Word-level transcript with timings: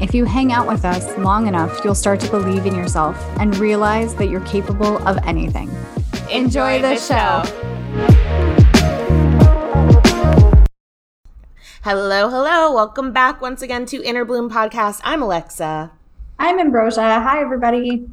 if 0.00 0.14
you 0.14 0.24
hang 0.24 0.52
out 0.52 0.66
with 0.66 0.84
us 0.84 1.16
long 1.18 1.46
enough, 1.46 1.84
you'll 1.84 1.94
start 1.94 2.20
to 2.20 2.30
believe 2.30 2.66
in 2.66 2.74
yourself 2.74 3.16
and 3.38 3.56
realize 3.58 4.14
that 4.16 4.28
you're 4.28 4.40
capable 4.40 4.98
of 5.06 5.18
anything. 5.24 5.70
Enjoy, 6.30 6.80
the, 6.82 6.96
show. 6.96 7.42
Hello, 11.82 12.28
hello. 12.28 12.72
Welcome 12.72 13.12
back 13.12 13.40
once 13.40 13.62
again 13.62 13.86
to 13.86 14.02
Inner 14.02 14.24
Bloom 14.24 14.50
Podcast. 14.50 15.00
I'm 15.04 15.22
Alexa. 15.22 15.92
I'm 16.38 16.58
Ambrosia. 16.58 17.20
Hi, 17.20 17.40
everybody. 17.40 18.08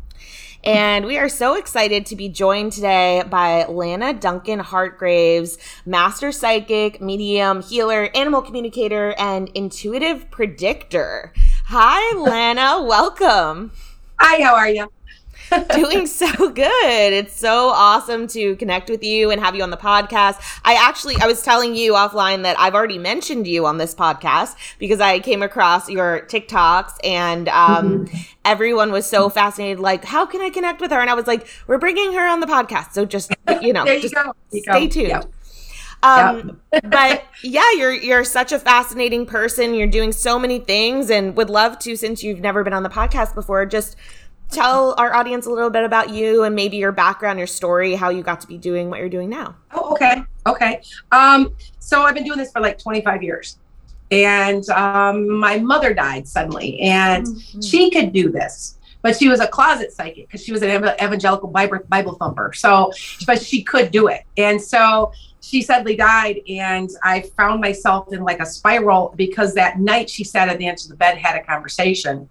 And 0.64 1.08
we 1.08 1.18
are 1.18 1.30
so 1.30 1.56
excited 1.56 2.06
to 2.08 2.16
be 2.16 2.30
joined 2.30 2.74
today 2.74 3.24
by 3.28 3.66
Lana 3.66 4.14
Duncan 4.14 4.60
Hartgraves, 4.60 5.58
master 5.88 6.32
psychic, 6.32 7.02
medium, 7.02 7.64
healer, 7.64 8.12
animal 8.14 8.44
communicator, 8.44 9.16
and 9.18 9.50
intuitive 9.56 10.30
predictor. 10.30 11.34
Hi, 11.74 12.18
Lana. 12.18 12.84
Welcome. 12.86 13.72
Hi, 14.20 14.44
how 14.44 14.56
are 14.56 14.68
you? 14.68 14.92
Doing 15.74 16.06
so 16.06 16.50
good. 16.50 17.14
It's 17.14 17.34
so 17.34 17.70
awesome 17.70 18.28
to 18.28 18.58
connect 18.58 18.90
with 18.90 19.02
you 19.06 19.32
and 19.32 19.40
have 19.40 19.56
you 19.56 19.64
on 19.64 19.70
the 19.70 19.78
podcast. 19.78 20.36
I 20.66 20.74
actually, 20.74 21.16
I 21.22 21.28
was 21.28 21.42
telling 21.42 21.74
you 21.74 21.94
offline 21.94 22.44
that 22.44 22.60
I've 22.60 22.76
already 22.76 22.98
mentioned 22.98 23.48
you 23.48 23.66
on 23.66 23.78
this 23.78 23.96
podcast 23.96 24.58
because 24.80 25.00
I 25.00 25.20
came 25.20 25.42
across 25.42 25.90
your 25.90 26.28
TikToks 26.28 26.96
and 27.06 27.48
um, 27.48 28.06
mm-hmm. 28.06 28.18
everyone 28.44 28.92
was 28.92 29.06
so 29.06 29.30
fascinated. 29.30 29.80
Like, 29.80 30.04
how 30.04 30.26
can 30.26 30.42
I 30.42 30.50
connect 30.50 30.82
with 30.82 30.92
her? 30.92 31.00
And 31.00 31.10
I 31.10 31.14
was 31.14 31.26
like, 31.26 31.48
we're 31.68 31.78
bringing 31.78 32.12
her 32.12 32.28
on 32.28 32.42
the 32.42 32.48
podcast. 32.48 32.92
So 32.92 33.06
just, 33.06 33.34
you 33.62 33.72
know, 33.72 33.86
you 33.86 34.02
just 34.02 34.14
go. 34.14 34.34
stay 34.52 34.90
tuned. 34.90 35.08
Yep. 35.08 35.32
Um, 36.04 36.60
but 36.84 37.24
yeah, 37.44 37.70
you're 37.78 37.94
you're 37.94 38.24
such 38.24 38.52
a 38.52 38.60
fascinating 38.60 39.26
person. 39.26 39.74
You're 39.74 39.88
doing 39.88 40.12
so 40.12 40.40
many 40.40 40.60
things, 40.60 41.10
and 41.10 41.36
would 41.36 41.50
love 41.50 41.80
to, 41.80 41.96
since 41.96 42.24
you've 42.24 42.40
never 42.40 42.64
been 42.64 42.74
on 42.74 42.84
the 42.84 42.90
podcast 42.90 43.36
before, 43.36 43.66
just 43.66 43.96
tell 44.50 44.96
our 44.98 45.14
audience 45.14 45.46
a 45.46 45.50
little 45.50 45.70
bit 45.70 45.84
about 45.84 46.10
you 46.10 46.44
and 46.44 46.56
maybe 46.56 46.78
your 46.78 46.92
background, 46.92 47.40
your 47.40 47.48
story, 47.48 47.96
how 47.96 48.10
you 48.10 48.22
got 48.22 48.42
to 48.42 48.48
be 48.48 48.58
doing 48.58 48.90
what 48.90 49.00
you're 49.00 49.10
doing 49.10 49.30
now. 49.30 49.56
Oh, 49.72 49.92
okay, 49.94 50.24
okay. 50.46 50.82
Um, 51.12 51.56
so 51.80 52.02
I've 52.02 52.16
been 52.16 52.26
doing 52.26 52.38
this 52.38 52.52
for 52.52 52.62
like 52.62 52.78
25 52.78 53.24
years, 53.24 53.58
and 54.10 54.68
um, 54.70 55.30
my 55.40 55.60
mother 55.60 55.94
died 55.94 56.28
suddenly, 56.28 56.80
and 56.80 57.26
mm-hmm. 57.26 57.62
she 57.62 57.92
could 57.92 58.12
do 58.12 58.32
this 58.32 58.78
but 59.02 59.18
she 59.18 59.28
was 59.28 59.40
a 59.40 59.48
closet 59.48 59.92
psychic 59.92 60.28
because 60.28 60.44
she 60.44 60.52
was 60.52 60.62
an 60.62 60.70
evangelical 60.70 61.50
Bible, 61.50 61.80
Bible 61.90 62.14
thumper. 62.14 62.54
So, 62.54 62.92
but 63.26 63.42
she 63.42 63.64
could 63.64 63.92
do 63.92 64.08
it. 64.08 64.22
And 64.38 64.62
so 64.62 65.12
she 65.42 65.62
sadly 65.62 65.96
died 65.96 66.40
and 66.48 66.90
i 67.04 67.22
found 67.36 67.60
myself 67.60 68.14
in 68.14 68.24
like 68.24 68.40
a 68.40 68.46
spiral 68.46 69.14
because 69.18 69.54
that 69.54 69.80
night 69.80 70.10
she 70.10 70.24
sat 70.24 70.48
at 70.48 70.58
the 70.60 70.68
edge 70.68 70.84
of 70.84 70.90
the 70.90 70.96
bed 70.96 71.18
had 71.18 71.36
a 71.36 71.44
conversation. 71.44 72.30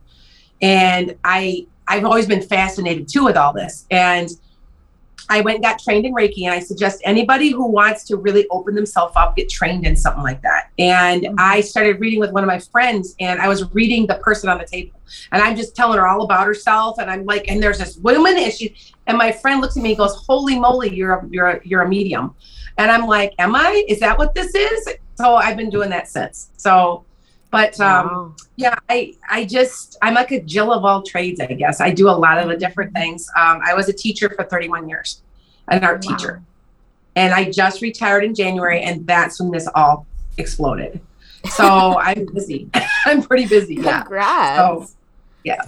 And 0.62 1.16
i 1.24 1.66
i've 1.88 2.04
always 2.04 2.26
been 2.26 2.42
fascinated 2.42 3.08
too 3.08 3.24
with 3.24 3.36
all 3.36 3.52
this. 3.52 3.86
And 3.90 4.30
i 5.30 5.40
went 5.40 5.56
and 5.56 5.64
got 5.64 5.78
trained 5.78 6.04
in 6.04 6.14
reiki 6.14 6.44
and 6.44 6.52
i 6.52 6.60
suggest 6.60 7.00
anybody 7.04 7.50
who 7.50 7.66
wants 7.66 8.04
to 8.04 8.16
really 8.16 8.46
open 8.50 8.74
themselves 8.74 9.12
up 9.16 9.34
get 9.36 9.48
trained 9.48 9.86
in 9.86 9.96
something 9.96 10.22
like 10.22 10.42
that 10.42 10.70
and 10.78 11.22
mm-hmm. 11.22 11.34
i 11.38 11.60
started 11.60 11.98
reading 12.00 12.20
with 12.20 12.32
one 12.32 12.42
of 12.42 12.48
my 12.48 12.58
friends 12.58 13.14
and 13.20 13.40
i 13.40 13.48
was 13.48 13.72
reading 13.72 14.06
the 14.06 14.16
person 14.16 14.48
on 14.48 14.58
the 14.58 14.66
table 14.66 15.00
and 15.32 15.42
i'm 15.42 15.56
just 15.56 15.74
telling 15.74 15.98
her 15.98 16.06
all 16.06 16.22
about 16.22 16.46
herself 16.46 16.98
and 16.98 17.10
i'm 17.10 17.24
like 17.24 17.50
and 17.50 17.62
there's 17.62 17.78
this 17.78 17.96
woman 17.98 18.36
and 18.36 18.52
she 18.52 18.74
and 19.06 19.16
my 19.16 19.32
friend 19.32 19.60
looks 19.60 19.76
at 19.76 19.82
me 19.82 19.90
and 19.90 19.98
goes 19.98 20.14
holy 20.26 20.58
moly 20.58 20.94
you're 20.94 21.14
a 21.14 21.28
you're 21.30 21.48
a, 21.48 21.60
you're 21.64 21.82
a 21.82 21.88
medium 21.88 22.34
and 22.80 22.90
I'm 22.90 23.06
like, 23.06 23.34
am 23.38 23.54
I? 23.54 23.84
Is 23.88 24.00
that 24.00 24.16
what 24.16 24.34
this 24.34 24.54
is? 24.54 24.88
So 25.16 25.34
I've 25.34 25.56
been 25.56 25.68
doing 25.68 25.90
that 25.90 26.08
since. 26.08 26.50
So, 26.56 27.04
but 27.50 27.78
um, 27.80 28.06
wow. 28.06 28.34
yeah, 28.56 28.78
I 28.88 29.14
I 29.28 29.44
just 29.44 29.96
I'm 30.02 30.14
like 30.14 30.30
a 30.30 30.40
Jill 30.40 30.72
of 30.72 30.84
all 30.84 31.02
trades, 31.02 31.40
I 31.40 31.46
guess. 31.46 31.80
I 31.80 31.90
do 31.90 32.08
a 32.08 32.12
lot 32.12 32.38
of 32.38 32.48
the 32.48 32.56
different 32.56 32.94
things. 32.94 33.28
Um, 33.36 33.60
I 33.64 33.74
was 33.74 33.88
a 33.88 33.92
teacher 33.92 34.30
for 34.30 34.44
31 34.44 34.88
years, 34.88 35.22
an 35.68 35.84
art 35.84 36.04
wow. 36.04 36.16
teacher, 36.16 36.42
and 37.16 37.34
I 37.34 37.50
just 37.50 37.82
retired 37.82 38.24
in 38.24 38.34
January, 38.34 38.82
and 38.82 39.06
that's 39.06 39.40
when 39.40 39.50
this 39.50 39.68
all 39.74 40.06
exploded. 40.38 41.00
So 41.50 41.98
I'm 41.98 42.26
busy. 42.32 42.68
I'm 43.06 43.22
pretty 43.22 43.46
busy. 43.46 43.76
Yeah. 43.76 44.02
Congrats. 44.02 44.90
So, 44.90 44.96
yeah. 45.44 45.62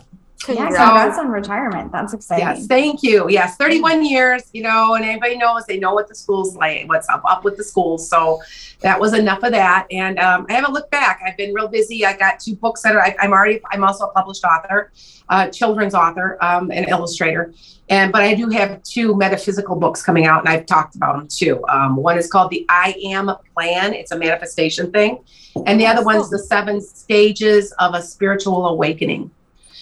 Congrats. 0.44 0.74
Yeah, 0.74 0.86
congrats 0.86 1.18
on 1.18 1.28
retirement. 1.28 1.92
That's 1.92 2.12
exciting. 2.12 2.46
Yes, 2.46 2.66
thank 2.66 3.02
you. 3.02 3.28
Yes, 3.28 3.56
31 3.56 4.04
years, 4.04 4.42
you 4.52 4.62
know, 4.62 4.94
and 4.94 5.04
everybody 5.04 5.36
knows 5.36 5.64
they 5.66 5.78
know 5.78 5.94
what 5.94 6.08
the 6.08 6.14
school's 6.14 6.56
like, 6.56 6.88
what's 6.88 7.08
up 7.08 7.22
up 7.24 7.44
with 7.44 7.56
the 7.56 7.64
schools. 7.64 8.08
So 8.08 8.42
that 8.80 8.98
was 8.98 9.12
enough 9.14 9.42
of 9.42 9.52
that. 9.52 9.86
And 9.90 10.18
um, 10.18 10.46
I 10.48 10.54
haven't 10.54 10.72
looked 10.72 10.90
back. 10.90 11.22
I've 11.24 11.36
been 11.36 11.54
real 11.54 11.68
busy. 11.68 12.04
I 12.04 12.16
got 12.16 12.40
two 12.40 12.56
books 12.56 12.82
that 12.82 12.96
are, 12.96 13.02
I, 13.02 13.14
am 13.20 13.32
already, 13.32 13.60
I'm 13.70 13.84
also 13.84 14.06
a 14.06 14.12
published 14.12 14.44
author, 14.44 14.92
uh, 15.28 15.48
children's 15.48 15.94
author, 15.94 16.38
um, 16.40 16.70
and 16.72 16.88
illustrator. 16.88 17.54
And, 17.88 18.10
but 18.10 18.22
I 18.22 18.34
do 18.34 18.48
have 18.48 18.82
two 18.82 19.16
metaphysical 19.16 19.76
books 19.76 20.02
coming 20.02 20.26
out 20.26 20.40
and 20.40 20.48
I've 20.48 20.66
talked 20.66 20.96
about 20.96 21.18
them 21.18 21.28
too. 21.28 21.64
Um, 21.68 21.96
one 21.96 22.18
is 22.18 22.30
called 22.30 22.50
the 22.50 22.66
I 22.68 22.96
Am 23.04 23.30
Plan. 23.54 23.92
It's 23.94 24.12
a 24.12 24.18
manifestation 24.18 24.90
thing. 24.90 25.22
And 25.66 25.78
the 25.80 25.86
other 25.86 26.04
one's 26.04 26.30
the 26.30 26.38
seven 26.38 26.80
stages 26.80 27.72
of 27.78 27.94
a 27.94 28.02
spiritual 28.02 28.66
awakening 28.66 29.30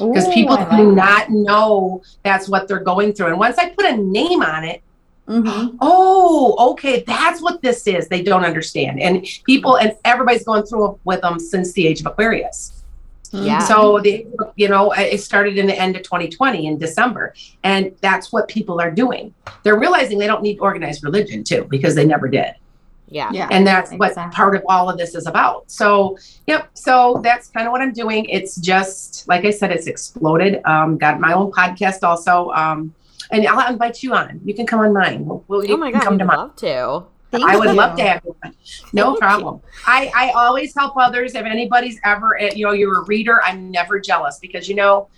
because 0.09 0.29
people 0.33 0.57
do 0.77 0.93
not 0.93 1.31
know 1.31 2.03
that's 2.23 2.49
what 2.49 2.69
they're 2.69 2.81
going 2.81 3.13
through. 3.13 3.29
And 3.29 3.39
once 3.39 3.59
I 3.59 3.71
put 3.71 3.87
a 3.87 3.97
name 3.97 4.43
on 4.43 4.65
it, 4.65 4.83
mm-hmm. 5.29 5.77
oh, 5.81 6.73
okay, 6.73 7.05
that's 7.07 7.41
what 7.43 7.63
this 7.63 7.87
is. 7.87 8.09
They 8.09 8.23
don't 8.23 8.45
understand, 8.45 9.01
and 9.01 9.27
people 9.45 9.77
and 9.77 9.97
everybody's 10.05 10.45
going 10.45 10.65
through 10.65 10.99
with 11.05 11.21
them 11.23 11.39
since 11.39 11.73
the 11.73 11.87
age 11.87 12.01
of 12.01 12.07
Aquarius. 12.07 12.81
Yeah. 13.33 13.61
So 13.61 14.01
the 14.01 14.27
you 14.57 14.69
know 14.69 14.93
it 14.93 15.19
started 15.19 15.57
in 15.57 15.67
the 15.67 15.79
end 15.79 15.97
of 15.97 16.03
2020 16.03 16.67
in 16.67 16.79
December, 16.79 17.35
and 17.63 17.95
that's 18.01 18.33
what 18.33 18.49
people 18.49 18.81
are 18.81 18.91
doing. 18.91 19.33
They're 19.63 19.79
realizing 19.79 20.19
they 20.19 20.27
don't 20.27 20.43
need 20.43 20.59
organized 20.59 21.05
religion 21.05 21.45
too 21.45 21.67
because 21.71 21.95
they 21.95 22.05
never 22.05 22.29
did. 22.29 22.55
Yeah. 23.11 23.31
yeah. 23.33 23.49
And 23.51 23.67
that's 23.67 23.93
exactly. 23.93 24.23
what 24.23 24.33
part 24.33 24.55
of 24.55 24.63
all 24.69 24.89
of 24.89 24.97
this 24.97 25.15
is 25.15 25.27
about. 25.27 25.71
So, 25.71 26.17
yep. 26.47 26.71
So 26.75 27.21
that's 27.25 27.49
kind 27.49 27.67
of 27.67 27.73
what 27.73 27.81
I'm 27.81 27.93
doing. 27.93 28.25
It's 28.27 28.57
just, 28.57 29.27
like 29.29 29.45
I 29.45 29.51
said, 29.51 29.73
it's 29.73 29.89
exploded. 29.89 30.61
Um, 30.65 30.97
got 30.97 31.21
my 31.21 31.33
own 31.33 31.51
podcast 31.51 32.05
also. 32.05 32.51
Um, 32.51 32.95
and 33.33 33.47
I'll 33.47 33.73
invite 33.73 34.03
you 34.03 34.15
on. 34.15 34.41
You 34.45 34.55
can 34.55 34.67
come 34.67 34.81
on 34.81 34.93
mine. 34.93 35.25
We'll, 35.25 35.45
we'll, 35.49 35.73
oh 35.73 35.77
my 35.77 35.91
God. 35.91 36.03
Come 36.03 36.19
to 36.19 36.25
love 36.25 36.57
to. 36.57 37.05
Thank 37.31 37.45
I 37.45 37.57
would 37.57 37.71
you. 37.71 37.75
love 37.75 37.97
to 37.97 38.03
have 38.03 38.23
you 38.25 38.37
on. 38.45 38.55
No 38.93 39.05
Thank 39.07 39.21
problem. 39.21 39.61
I, 39.87 40.11
I 40.15 40.31
always 40.31 40.75
help 40.75 40.97
others. 40.97 41.35
If 41.35 41.45
anybody's 41.45 42.01
ever, 42.05 42.39
you 42.55 42.67
know, 42.67 42.73
you're 42.73 43.03
a 43.03 43.05
reader, 43.05 43.41
I'm 43.45 43.71
never 43.71 44.01
jealous 44.01 44.39
because, 44.41 44.69
you 44.69 44.75
know, 44.75 45.09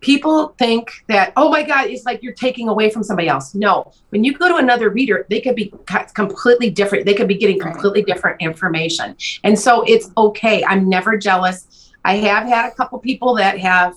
people 0.00 0.48
think 0.58 0.90
that 1.08 1.32
oh 1.36 1.50
my 1.50 1.62
god 1.62 1.88
it's 1.88 2.04
like 2.04 2.22
you're 2.22 2.34
taking 2.34 2.68
away 2.68 2.90
from 2.90 3.02
somebody 3.02 3.28
else. 3.28 3.54
No 3.54 3.92
when 4.10 4.24
you 4.24 4.32
go 4.36 4.48
to 4.48 4.56
another 4.56 4.90
reader 4.90 5.26
they 5.28 5.40
could 5.40 5.56
be 5.56 5.72
completely 6.14 6.70
different. 6.70 7.06
They 7.06 7.14
could 7.14 7.28
be 7.28 7.36
getting 7.36 7.58
completely 7.58 8.02
different 8.02 8.40
information. 8.40 9.16
And 9.44 9.58
so 9.58 9.82
it's 9.82 10.10
okay. 10.16 10.64
I'm 10.64 10.88
never 10.88 11.16
jealous. 11.16 11.92
I 12.04 12.16
have 12.16 12.46
had 12.46 12.70
a 12.70 12.74
couple 12.74 12.98
people 12.98 13.34
that 13.36 13.58
have 13.58 13.96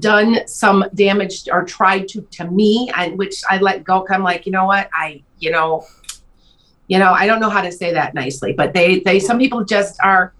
done 0.00 0.46
some 0.48 0.84
damage 0.94 1.48
or 1.52 1.64
tried 1.64 2.08
to 2.08 2.22
to 2.32 2.50
me 2.50 2.90
and 2.96 3.16
which 3.16 3.42
i 3.48 3.58
let 3.58 3.84
go. 3.84 4.04
I'm 4.10 4.22
like 4.22 4.46
you 4.46 4.52
know 4.52 4.66
what? 4.66 4.88
I 4.92 5.22
you 5.38 5.50
know 5.50 5.86
you 6.88 6.98
know 6.98 7.12
i 7.12 7.26
don't 7.26 7.40
know 7.40 7.50
how 7.50 7.60
to 7.60 7.72
say 7.72 7.92
that 7.92 8.14
nicely 8.14 8.52
but 8.52 8.72
they 8.72 9.00
they 9.00 9.18
some 9.18 9.38
people 9.38 9.64
just 9.64 9.98
are 10.02 10.32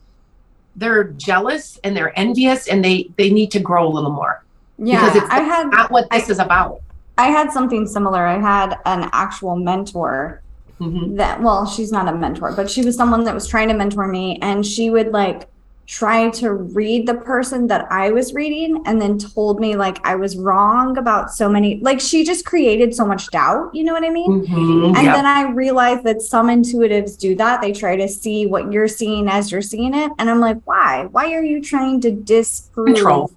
they're 0.76 1.04
jealous 1.04 1.78
and 1.84 1.96
they're 1.96 2.16
envious 2.18 2.68
and 2.68 2.84
they 2.84 3.10
they 3.16 3.30
need 3.30 3.50
to 3.50 3.60
grow 3.60 3.86
a 3.86 3.92
little 3.92 4.10
more 4.10 4.44
yeah, 4.78 5.00
because 5.00 5.22
it's 5.22 5.30
I 5.32 5.40
had 5.40 5.70
not 5.70 5.90
what 5.90 6.08
this 6.10 6.28
I, 6.28 6.32
is 6.32 6.38
about. 6.38 6.80
I 7.18 7.28
had 7.28 7.50
something 7.50 7.86
similar. 7.86 8.26
I 8.26 8.38
had 8.38 8.78
an 8.84 9.08
actual 9.12 9.56
mentor 9.56 10.42
Mhm. 10.80 11.16
that 11.16 11.42
well 11.42 11.64
she's 11.64 11.90
not 11.90 12.06
a 12.06 12.12
mentor 12.14 12.52
but 12.54 12.70
she 12.70 12.84
was 12.84 12.94
someone 12.96 13.24
that 13.24 13.32
was 13.32 13.46
trying 13.48 13.68
to 13.68 13.72
mentor 13.74 14.06
me 14.06 14.38
and 14.42 14.66
she 14.66 14.90
would 14.90 15.10
like 15.10 15.48
try 15.86 16.28
to 16.28 16.52
read 16.52 17.06
the 17.08 17.14
person 17.14 17.66
that 17.68 17.86
i 17.90 18.10
was 18.10 18.34
reading 18.34 18.82
and 18.84 19.00
then 19.00 19.16
told 19.16 19.58
me 19.58 19.74
like 19.74 19.96
i 20.06 20.14
was 20.14 20.36
wrong 20.36 20.98
about 20.98 21.32
so 21.32 21.48
many 21.48 21.78
like 21.80 21.98
she 21.98 22.24
just 22.24 22.44
created 22.44 22.94
so 22.94 23.06
much 23.06 23.26
doubt 23.30 23.70
you 23.74 23.84
know 23.84 23.94
what 23.94 24.04
i 24.04 24.10
mean 24.10 24.44
Mhm. 24.46 24.88
and 24.98 25.06
then 25.06 25.24
i 25.24 25.48
realized 25.50 26.04
that 26.04 26.20
some 26.20 26.48
intuitives 26.48 27.16
do 27.18 27.34
that 27.36 27.62
they 27.62 27.72
try 27.72 27.96
to 27.96 28.06
see 28.06 28.46
what 28.46 28.70
you're 28.70 28.86
seeing 28.86 29.28
as 29.30 29.50
you're 29.50 29.62
seeing 29.62 29.94
it 29.94 30.12
and 30.18 30.28
i'm 30.28 30.40
like 30.40 30.58
why 30.66 31.08
why 31.10 31.32
are 31.32 31.42
you 31.42 31.62
trying 31.62 32.02
to 32.02 32.10
disprove 32.10 32.96
Control. 32.96 33.30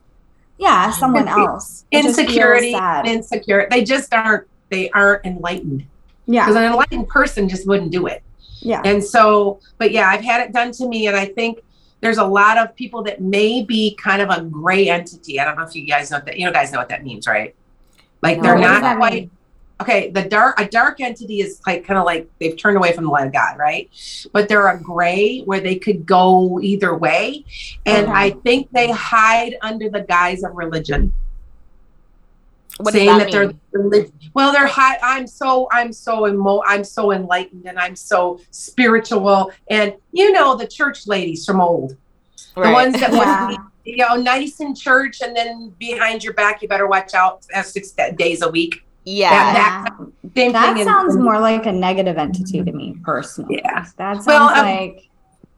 Yeah 0.60 0.92
someone 0.92 1.28
else 1.28 1.86
It 1.92 2.06
insecurity, 2.06 2.76
insecure. 3.06 3.68
They 3.72 3.84
just 3.84 4.14
aren't. 4.14 4.46
They 4.70 4.90
aren't 4.92 5.26
enlightened 5.26 5.86
Yeah. 6.28 6.46
because 6.46 6.56
an 6.58 6.64
enlightened 6.72 7.08
person 7.08 7.50
just 7.50 7.66
wouldn't 7.68 7.92
do 7.92 8.06
it. 8.08 8.22
yeah 8.62 8.82
And 8.86 9.04
so, 9.04 9.60
but 9.80 9.92
yeah, 9.92 10.08
I've 10.10 10.22
had 10.32 10.42
it 10.46 10.54
done 10.54 10.72
to 10.74 10.88
me, 10.88 11.08
and 11.08 11.16
I 11.16 11.26
think 11.26 11.60
there's 12.02 12.18
a 12.20 12.24
lot 12.26 12.58
of 12.58 12.76
people 12.76 13.02
that 13.04 13.20
may 13.22 13.64
be 13.64 13.96
kind 13.96 14.22
of 14.22 14.30
a 14.30 14.42
gray 14.42 14.88
entity. 14.90 15.40
I 15.40 15.44
don't 15.46 15.58
know 15.58 15.64
if 15.64 15.74
you 15.76 15.86
guys 15.86 16.12
know 16.12 16.20
that. 16.26 16.38
You 16.38 16.46
know, 16.46 16.52
guys 16.54 16.72
know 16.72 16.78
what 16.80 16.90
that 16.90 17.04
means, 17.04 17.26
right? 17.28 17.56
Like 18.22 18.38
No, 18.38 18.44
they're 18.44 18.58
not 18.60 18.98
quite. 18.98 19.14
mean? 19.14 19.32
Okay, 19.82 20.12
the 20.12 20.24
dark 20.24 20.60
a 20.60 20.68
dark 20.68 21.00
entity 21.00 21.40
is 21.40 21.62
like 21.66 21.86
kind 21.86 21.98
of 21.98 22.06
like 22.06 22.30
they've 22.40 22.58
turned 22.58 22.76
away 22.76 22.92
from 22.92 23.06
the 23.06 23.10
light 23.12 23.28
of 23.28 23.34
God, 23.34 23.58
right? 23.58 23.90
But 24.34 24.50
they're 24.50 24.68
a 24.68 24.78
gray 24.80 25.40
where 25.42 25.62
they 25.62 25.76
could 25.76 26.06
go 26.06 26.60
either 26.62 26.96
way, 26.96 27.46
and. 27.86 28.08
I 28.20 28.32
think 28.32 28.70
they 28.72 28.92
hide 28.92 29.56
under 29.62 29.90
the 29.90 30.02
guise 30.02 30.44
of 30.44 30.56
religion 30.56 31.14
What 32.78 32.94
saying 32.94 33.18
that, 33.18 33.32
that, 33.32 33.56
they're 33.72 34.06
well 34.34 34.52
they're 34.52 34.68
high 34.68 34.98
i'm 35.02 35.26
so 35.28 35.68
i'm 35.72 35.94
so 35.94 36.28
emo- 36.28 36.62
i'm 36.66 36.84
so 36.84 37.12
enlightened 37.14 37.66
and 37.66 37.80
i'm 37.80 37.96
so 37.96 38.40
spiritual 38.52 39.52
and 39.70 39.94
you 40.12 40.32
know 40.34 40.56
the 40.56 40.68
church 40.68 41.08
ladies 41.08 41.46
from 41.46 41.62
old 41.62 41.96
the 42.56 42.72
ones 42.72 42.94
that 43.00 43.12
Yeah. 43.14 43.18
want 43.18 43.58
to 43.58 43.58
be 43.84 43.92
you 43.92 43.98
know 43.98 44.16
nice 44.16 44.60
in 44.60 44.76
church 44.76 45.22
and 45.22 45.36
then 45.36 45.74
behind 45.78 46.24
your 46.24 46.34
back 46.34 46.62
you 46.62 46.68
better 46.68 46.88
watch 46.88 47.14
out 47.14 47.46
uh, 47.56 47.62
six 47.62 47.92
days 48.18 48.42
a 48.42 48.50
week 48.50 48.84
yeah. 49.18 49.54
that- 49.54 50.54
That 50.54 50.78
in- 50.78 50.86
sounds 50.86 51.18
more 51.18 51.40
like 51.40 51.66
a 51.66 51.72
negative 51.72 52.18
entity 52.18 52.64
to 52.64 52.72
me 52.72 52.96
personally. 53.04 53.62
Yeah. 53.64 53.86
That 53.98 54.24
sounds 54.24 54.26
Well, 54.28 54.50
um, 54.50 54.66
like 54.66 55.10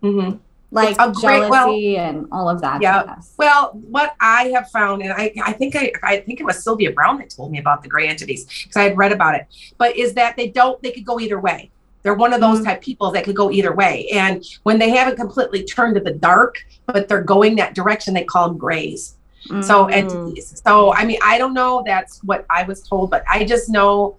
Mhm. 0.03 0.39
like 0.71 0.95
a 0.99 1.11
great- 1.11 1.49
well- 1.49 1.65
jealousy 1.67 1.97
and 1.97 2.27
all 2.31 2.47
of 2.49 2.61
that. 2.61 2.81
Yeah. 2.81 3.15
Well, 3.37 3.71
what 3.89 4.13
I 4.21 4.51
have 4.55 4.69
found, 4.69 5.01
and 5.01 5.11
I, 5.13 5.33
I 5.43 5.51
think 5.53 5.75
I, 5.75 5.91
I 6.03 6.17
think 6.21 6.39
it 6.39 6.43
was 6.45 6.63
Sylvia 6.63 6.91
Browne 6.91 7.17
that 7.19 7.29
told 7.29 7.51
me 7.51 7.59
about 7.59 7.83
the 7.83 7.89
gray 7.89 8.07
entities 8.07 8.45
because 8.45 8.77
I 8.77 8.83
had 8.83 8.97
read 8.97 9.11
about 9.11 9.35
it. 9.35 9.45
But 9.77 9.95
is 9.97 10.13
that 10.13 10.37
they 10.37 10.47
don't, 10.47 10.81
they 10.81 10.91
could 10.91 11.05
go 11.05 11.19
either 11.19 11.39
way. 11.39 11.69
They're 12.03 12.15
one 12.15 12.33
of 12.33 12.39
those 12.41 12.61
Mhm. 12.61 12.65
type 12.65 12.81
people 12.81 13.11
that 13.11 13.25
could 13.25 13.35
go 13.35 13.51
either 13.51 13.73
way. 13.75 14.07
And 14.11 14.43
when 14.63 14.79
they 14.79 14.89
haven't 14.89 15.17
completely 15.17 15.63
turned 15.63 15.93
to 15.95 16.01
the 16.01 16.11
dark, 16.13 16.55
but 16.87 17.07
they're 17.07 17.21
going 17.21 17.57
that 17.57 17.75
direction, 17.75 18.13
they 18.15 18.23
call 18.23 18.47
them 18.47 18.57
grays. 18.57 19.17
So 19.47 19.85
Mm. 19.85 19.93
entities. 19.93 20.61
So 20.65 20.93
I 20.93 21.05
mean, 21.05 21.17
I 21.23 21.37
don't 21.37 21.53
know. 21.53 21.83
That's 21.85 22.19
what 22.23 22.45
I 22.49 22.63
was 22.63 22.81
told, 22.87 23.09
but 23.09 23.23
I 23.29 23.43
just 23.43 23.69
know 23.69 24.17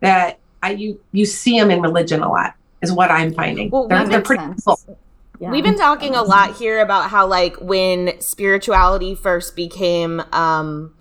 that 0.00 0.40
I 0.62 0.72
you 0.72 1.00
you 1.12 1.24
see 1.26 1.58
them 1.58 1.70
in 1.70 1.80
religion 1.80 2.22
a 2.22 2.28
lot. 2.28 2.54
Is 2.82 2.92
what 2.92 3.10
I'm 3.10 3.32
finding. 3.32 3.70
Well, 3.70 3.88
they're, 3.88 4.06
they're 4.06 4.20
pretty 4.20 4.42
sense. 4.42 4.64
simple. 4.64 4.98
Yeah. 5.40 5.50
We've 5.50 5.64
been 5.64 5.78
talking 5.78 6.14
a 6.14 6.22
lot 6.22 6.56
here 6.56 6.80
about 6.80 7.10
how 7.10 7.26
like 7.26 7.56
when 7.60 8.20
spirituality 8.20 9.14
first 9.14 9.56
became 9.56 10.20
um 10.32 10.94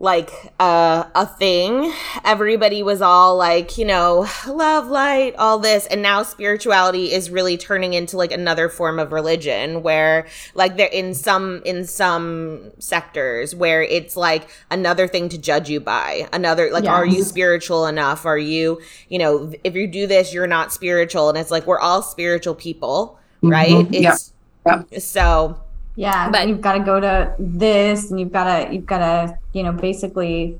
like 0.00 0.30
uh, 0.60 1.04
a 1.14 1.26
thing. 1.26 1.92
Everybody 2.24 2.82
was 2.82 3.02
all 3.02 3.36
like 3.36 3.76
you 3.78 3.84
know 3.84 4.26
love 4.46 4.88
light 4.88 5.34
all 5.36 5.58
this. 5.58 5.86
And 5.86 6.02
now 6.02 6.22
spirituality 6.22 7.12
is 7.12 7.30
really 7.30 7.56
turning 7.56 7.94
into 7.94 8.16
like 8.16 8.30
another 8.32 8.68
form 8.68 8.98
of 8.98 9.12
religion 9.12 9.82
where 9.82 10.26
like 10.54 10.76
they're 10.76 10.86
in 10.86 11.14
some 11.14 11.62
in 11.64 11.84
some 11.84 12.70
sectors 12.78 13.54
where 13.54 13.82
it's 13.82 14.16
like 14.16 14.48
another 14.70 15.08
thing 15.08 15.28
to 15.30 15.38
judge 15.38 15.68
you 15.68 15.80
by. 15.80 16.28
Another 16.32 16.70
like 16.70 16.84
are 16.84 17.06
you 17.06 17.24
spiritual 17.24 17.86
enough? 17.86 18.24
Are 18.24 18.38
you 18.38 18.80
you 19.08 19.18
know 19.18 19.52
if 19.64 19.74
you 19.74 19.86
do 19.88 20.06
this 20.06 20.32
you're 20.32 20.46
not 20.46 20.72
spiritual. 20.72 21.28
And 21.28 21.38
it's 21.38 21.50
like 21.50 21.66
we're 21.66 21.80
all 21.80 22.02
spiritual 22.02 22.54
people 22.54 23.18
right? 23.42 23.70
Mhm. 23.70 23.88
Yeah. 23.92 24.82
it's 24.90 25.06
so 25.06 25.60
yeah, 26.04 26.30
but- 26.30 26.46
you've 26.48 26.60
got 26.60 26.74
to 26.74 26.80
go 26.80 27.00
to 27.00 27.34
this, 27.38 28.10
and 28.10 28.18
you've 28.20 28.32
got 28.32 28.44
to 28.44 28.72
you've 28.72 28.86
got 28.86 28.98
to 28.98 29.38
you 29.52 29.62
know 29.64 29.72
basically, 29.72 30.58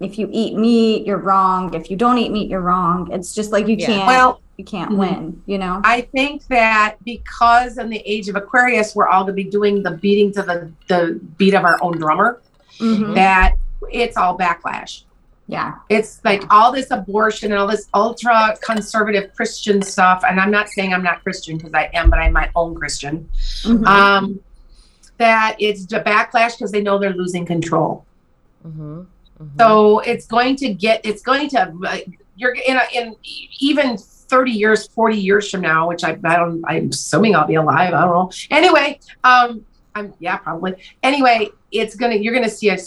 if 0.00 0.18
you 0.18 0.28
eat 0.32 0.56
meat, 0.56 1.06
you're 1.06 1.18
wrong. 1.18 1.74
If 1.74 1.90
you 1.90 1.96
don't 1.96 2.18
eat 2.18 2.32
meat, 2.32 2.48
you're 2.48 2.62
wrong. 2.72 3.10
It's 3.12 3.34
just 3.34 3.52
like 3.52 3.68
you 3.68 3.76
Yeah. 3.76 3.86
can't 3.86 4.06
Well, 4.06 4.40
you 4.56 4.64
can't 4.64 4.90
Mhm. 4.92 4.96
win. 4.96 5.42
You 5.46 5.58
know. 5.58 5.80
I 5.84 6.00
think 6.16 6.46
that 6.48 6.96
because 7.04 7.76
in 7.78 7.88
the 7.90 8.02
age 8.14 8.28
of 8.30 8.36
Aquarius, 8.36 8.94
we're 8.96 9.08
all 9.08 9.24
going 9.24 9.36
to 9.36 9.42
be 9.44 9.50
doing 9.58 9.82
the 9.82 9.92
beating 9.92 10.32
to 10.32 10.42
the, 10.42 10.70
the 10.88 11.20
beat 11.38 11.54
of 11.54 11.64
our 11.64 11.78
own 11.82 11.98
drummer, 11.98 12.40
Mhm. 12.78 13.14
that 13.14 13.54
it's 13.90 14.16
all 14.16 14.36
backlash. 14.38 15.02
Yeah. 15.48 15.74
It's 15.88 16.20
like 16.24 16.44
all 16.50 16.70
this 16.72 16.90
abortion 16.90 17.50
and 17.52 17.60
all 17.60 17.66
this 17.66 17.88
ultra 17.92 18.56
conservative 18.62 19.34
Christian 19.34 19.82
stuff. 19.82 20.22
And 20.28 20.38
I'm 20.40 20.50
not 20.50 20.68
saying 20.68 20.94
I'm 20.94 21.02
not 21.02 21.22
Christian 21.24 21.56
because 21.58 21.74
I 21.74 21.90
am, 21.92 22.08
but 22.08 22.18
I'm 22.20 22.32
my 22.32 22.48
own 22.54 22.74
Christian. 22.74 23.28
Mhm. 23.64 23.84
Um, 23.86 24.40
that 25.20 25.54
it's 25.60 25.84
the 25.86 26.00
backlash 26.00 26.56
because 26.58 26.72
they 26.72 26.80
know 26.82 26.98
they're 26.98 27.12
losing 27.14 27.44
control. 27.46 28.04
mhm, 28.66 29.06
mhm. 29.40 29.48
So 29.58 30.00
it's 30.00 30.26
going 30.26 30.56
to 30.56 30.72
get, 30.74 31.00
it's 31.04 31.22
going 31.22 31.48
to, 31.50 31.60
uh, 31.86 31.98
you're 32.36 32.54
in, 32.54 32.76
a, 32.76 32.82
in 32.94 33.14
even 33.58 33.96
30 33.98 34.50
years, 34.50 34.86
40 34.88 35.16
years 35.16 35.50
from 35.50 35.60
now, 35.60 35.88
which 35.88 36.04
I, 36.04 36.12
I 36.24 36.36
don't, 36.36 36.62
I'm 36.66 36.88
assuming 36.88 37.36
I'll 37.36 37.46
be 37.46 37.54
alive. 37.56 37.92
I 37.94 38.00
don't 38.00 38.12
know. 38.14 38.30
Anyway, 38.50 38.98
um, 39.24 39.64
I'm, 39.94 40.14
yeah, 40.20 40.36
probably. 40.38 40.74
Anyway, 41.02 41.48
it's 41.70 41.94
going 41.96 42.12
to, 42.12 42.18
you're 42.22 42.32
going 42.34 42.48
to 42.48 42.50
see 42.50 42.70
a, 42.70 42.78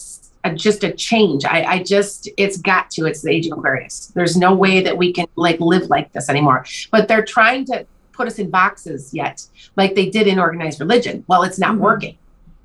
a- 0.44 0.56
just 0.56 0.84
a 0.84 0.92
change. 0.92 1.46
I, 1.46 1.64
I 1.64 1.84
just, 1.84 2.30
it's 2.38 2.58
got 2.58 2.90
to, 2.92 3.06
it's 3.06 3.22
the 3.22 3.30
age 3.32 3.46
of 3.48 3.58
Aquarius. 3.60 4.12
There's 4.16 4.36
no 4.38 4.54
way 4.56 4.82
that 4.82 4.98
we 4.98 5.14
can 5.14 5.28
like 5.36 5.60
live 5.60 5.90
like 5.90 6.12
this 6.14 6.30
anymore, 6.30 6.66
but 6.92 7.08
they're 7.08 7.26
trying 7.26 7.66
to 7.66 7.86
put 8.12 8.28
us 8.28 8.38
in 8.40 8.50
boxes 8.52 9.12
yet, 9.14 9.46
like 9.76 9.96
they 9.96 10.08
did 10.10 10.28
in 10.28 10.38
organized 10.40 10.80
religion. 10.80 11.24
Well, 11.28 11.44
it's 11.44 11.58
not 11.60 11.76
Mhm. 11.76 11.80
working. 11.80 12.18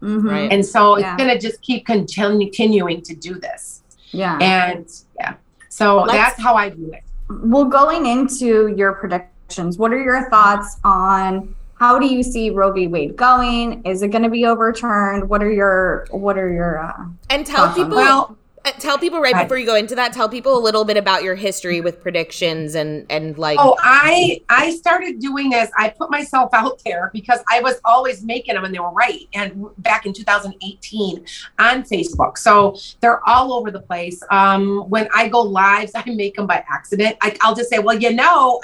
Mhm. 0.03 0.31
Right. 0.31 0.53
And 0.53 0.65
so 0.65 0.97
Yeah. 0.99 1.15
it's 1.15 1.23
going 1.23 1.31
to 1.31 1.39
just 1.39 1.61
keep 1.63 1.87
continu- 1.87 2.53
continuing 2.53 3.03
to 3.03 3.15
do 3.15 3.35
this. 3.35 3.83
Yeah. 4.13 4.39
And 4.41 4.87
yeah, 5.19 5.35
so 5.69 6.03
Let's- 6.03 6.13
that's 6.13 6.41
how 6.43 6.55
I 6.55 6.71
view 6.71 6.93
it. 6.93 7.03
well, 7.29 7.65
going 7.65 8.07
into 8.07 8.69
your 8.69 8.93
predictions, 8.93 9.77
what 9.79 9.93
are 9.93 10.03
your 10.03 10.29
thoughts 10.31 10.79
on 10.85 11.55
how 11.75 11.99
do 11.99 12.07
you 12.07 12.23
see 12.23 12.51
Roe 12.51 12.73
v. 12.73 12.87
Wade 12.89 13.17
going? 13.17 13.83
Is 13.85 14.03
it 14.03 14.09
going 14.09 14.25
to 14.25 14.31
be 14.31 14.47
overturned? 14.47 15.29
What 15.29 15.43
are 15.43 15.53
your 15.53 16.07
what 16.11 16.37
are 16.39 16.51
your 16.51 16.79
uh, 16.83 17.05
and 17.31 17.47
tell 17.47 17.73
people 17.73 17.97
Well, 17.97 18.37
tell 18.79 18.99
people 18.99 19.21
right 19.21 19.35
Right. 19.35 19.45
before 19.45 19.59
you 19.59 19.67
go 19.67 19.75
into 19.75 19.95
that 19.95 20.13
tell 20.13 20.29
people 20.29 20.57
a 20.57 20.61
little 20.61 20.85
bit 20.85 20.97
about 20.97 21.23
your 21.23 21.35
history 21.35 21.81
with 21.81 22.01
predictions 22.01 22.75
and 22.75 23.07
and 23.11 23.39
like 23.39 23.59
oh, 23.61 23.77
I 23.81 24.41
I 24.49 24.71
started 24.77 25.19
doing 25.21 25.51
this. 25.51 25.71
I 25.77 25.89
put 25.91 26.11
myself 26.11 26.51
out 26.53 26.81
there 26.85 27.11
because 27.13 27.41
I 27.49 27.61
was 27.61 27.81
always 27.85 28.25
making 28.25 28.55
them 28.55 28.65
and 28.65 28.75
they 28.75 28.79
were 28.79 28.91
right. 28.91 29.29
And 29.35 29.67
back 29.79 30.07
in 30.07 30.13
2018 30.13 31.25
on 31.59 31.83
Facebook, 31.83 32.39
so 32.39 32.77
they're 33.01 33.27
all 33.29 33.53
over 33.53 33.71
the 33.71 33.81
place. 33.81 34.23
Um, 34.31 34.89
when 34.89 35.09
I 35.15 35.29
go 35.29 35.41
lives, 35.41 35.93
I 35.97 36.05
make 36.07 36.37
them 36.37 36.47
by 36.47 36.65
accident. 36.69 37.17
I, 37.21 37.37
I'll 37.41 37.55
just 37.55 37.71
say, 37.71 37.79
well, 37.79 37.99
you 37.99 38.13
know. 38.13 38.61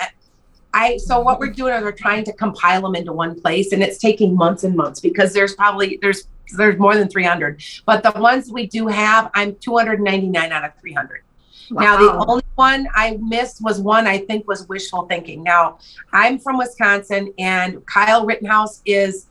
I 0.76 0.96
so 0.96 1.20
what 1.20 1.38
we're 1.38 1.52
doing 1.52 1.72
is 1.72 1.84
we're 1.84 1.92
trying 1.92 2.24
to 2.24 2.32
compile 2.32 2.82
them 2.82 2.96
into 2.96 3.12
one 3.12 3.40
place, 3.40 3.70
and 3.70 3.80
it's 3.80 3.98
taking 3.98 4.34
months 4.34 4.64
and 4.64 4.74
months 4.74 4.98
because 4.98 5.32
there's 5.32 5.54
probably 5.54 6.00
there's 6.02 6.26
there's 6.56 6.78
more 6.78 6.94
than 6.94 7.08
300. 7.08 7.62
But 7.86 8.02
the 8.02 8.12
ones 8.20 8.50
we 8.50 8.66
do 8.66 8.86
have, 8.88 9.30
I'm 9.34 9.56
299 9.56 10.52
out 10.52 10.64
of 10.64 10.72
300. 10.80 11.22
Now, 11.70 11.96
the 11.96 12.26
only 12.26 12.44
one 12.56 12.88
I 12.94 13.18
missed 13.22 13.62
was 13.62 13.80
one 13.80 14.06
I 14.06 14.18
think 14.18 14.46
was 14.46 14.68
wishful 14.68 15.06
thinking. 15.06 15.42
Now, 15.42 15.78
I'm 16.12 16.38
from 16.38 16.58
Wisconsin, 16.58 17.32
and 17.38 17.84
Kyle 17.86 18.26
Rittenhouse 18.26 18.82
is 18.84 19.26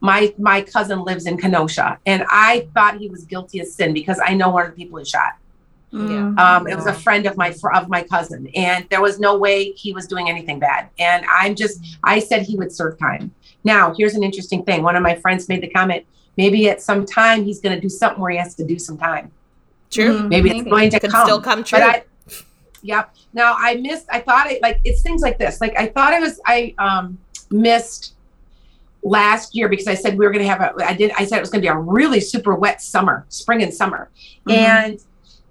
my 0.00 0.34
my 0.38 0.60
cousin 0.60 1.02
lives 1.02 1.26
in 1.26 1.36
Kenosha, 1.36 1.98
and 2.06 2.24
I 2.28 2.68
thought 2.74 2.98
he 2.98 3.08
was 3.08 3.24
guilty 3.24 3.60
of 3.60 3.66
sin 3.66 3.94
because 3.94 4.20
I 4.24 4.34
know 4.34 4.50
one 4.50 4.66
of 4.66 4.70
the 4.72 4.76
people 4.76 4.98
he 4.98 5.04
shot. 5.04 5.34
Mhm. 5.92 6.38
Um, 6.38 6.66
it 6.66 6.74
was 6.74 6.86
a 6.86 6.92
friend 6.92 7.24
of 7.26 7.36
my 7.36 7.52
fr- 7.52 7.72
of 7.72 7.88
my 7.88 8.02
cousin, 8.02 8.48
and 8.54 8.84
there 8.90 9.00
was 9.00 9.20
no 9.20 9.36
way 9.36 9.72
he 9.72 9.92
was 9.92 10.06
doing 10.06 10.28
anything 10.28 10.58
bad. 10.58 10.88
And 10.98 11.24
I'm 11.30 11.54
just 11.54 11.80
I 12.02 12.18
said 12.18 12.42
he 12.42 12.56
would 12.56 12.72
serve 12.72 12.98
time. 12.98 13.32
Now, 13.62 13.94
here's 13.96 14.14
an 14.14 14.22
interesting 14.22 14.64
thing. 14.64 14.82
One 14.82 14.96
of 14.96 15.02
my 15.02 15.14
friends 15.14 15.48
made 15.48 15.62
the 15.62 15.68
comment: 15.70 16.04
maybe 16.36 16.68
at 16.68 16.80
some 16.82 17.04
time 17.06 17.44
he's 17.44 17.60
going 17.60 17.74
to 17.74 17.80
do 17.80 17.88
something 17.88 18.20
where 18.20 18.30
he 18.32 18.38
has 18.38 18.54
to 18.56 18.64
do 18.64 18.78
some 18.78 18.96
time. 18.98 19.30
true 19.90 20.18
Mhm. 20.22 20.28
Maybe, 20.28 20.50
it's 20.58 20.68
going 20.68 20.90
to 20.90 21.00
could 21.00 21.10
come. 21.10 21.24
still 21.26 21.40
come 21.40 21.62
true 21.64 21.78
But 21.78 21.88
I, 21.88 22.04
yep. 22.82 23.14
Now 23.32 23.54
I 23.58 23.74
missed. 23.76 24.06
I 24.10 24.20
thought 24.20 24.50
it 24.50 24.60
like 24.62 24.80
it's 24.84 25.02
things 25.02 25.22
like 25.22 25.38
this. 25.38 25.60
Like 25.60 25.74
I 25.78 25.86
thought 25.86 26.12
it 26.12 26.20
was. 26.20 26.40
I 26.46 26.74
um 26.78 27.18
missed 27.50 28.14
last 29.02 29.54
year 29.54 29.68
because 29.68 29.86
I 29.86 29.94
said 29.94 30.16
we 30.18 30.24
were 30.24 30.32
going 30.32 30.44
to 30.44 30.48
have 30.50 30.60
a. 30.60 30.84
I 30.86 30.94
did. 30.94 31.12
I 31.18 31.24
said 31.24 31.36
it 31.38 31.40
was 31.40 31.50
going 31.50 31.60
to 31.62 31.66
be 31.66 31.72
a 31.72 31.76
really 31.76 32.20
super 32.20 32.54
wet 32.54 32.80
summer, 32.82 33.24
spring 33.28 33.62
and 33.62 33.72
summer, 33.72 34.08
Mhm. 34.46 34.54
and 34.56 35.00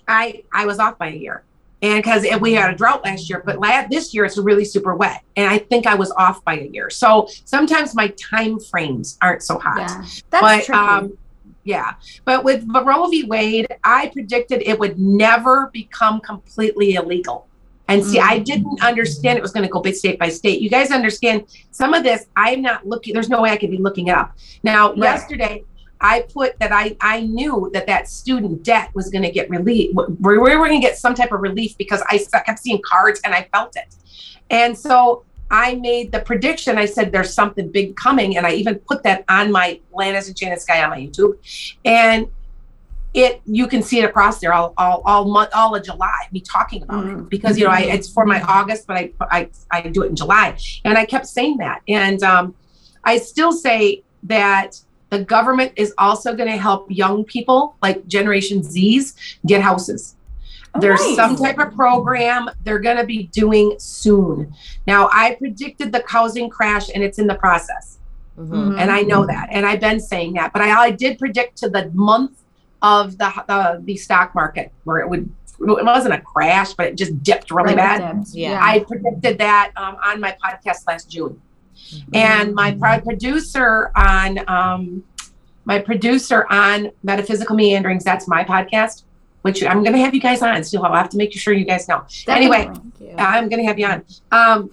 I 0.07 0.43
I 0.53 0.65
was 0.65 0.79
off 0.79 0.97
by 0.97 1.07
a 1.09 1.15
year. 1.15 1.43
And 1.83 2.01
because 2.01 2.25
we 2.39 2.53
had 2.53 2.73
a 2.73 2.75
drought 2.75 3.03
last 3.03 3.29
year, 3.29 3.43
but 3.45 3.59
last, 3.59 3.89
this 3.91 4.13
year 4.13 4.23
it's 4.23 4.37
really 4.37 4.63
super 4.63 4.95
wet, 4.95 5.21
and 5.35 5.47
I 5.49 5.59
think 5.59 5.85
I 5.85 5.95
was 5.95 6.11
off 6.11 6.43
by 6.45 6.57
a 6.57 6.65
year. 6.65 6.89
So 6.89 7.27
sometimes 7.43 7.93
my 7.93 8.07
time 8.31 8.57
frames 8.59 9.17
aren't 9.21 9.43
so 9.43 9.59
hot. 9.59 9.77
Yeah, 9.77 10.05
that's 10.29 10.67
but 10.67 10.75
um, 10.75 11.17
yeah, 11.65 11.95
but 12.23 12.43
with 12.45 12.65
Roe 12.67 13.07
v. 13.07 13.25
Wade, 13.25 13.67
I 13.83 14.07
predicted 14.07 14.63
it 14.65 14.79
would 14.79 14.97
never 14.97 15.69
become 15.73 16.21
completely 16.21 16.95
illegal. 16.95 17.47
And 17.89 18.03
see, 18.03 18.17
I 18.17 18.39
didn't 18.39 18.81
understand 18.81 19.37
it 19.37 19.41
was 19.41 19.51
going 19.51 19.65
to 19.65 19.69
go 19.69 19.81
by 19.81 19.91
state 19.91 20.17
by 20.17 20.29
state. 20.29 20.61
You 20.61 20.69
guys 20.69 20.89
understand 20.89 21.43
some 21.71 21.93
of 21.93 22.03
this? 22.03 22.25
I'm 22.35 22.61
not 22.61 22.87
looking. 22.87 23.13
There's 23.13 23.29
no 23.29 23.41
way 23.41 23.51
I 23.51 23.57
could 23.57 23.71
be 23.71 23.77
looking 23.77 24.07
it 24.07 24.15
up. 24.15 24.37
Now, 24.63 24.91
Right. 24.91 24.99
yesterday, 24.99 25.63
I 26.03 26.25
put 26.33 26.59
that 26.59 26.71
I 26.71 26.95
I 26.99 27.21
knew 27.21 27.71
that 27.73 27.87
that 27.87 28.09
student 28.09 28.61
debt 28.63 28.89
was 28.93 29.09
going 29.09 29.23
to 29.23 29.31
get 29.31 29.49
relief. 29.49 29.95
We 29.95 30.37
were 30.37 30.57
going 30.57 30.79
to 30.79 30.85
get 30.85 30.97
some 30.97 31.15
type 31.15 31.31
of 31.31 31.39
relief 31.39 31.77
because 31.77 32.03
I 32.09 32.19
kept 32.45 32.59
seeing 32.59 32.81
cards 32.85 33.21
and 33.23 33.33
I 33.33 33.47
felt 33.53 33.75
it. 33.77 33.95
And 34.49 34.77
so 34.77 35.23
I 35.49 35.75
made 35.75 36.11
the 36.11 36.19
prediction. 36.19 36.77
I 36.77 36.85
said 36.85 37.11
there's 37.11 37.33
something 37.33 37.71
big 37.71 37.95
coming, 37.95 38.37
and 38.37 38.45
I 38.45 38.53
even 38.53 38.75
put 38.79 39.03
that 39.03 39.23
on 39.29 39.51
my 39.51 39.79
Lannis 39.93 40.27
and 40.27 40.35
Janet 40.35 40.61
Sky 40.61 40.83
on 40.83 40.89
my 40.89 40.99
YouTube, 40.99 41.37
and 41.85 42.27
it 43.13 43.41
you 43.45 43.67
can 43.67 43.81
see 43.83 43.99
it 43.99 44.05
across 44.05 44.39
there 44.39 44.53
all 44.53 44.73
all 44.77 45.03
all 45.05 45.25
month 45.25 45.51
all 45.53 45.75
of 45.75 45.83
July. 45.83 46.27
Me 46.31 46.41
talking 46.41 46.83
about 46.83 47.05
it 47.05 47.29
because 47.29 47.57
you 47.57 47.65
know 47.65 47.71
I 47.71 47.81
it's 47.81 48.11
for 48.11 48.25
my 48.25 48.41
August, 48.41 48.87
but 48.87 48.97
I 48.97 49.13
I 49.21 49.49
I 49.71 49.81
do 49.81 50.03
it 50.03 50.07
in 50.07 50.15
July, 50.15 50.57
and 50.83 50.97
I 50.97 51.05
kept 51.05 51.27
saying 51.27 51.57
that, 51.57 51.81
and 51.87 52.21
um, 52.23 52.55
I 53.03 53.19
still 53.19 53.53
say 53.53 54.03
that 54.23 54.79
the 55.13 55.23
government 55.23 55.71
is 55.75 55.93
also 55.97 56.35
going 56.35 56.49
to 56.49 56.57
help 56.57 56.87
young 56.89 57.23
people 57.23 57.75
like 57.81 58.07
Generation 58.07 58.63
Z's 58.63 59.15
get 59.45 59.61
houses. 59.61 60.15
Oh, 60.75 60.79
There's 60.79 60.99
nice. 60.99 61.15
some 61.15 61.35
type 61.35 61.59
of 61.59 61.73
program 61.75 62.49
they're 62.63 62.79
going 62.79 62.97
to 62.97 63.05
be 63.05 63.23
doing 63.27 63.75
soon. 63.77 64.53
Now, 64.87 65.07
I 65.11 65.35
predicted 65.35 65.91
the 65.91 66.03
housing 66.07 66.49
crash 66.49 66.89
and 66.93 67.03
it's 67.03 67.19
in 67.19 67.27
the 67.27 67.35
process. 67.35 67.99
Mhm. 68.39 68.49
Mhm. 68.49 68.81
And 68.81 68.91
I 68.91 69.01
know 69.01 69.25
that. 69.27 69.49
And 69.51 69.65
I've 69.67 69.79
been 69.79 69.99
saying 69.99 70.33
that. 70.33 70.51
But 70.51 70.63
I, 70.63 70.85
I 70.85 70.89
did 70.91 71.19
predict 71.19 71.57
to 71.59 71.69
the 71.69 71.91
month 71.93 72.31
of 72.81 73.17
the, 73.19 73.31
the, 73.47 73.81
the 73.85 73.95
stock 73.97 74.33
market 74.33 74.71
where 74.83 74.97
it 74.99 75.07
would, 75.09 75.29
it 75.59 75.85
wasn't 75.85 76.15
a 76.15 76.21
crash, 76.21 76.73
but 76.73 76.87
it 76.87 76.95
just 76.97 77.21
dipped 77.21 77.51
really 77.51 77.75
Right, 77.75 77.99
bad. 77.99 78.15
dipped. 78.23 78.29
Yeah. 78.35 78.59
I 78.61 78.79
predicted 78.79 79.37
that 79.37 79.71
um, 79.77 79.95
on 80.03 80.19
my 80.19 80.35
podcast 80.43 80.87
last 80.87 81.07
June. 81.09 81.39
And 82.13 82.53
my 82.53 82.71
pro- 82.71 83.01
producer 83.01 83.91
on 83.95 84.39
um, 84.49 85.03
my 85.65 85.79
producer 85.79 86.45
on 86.49 86.91
metaphysical 87.03 87.55
meanderings, 87.55 88.03
that's 88.03 88.27
my 88.27 88.43
podcast, 88.43 89.03
which 89.43 89.63
I'm 89.63 89.81
going 89.83 89.93
to 89.93 89.99
have 89.99 90.13
you 90.13 90.21
guys 90.21 90.41
on. 90.41 90.63
So 90.63 90.81
I'll 90.83 90.93
have 90.95 91.09
to 91.09 91.17
make 91.17 91.33
sure 91.33 91.53
you 91.53 91.65
guys 91.65 91.87
know. 91.87 92.05
Anyway, 92.27 92.65
Definitely. 92.65 93.07
You. 93.07 93.15
I'm 93.17 93.49
going 93.49 93.61
to 93.61 93.67
have 93.67 93.79
you 93.79 93.85
on. 93.87 94.05
Um, 94.31 94.71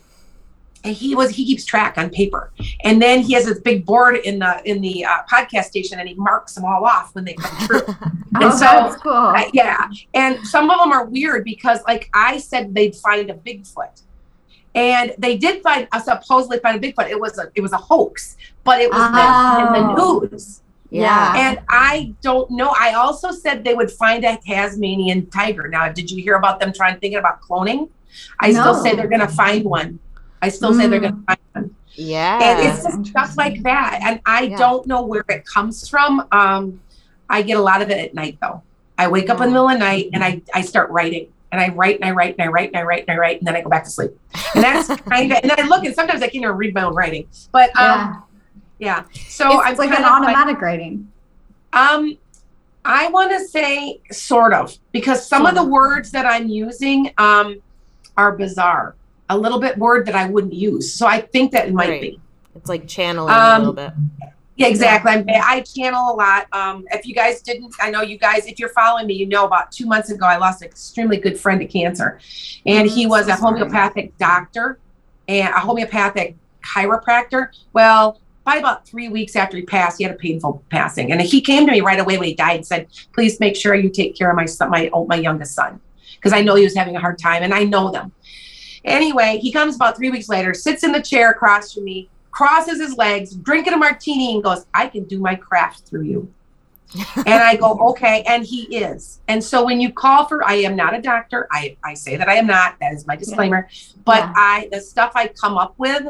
and 0.83 0.97
he 0.97 1.14
was 1.14 1.29
he 1.31 1.45
keeps 1.45 1.67
track 1.67 1.99
on 1.99 2.09
paper, 2.09 2.52
and 2.85 3.02
then 3.02 3.21
he 3.21 3.35
has 3.35 3.45
this 3.45 3.61
big 3.61 3.85
board 3.85 4.17
in 4.17 4.38
the 4.38 4.62
in 4.64 4.81
the 4.81 5.05
uh, 5.05 5.19
podcast 5.31 5.64
station, 5.64 5.99
and 5.99 6.09
he 6.09 6.14
marks 6.14 6.55
them 6.55 6.64
all 6.64 6.87
off 6.87 7.14
when 7.14 7.26
they 7.26 7.35
come 7.35 7.55
true. 7.67 7.83
Oh, 7.87 7.95
and 8.37 8.52
so- 8.55 8.64
that's 8.64 8.97
cool. 8.97 9.35
Yeah, 9.52 9.88
and 10.14 10.38
some 10.47 10.71
of 10.71 10.79
them 10.79 10.90
are 10.90 11.05
weird 11.05 11.45
because, 11.45 11.81
like 11.87 12.09
I 12.14 12.38
said, 12.38 12.75
they'd 12.75 12.97
find 12.97 13.29
a 13.31 13.35
Bigfoot, 13.35 14.00
and 14.75 15.12
they 15.19 15.37
did 15.37 15.62
find 15.62 15.89
uh, 15.93 16.00
supposedly 16.00 16.59
find 16.61 16.83
a 16.83 16.93
Bigfoot. 16.93 17.09
It 17.11 17.19
was 17.21 17.39
a 17.39 17.50
it 17.55 17.61
was 17.61 17.73
a 17.73 17.77
hoax, 17.79 18.37
but 18.65 18.81
it 18.81 18.91
was 18.91 19.00
mentioned 19.12 19.77
in 19.77 19.97
Oh. 19.99 20.21
the 20.21 20.29
news. 20.31 20.62
Yeah. 20.93 21.35
And 21.37 21.61
I 21.69 22.15
don't 22.21 22.50
know. 22.50 22.75
I 22.79 22.95
also 22.95 23.31
said 23.31 23.62
they 23.62 23.75
would 23.75 23.91
find 23.93 24.25
a 24.25 24.37
Tasmanian 24.45 25.27
tiger. 25.27 25.69
Now, 25.69 25.89
did 25.89 26.11
you 26.11 26.21
hear 26.23 26.35
about 26.35 26.59
them 26.59 26.73
trying 26.73 26.99
thinking 26.99 27.19
about 27.19 27.41
cloning? 27.43 27.89
I 28.41 28.50
still 28.53 28.75
say 28.75 28.97
they're 28.97 29.07
going 29.09 29.21
to 29.21 29.29
find 29.29 29.65
one. 29.65 30.00
I 30.43 30.49
still 30.49 30.75
say 30.75 30.89
they're 30.89 30.99
Mm. 30.99 31.03
going 31.03 31.17
to 31.17 31.23
find 31.27 31.39
one. 31.53 31.77
Yeah. 31.95 32.39
And 32.43 32.69
it's 32.69 32.83
just 32.83 33.07
stuff 33.07 33.37
like 33.37 33.62
that. 33.62 34.00
And 34.03 34.21
I 34.27 34.43
Yeah. 34.43 34.57
don't 34.57 34.85
know 34.87 35.03
where 35.03 35.25
it 35.29 35.45
comes 35.47 35.89
from. 35.89 36.27
Um, 36.33 36.81
I 37.29 37.43
get 37.43 37.57
a 37.57 37.62
lot 37.62 37.83
of 37.83 37.91
it 37.91 37.99
at 37.99 38.15
night, 38.15 38.39
though. 38.43 38.62
I 38.99 39.07
wake 39.07 39.31
up 39.31 39.37
in 39.41 39.45
the 39.45 39.50
middle 39.53 39.69
of 39.69 39.75
the 39.75 39.79
night 39.79 40.11
and 40.12 40.25
I, 40.25 40.43
I 40.53 40.62
start 40.62 40.91
writing. 40.91 41.29
And 41.52 41.61
I 41.61 41.69
write 41.69 41.97
and 41.97 42.04
I 42.04 42.12
write 42.12 42.37
and 42.38 42.47
I 42.47 42.50
write 42.50 42.69
and 42.69 42.76
I 42.76 42.83
write 42.85 43.04
and 43.09 43.16
I 43.16 43.19
write 43.19 43.38
and 43.38 43.47
then 43.49 43.57
I 43.57 43.61
go 43.62 43.69
back 43.71 43.85
to 43.85 43.90
sleep. 43.90 44.12
And 44.54 44.62
that's 44.62 44.87
kind 45.02 45.33
of, 45.33 45.38
and 45.42 45.50
then 45.50 45.59
I 45.61 45.66
look 45.66 45.85
and 45.85 45.95
sometimes 45.95 46.23
I 46.23 46.26
can't 46.26 46.37
even 46.45 46.57
read 46.57 46.75
my 46.75 46.85
own 46.85 46.95
writing. 46.95 47.26
But 47.50 47.71
um, 47.76 48.23
yeah. 48.78 49.02
yeah. 49.12 49.21
So 49.28 49.61
I'm 49.61 49.71
it's 49.73 49.78
like 49.78 49.90
an 49.90 49.97
of 49.97 50.02
like- 50.02 50.12
automatic 50.37 50.61
writing. 50.61 51.11
um, 51.73 52.16
I 52.85 53.09
want 53.09 53.30
to 53.33 53.40
say 53.47 54.00
sort 54.11 54.54
of 54.54 54.76
because 54.92 55.26
some 55.26 55.45
of 55.45 55.54
the 55.54 55.64
words 55.64 56.11
that 56.12 56.25
I'm 56.25 56.49
using 56.49 57.12
um, 57.19 57.61
are 58.16 58.33
bizarre, 58.33 58.95
a 59.28 59.37
little 59.37 59.59
bit 59.61 59.76
word 59.76 60.07
that 60.07 60.14
I 60.14 60.26
wouldn't 60.28 60.54
use. 60.54 60.95
So 60.95 61.07
I 61.07 61.21
think 61.21 61.52
that 61.52 61.69
it 61.69 61.75
might 61.75 61.88
Right. 61.90 62.00
be. 62.00 62.21
It's 62.54 62.69
like 62.71 62.87
channeling 62.88 63.33
Um, 63.35 63.38
a 63.38 63.59
little 63.59 63.73
bit. 63.75 63.92
Yeah, 64.61 64.67
exactly. 64.67 65.11
I'm, 65.11 65.25
I 65.26 65.62
channel 65.62 66.12
a 66.12 66.14
lot. 66.14 66.47
Um, 66.52 66.85
if 66.90 67.07
you 67.07 67.14
guys 67.14 67.40
didn't, 67.40 67.75
I 67.81 67.90
know 67.90 68.02
you 68.02 68.19
guys. 68.19 68.45
If 68.45 68.59
you're 68.59 68.69
following 68.69 69.07
me, 69.07 69.14
you 69.14 69.25
know 69.25 69.47
about 69.47 69.73
two 69.73 69.87
months 69.87 70.11
ago 70.11 70.26
I 70.26 70.37
lost 70.37 70.61
an 70.61 70.69
extremely 70.69 71.17
good 71.17 71.40
friend 71.40 71.59
to 71.61 71.67
cancer, 71.67 72.21
and 72.67 72.87
he 72.87 73.07
was 73.07 73.29
a 73.29 73.35
homeopathic 73.35 74.19
doctor 74.19 74.79
and 75.29 75.49
a 75.55 75.61
homeopathic 75.61 76.37
chiropractor. 76.62 77.49
Well, 77.73 78.21
by 78.45 78.57
about 78.57 78.87
three 78.87 79.09
weeks 79.09 79.35
after 79.35 79.57
he 79.57 79.62
passed, 79.62 79.97
he 79.97 80.05
had 80.05 80.14
a 80.14 80.19
painful 80.19 80.62
passing, 80.69 81.11
and 81.11 81.23
he 81.23 81.40
came 81.40 81.64
to 81.64 81.73
me 81.73 81.81
right 81.81 81.99
away 81.99 82.19
when 82.19 82.29
he 82.29 82.35
died 82.35 82.57
and 82.57 82.67
said, 82.67 82.88
"Please 83.14 83.40
make 83.40 83.57
sure 83.57 83.75
you 83.75 83.88
take 83.88 84.14
care 84.14 84.29
of 84.29 84.37
my 84.37 84.45
son, 84.45 84.69
my 84.69 84.90
my 85.09 85.17
youngest 85.17 85.55
son, 85.55 85.81
because 86.17 86.35
I 86.35 86.43
know 86.43 86.55
he 86.55 86.64
was 86.64 86.76
having 86.76 86.97
a 86.97 87.00
hard 87.00 87.19
time, 87.19 87.43
and 87.43 87.55
I 87.55 87.64
know 87.64 87.90
them." 87.90 88.12
Anyway, 88.85 89.38
he 89.40 89.52
comes 89.52 89.75
about 89.75 89.97
three 89.97 90.11
weeks 90.11 90.29
later, 90.29 90.52
sits 90.52 90.85
in 90.85 90.93
the 90.93 91.00
chair 91.00 91.31
across 91.31 91.73
from 91.73 91.85
me, 91.85 92.11
crosses 92.31 92.81
his 92.81 92.97
legs, 92.97 93.35
drinking 93.35 93.73
a 93.73 93.77
martini, 93.77 94.35
and 94.35 94.43
goes, 94.43 94.67
I 94.75 94.87
can 94.87 95.05
do 95.05 95.19
my 95.19 95.35
craft 95.35 95.81
through 95.87 96.03
you. 96.03 96.33
and 97.17 97.29
I 97.29 97.57
go, 97.57 97.79
okay. 97.91 98.23
And 98.27 98.45
he 98.45 98.63
is. 98.77 99.21
And 99.29 99.43
so 99.43 99.65
when 99.65 99.81
you 99.81 99.93
call 99.93 100.27
for, 100.27 100.45
I 100.45 100.55
am 100.55 100.75
not 100.77 100.95
a 100.95 101.01
doctor. 101.01 101.47
I, 101.53 101.77
I 101.85 101.95
say 101.95 102.17
that 102.17 102.29
I 102.29 102.35
am 102.35 102.47
not. 102.47 102.77
That 102.81 102.93
is 102.95 103.07
my 103.07 103.17
disclaimer. 103.17 103.69
But 104.05 104.19
Yeah. 104.21 104.33
I, 104.37 104.69
the 104.73 104.81
stuff 104.81 105.13
I 105.15 105.29
come 105.29 105.57
up 105.59 105.75
with, 105.79 106.03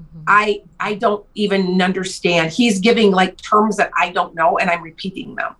Mhm. 0.00 0.22
I, 0.26 0.62
I 0.80 0.94
don't 0.94 1.24
even 1.34 1.80
understand. 1.82 2.50
He's 2.50 2.80
giving 2.80 3.10
like 3.12 3.36
terms 3.36 3.76
that 3.76 3.90
I 3.94 4.08
don't 4.10 4.34
know, 4.34 4.56
and 4.58 4.70
I'm 4.70 4.80
repeating 4.82 5.34
them. 5.34 5.54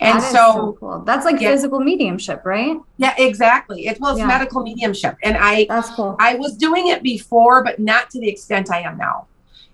And 0.00 0.20
That 0.20 0.24
is 0.26 0.32
so, 0.32 0.76
cool. 0.78 1.00
That's 1.00 1.24
like 1.24 1.40
Yeah. 1.40 1.50
physical 1.52 1.80
mediumship, 1.80 2.42
right? 2.44 2.76
yeah, 2.98 3.14
exactly. 3.18 3.86
It, 3.86 4.00
well, 4.00 4.12
it's 4.12 4.20
Yeah. 4.20 4.26
medical 4.26 4.62
mediumship. 4.62 5.16
And 5.22 5.36
I, 5.36 5.66
That's 5.68 5.90
cool. 5.90 6.16
I 6.18 6.34
was 6.36 6.56
doing 6.56 6.88
it 6.88 7.02
before, 7.02 7.62
but 7.64 7.78
not 7.78 8.10
to 8.10 8.20
the 8.20 8.28
extent 8.28 8.70
I 8.70 8.80
am 8.80 8.96
now. 8.98 9.26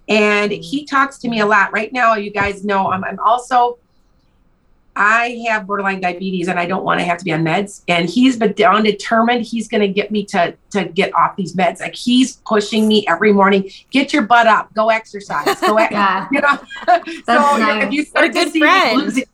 And 0.09 0.53
he 0.53 0.81
mm-hmm. 0.85 0.97
talks 0.97 1.19
to 1.19 1.29
me 1.29 1.41
a 1.41 1.47
lot. 1.47 1.73
Right 1.73 1.93
now, 1.93 2.15
you 2.15 2.31
guys 2.31 2.65
know 2.65 2.91
I'm, 2.91 3.05
I'm 3.05 3.19
also, 3.21 3.79
I 4.97 5.45
have 5.49 5.67
borderline 5.67 6.01
diabetes 6.01 6.49
and 6.49 6.59
I 6.59 6.67
don't 6.67 6.83
want 6.83 6.99
to 6.99 7.05
have 7.05 7.19
to 7.19 7.25
be 7.25 7.33
on 7.33 7.45
meds. 7.45 7.83
And 7.89 8.09
he's 8.09 8.37
been 8.37 8.53
down 8.55 8.83
determined 8.85 9.43
he's 9.45 9.69
going 9.69 9.83
to 9.83 9.89
get 9.89 10.11
me 10.11 10.25
to, 10.27 10.57
to 10.71 10.87
get 10.87 11.15
off 11.15 11.37
these 11.37 11.55
meds. 11.55 11.81
Like 11.81 11.95
he's 11.95 12.37
pushing 12.47 12.89
me 12.89 13.07
every 13.07 13.33
morning, 13.33 13.71
get 13.91 14.13
your 14.13 14.23
butt 14.23 14.47
up, 14.47 14.73
go 14.75 14.89
exercise, 14.89 15.61
go, 15.61 15.77
ex-" 15.77 15.93
Yeah. 15.93 16.27
you 16.33 16.41
know? 16.41 16.59
so 17.27 17.57
nice. 17.59 17.85
if 17.85 17.93
you 17.93 18.05
What 18.13 18.25
a 18.25 18.33
start 18.33 18.33
to 18.33 18.33
good 18.33 18.53
see 18.53 18.61
me 18.61 18.67
friend. 18.67 18.99
losing, 19.03 19.25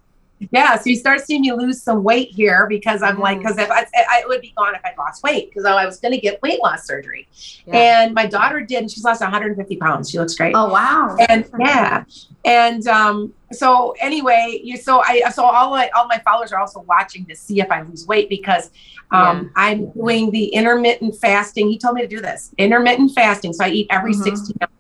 yeah, 0.50 0.76
so 0.76 0.91
you 0.91 0.97
start 0.97 1.21
seeing 1.21 1.43
me 1.43 1.53
lose 1.53 1.83
some 1.83 2.03
weight 2.03 2.29
here 2.31 2.67
because 2.69 3.03
I'm 3.03 3.19
like, 3.19 3.38
Mhm. 3.38 3.43
because 3.43 3.59
if 3.59 3.71
I, 3.71 3.87
I 3.95 4.25
would 4.26 4.41
be 4.41 4.53
gone 4.57 4.75
if 4.75 4.81
I 4.85 4.93
lost 4.99 5.23
weight 5.23 5.49
because 5.50 5.64
I 5.64 5.87
was 5.87 5.99
going 6.00 6.12
to 6.12 6.21
get 6.21 6.43
weight 6.43 6.61
loss 6.62 6.87
surgery, 6.87 7.26
Yeah. 7.67 7.76
and 8.05 8.14
my 8.14 8.26
daughter 8.26 8.61
did, 8.61 8.79
and 8.83 8.91
she's 8.91 9.05
lost 9.05 9.21
150 9.23 9.76
pounds. 9.76 10.11
She 10.11 10.19
looks 10.19 10.35
great, 10.35 10.53
Oh 10.55 10.69
wow. 10.69 11.17
and 11.29 11.49
yeah, 11.59 12.05
and 12.45 12.87
um, 12.88 13.33
so 13.53 13.95
anyway, 14.00 14.61
you 14.62 14.76
so 14.76 15.00
I 15.05 15.23
so 15.31 15.45
all 15.45 15.71
my 15.71 15.88
all 15.95 16.07
my 16.09 16.19
followers 16.19 16.53
are 16.53 16.59
also 16.61 16.81
watching 16.88 17.25
to 17.26 17.37
see 17.37 17.61
if 17.61 17.71
I 17.71 17.83
lose 17.83 18.07
weight 18.07 18.29
because 18.29 18.71
um, 19.12 19.53
I'm 19.55 19.91
doing 19.93 20.31
the 20.33 20.47
intermittent 20.47 21.14
fasting. 21.21 21.69
He 21.69 21.79
told 21.79 21.95
me 21.95 22.03
to 22.03 22.09
do 22.09 22.21
this 22.21 22.50
intermittent 22.59 23.12
fasting, 23.14 23.53
so 23.53 23.64
I 23.64 23.69
eat 23.69 23.87
every 23.91 24.12
Mhm. 24.12 24.25
16 24.25 24.57
hours. 24.61 24.71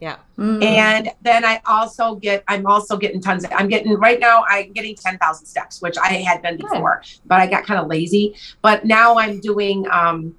Yeah. 0.00 0.16
Mm. 0.36 0.62
And 0.62 1.10
then 1.22 1.44
I 1.44 1.60
also 1.64 2.16
get, 2.16 2.44
I'm 2.48 2.66
also 2.66 2.96
getting 2.96 3.20
tons 3.20 3.44
of, 3.44 3.52
I'm 3.52 3.68
getting, 3.68 3.94
right 3.94 4.20
now, 4.20 4.44
I'm 4.48 4.72
getting 4.72 4.94
10,000 4.94 5.46
steps, 5.46 5.80
which 5.80 5.96
I 5.96 6.08
had 6.14 6.42
done 6.42 6.58
Good. 6.58 6.68
before, 6.68 7.02
but 7.24 7.40
I 7.40 7.46
got 7.46 7.64
kind 7.64 7.80
of 7.80 7.86
lazy. 7.86 8.36
But 8.60 8.84
now 8.84 9.16
I'm 9.16 9.40
doing, 9.40 9.86
um, 9.90 10.36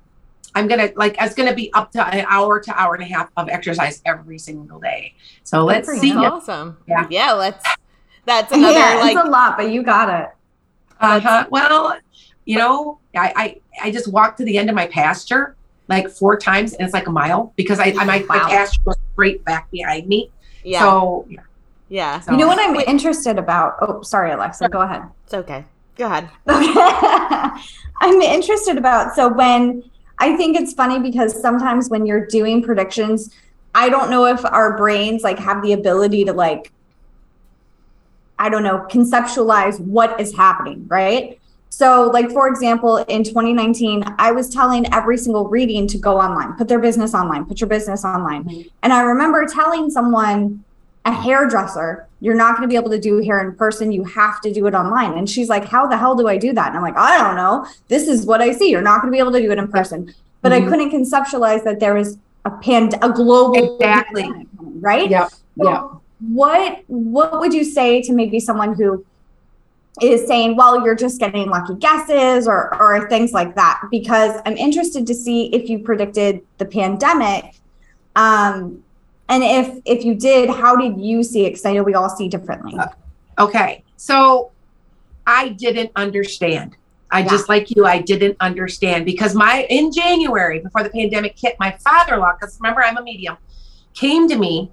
I'm 0.54 0.68
going 0.68 0.88
to, 0.88 0.94
like, 0.96 1.16
it's 1.20 1.34
going 1.34 1.50
to 1.50 1.56
be 1.56 1.74
up 1.74 1.92
to 1.94 2.08
an 2.08 2.26
hour 2.28 2.60
to 2.60 2.80
hour 2.80 2.94
and 2.94 3.04
a 3.04 3.08
half 3.08 3.30
of 3.36 3.50
exercise 3.50 4.02
every 4.06 4.38
single 4.38 4.80
day. 4.80 5.16
So 5.44 5.66
let's 5.66 5.90
see. 5.90 6.14
That's 6.14 6.26
awesome. 6.26 6.78
Yeah. 6.88 7.08
Yeah. 7.10 7.34
Let's, 7.34 7.66
that's 8.26 8.52
another 8.52 8.78
yeah, 8.78 8.96
like, 8.96 9.16
it's 9.16 9.26
a 9.26 9.30
lot, 9.30 9.58
but 9.58 9.72
you 9.72 9.82
got 9.82 10.10
it. 10.22 10.30
Uh-huh. 11.00 11.48
Well, 11.50 11.98
you 12.46 12.58
know, 12.58 13.00
I, 13.16 13.34
I, 13.36 13.88
I 13.88 13.92
just 13.92 14.12
walked 14.12 14.38
to 14.38 14.46
the 14.46 14.58
end 14.58 14.70
of 14.70 14.76
my 14.76 14.88
pasture 14.88 15.57
like 15.88 16.10
four 16.10 16.38
times 16.38 16.74
and 16.74 16.86
it's 16.86 16.94
like 16.94 17.08
a 17.08 17.12
mile 17.12 17.54
because 17.56 17.80
I, 17.80 17.94
I 17.98 18.04
my, 18.06 18.26
my 18.28 18.38
Wow. 18.38 18.48
pasture 18.50 18.82
goes 18.86 18.96
straight 19.14 19.44
back 19.46 19.70
behind 19.72 20.08
me. 20.08 20.32
yeah. 20.64 20.80
So, 20.82 21.28
yeah. 21.90 22.20
so 22.20 22.32
You 22.32 22.38
know 22.38 22.48
what 22.48 22.60
I'm 22.60 22.76
Wait. 22.76 22.88
interested 22.88 23.38
about? 23.40 23.76
Oh, 23.82 24.02
sorry, 24.02 24.32
Alexa. 24.32 24.68
Go 24.70 24.82
ahead. 24.82 25.04
It's 25.26 25.34
okay. 25.34 25.66
Go 25.96 26.06
ahead. 26.06 26.30
Okay. 26.48 27.62
I'm 28.00 28.22
interested 28.22 28.78
about 28.78 29.16
so 29.16 29.28
when 29.34 29.84
I 30.20 30.36
think 30.36 30.58
it's 30.60 30.74
funny 30.74 31.00
because 31.00 31.40
sometimes 31.42 31.90
when 31.90 32.06
you're 32.06 32.26
doing 32.28 32.62
predictions, 32.62 33.34
I 33.74 33.90
don't 33.90 34.10
know 34.10 34.26
if 34.26 34.44
our 34.46 34.78
brains 34.78 35.24
like 35.24 35.40
have 35.40 35.64
the 35.64 35.74
ability 35.74 36.26
to 36.26 36.34
like 36.34 36.72
I 38.40 38.50
don't 38.50 38.62
know, 38.64 38.86
conceptualize 38.90 39.80
what 39.80 40.20
is 40.22 40.36
happening, 40.36 40.86
right? 40.88 41.40
So, 41.70 42.10
like 42.12 42.32
for 42.32 42.48
example, 42.48 42.98
in 42.98 43.24
2019, 43.24 44.04
I 44.18 44.32
was 44.32 44.50
telling 44.50 44.92
every 44.94 45.18
single 45.18 45.48
reading 45.48 45.88
to 45.88 45.98
go 45.98 46.20
online, 46.20 46.54
put 46.54 46.68
their 46.68 46.80
business 46.80 47.14
online, 47.14 47.46
put 47.46 47.62
your 47.62 47.68
business 47.68 48.04
online. 48.04 48.46
Mm-hmm. 48.46 48.70
And 48.84 48.94
I 48.94 49.02
remember 49.02 49.46
telling 49.48 49.90
someone, 49.90 50.64
a 51.06 51.12
hairdresser, 51.12 52.06
you're 52.20 52.36
not 52.36 52.58
going 52.58 52.68
to 52.68 52.72
be 52.72 52.76
able 52.76 52.90
to 52.90 53.00
do 53.00 53.20
hair 53.24 53.40
in 53.40 53.56
person. 53.56 53.94
You 53.94 54.04
have 54.04 54.42
to 54.42 54.52
do 54.52 54.68
it 54.68 54.74
online. 54.74 55.18
And 55.18 55.30
she's 55.30 55.48
like, 55.50 55.66
How 55.66 55.88
the 55.88 55.98
hell 55.98 56.16
do 56.16 56.28
I 56.28 56.38
do 56.38 56.52
that? 56.54 56.68
And 56.68 56.78
I'm 56.78 56.84
like, 56.84 56.98
I 56.98 57.18
don't 57.18 57.36
know. 57.36 57.66
This 57.88 58.08
is 58.08 58.26
what 58.26 58.42
I 58.42 58.52
see. 58.52 58.70
You're 58.70 58.82
not 58.82 59.02
going 59.02 59.12
to 59.12 59.16
be 59.16 59.20
able 59.20 59.32
to 59.32 59.42
do 59.42 59.52
it 59.52 59.58
in 59.58 59.68
person. 59.70 60.14
But 60.42 60.52
mm-hmm. 60.52 60.68
I 60.68 60.70
couldn't 60.70 60.92
conceptualize 60.92 61.64
that 61.64 61.80
there 61.80 61.94
was 61.94 62.18
a 62.46 62.52
pand 62.52 62.96
a 63.02 63.10
global 63.10 63.76
exactly 63.76 64.24
pandemic, 64.24 64.48
right? 64.60 65.10
Yeah. 65.10 65.28
So 65.28 65.70
yeah. 65.70 65.88
What 66.30 66.84
what 66.88 67.40
would 67.40 67.54
you 67.54 67.64
say 67.64 68.02
to 68.02 68.14
maybe 68.14 68.40
someone 68.40 68.74
who 68.74 69.06
is 70.02 70.28
saying, 70.28 70.56
well, 70.56 70.84
you're 70.84 70.96
just 70.96 71.20
getting 71.20 71.50
lucky 71.50 71.76
guesses 71.76 72.48
or 72.48 72.76
or 72.82 73.10
things 73.10 73.32
like 73.32 73.56
that? 73.56 73.82
Because 73.90 74.40
I'm 74.46 74.58
interested 74.58 75.08
to 75.08 75.14
see 75.14 75.48
if 75.54 75.70
you 75.70 75.80
predicted 75.80 76.42
the 76.58 76.66
pandemic. 76.66 77.56
Um, 78.16 78.84
and 79.30 79.44
if 79.44 79.80
if 79.86 80.06
you 80.06 80.16
did, 80.16 80.50
how 80.50 80.76
did 80.76 81.00
you 81.00 81.24
see 81.24 81.46
it? 81.46 81.52
Because 81.52 81.66
I 81.66 81.74
know 81.74 81.84
we 81.84 81.94
all 81.94 82.10
see 82.10 82.28
differently. 82.28 82.78
Uh, 82.78 82.88
okay, 83.40 83.84
so 83.98 84.52
I 85.26 85.50
didn't 85.50 85.92
understand. 85.96 86.78
I 87.10 87.20
yeah. 87.20 87.30
just 87.30 87.50
like 87.50 87.72
you, 87.72 87.86
I 87.86 88.02
didn't 88.02 88.38
understand 88.40 89.06
because 89.06 89.34
my 89.34 89.66
in 89.70 89.92
January 89.92 90.60
before 90.60 90.84
the 90.84 90.90
pandemic 90.90 91.38
hit, 91.38 91.56
my 91.60 91.72
father-in-law, 91.80 92.34
because 92.40 92.58
remember 92.60 92.84
I'm 92.84 92.98
a 92.98 93.02
medium, 93.02 93.38
came 93.94 94.28
to 94.28 94.38
me 94.38 94.72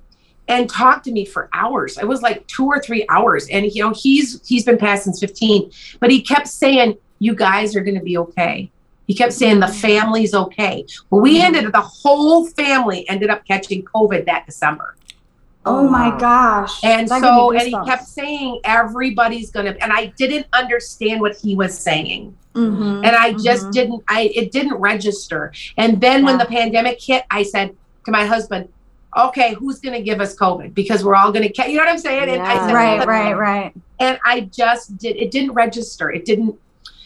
and 0.48 0.68
talked 0.68 1.04
to 1.04 1.12
me 1.12 1.24
for 1.24 1.48
hours. 1.52 1.98
It 1.98 2.06
was 2.06 2.22
like 2.22 2.46
two 2.46 2.66
or 2.66 2.80
three 2.80 3.04
hours, 3.08 3.48
and 3.48 3.66
you 3.66 3.82
know 3.82 3.92
he's 3.94 4.46
he's 4.46 4.64
been 4.64 4.78
passed 4.78 5.04
since 5.04 5.20
15, 5.20 5.70
but 6.00 6.10
he 6.10 6.22
kept 6.22 6.48
saying, 6.48 6.98
"You 7.18 7.34
guys 7.34 7.74
are 7.76 7.80
going 7.80 7.98
to 7.98 8.04
be 8.04 8.18
okay. 8.18 8.70
He 9.06 9.14
kept 9.14 9.32
saying 9.32 9.60
the 9.60 9.68
family's 9.68 10.34
okay. 10.34 10.86
Well, 11.10 11.20
we 11.20 11.40
ended 11.40 11.70
the 11.72 11.80
whole 11.80 12.46
family 12.46 13.08
ended 13.08 13.30
up 13.30 13.44
catching 13.46 13.82
COVID 13.84 14.24
that 14.26 14.46
December. 14.46 14.96
Oh 15.66 15.88
my 15.88 16.16
gosh. 16.18 16.82
And 16.84 17.08
that 17.08 17.22
so 17.22 17.52
and 17.52 17.62
he 17.62 17.76
kept 17.86 18.04
saying 18.04 18.60
everybody's 18.64 19.50
gonna 19.50 19.74
and 19.80 19.92
I 19.92 20.06
didn't 20.16 20.46
understand 20.52 21.20
what 21.20 21.36
he 21.36 21.54
was 21.54 21.78
saying. 21.78 22.36
Mm-hmm, 22.54 23.04
and 23.04 23.16
I 23.16 23.32
just 23.32 23.64
mm-hmm. 23.64 23.70
didn't 23.70 24.04
I 24.08 24.32
it 24.34 24.52
didn't 24.52 24.76
register. 24.76 25.52
And 25.76 26.00
then 26.00 26.20
yeah. 26.20 26.26
when 26.26 26.38
the 26.38 26.44
pandemic 26.46 27.00
hit, 27.00 27.24
I 27.30 27.42
said 27.42 27.74
to 28.04 28.10
my 28.10 28.26
husband, 28.26 28.68
okay, 29.16 29.54
who's 29.54 29.80
going 29.80 29.94
to 29.94 30.02
give 30.02 30.20
us 30.20 30.36
COVID? 30.36 30.74
Because 30.74 31.04
we're 31.04 31.14
all 31.14 31.32
going 31.32 31.50
to, 31.50 31.70
you 31.70 31.76
know 31.76 31.84
what 31.84 31.90
I'm 31.90 31.98
saying? 31.98 32.28
Yeah. 32.28 32.34
And 32.34 32.42
I 32.42 32.66
said, 32.66 32.74
right, 32.74 33.06
right, 33.06 33.32
right. 33.32 33.74
And 34.00 34.18
I 34.24 34.42
just 34.42 34.96
did, 34.98 35.16
it 35.16 35.30
didn't 35.30 35.52
register. 35.52 36.10
It 36.10 36.24
didn't, 36.24 36.58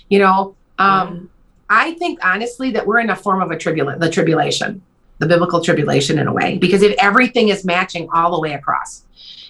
you 0.09 0.19
know, 0.19 0.55
um, 0.79 1.29
I 1.69 1.93
think 1.95 2.25
honestly 2.25 2.71
that 2.71 2.87
we're 2.87 3.01
in 3.01 3.11
a 3.11 3.17
form 3.17 3.43
of 3.43 3.51
a 3.51 3.57
tribula- 3.57 3.99
the 3.99 4.11
tribulation, 4.11 4.83
the 5.19 5.27
biblical 5.27 5.63
tribulation 5.63 6.19
in 6.19 6.27
a 6.27 6.33
way, 6.33 6.57
because 6.59 6.83
if 6.83 6.97
everything 6.99 7.49
is 7.51 7.65
matching 7.65 8.09
all 8.13 8.31
the 8.31 8.41
way 8.41 8.55
across, 8.55 9.05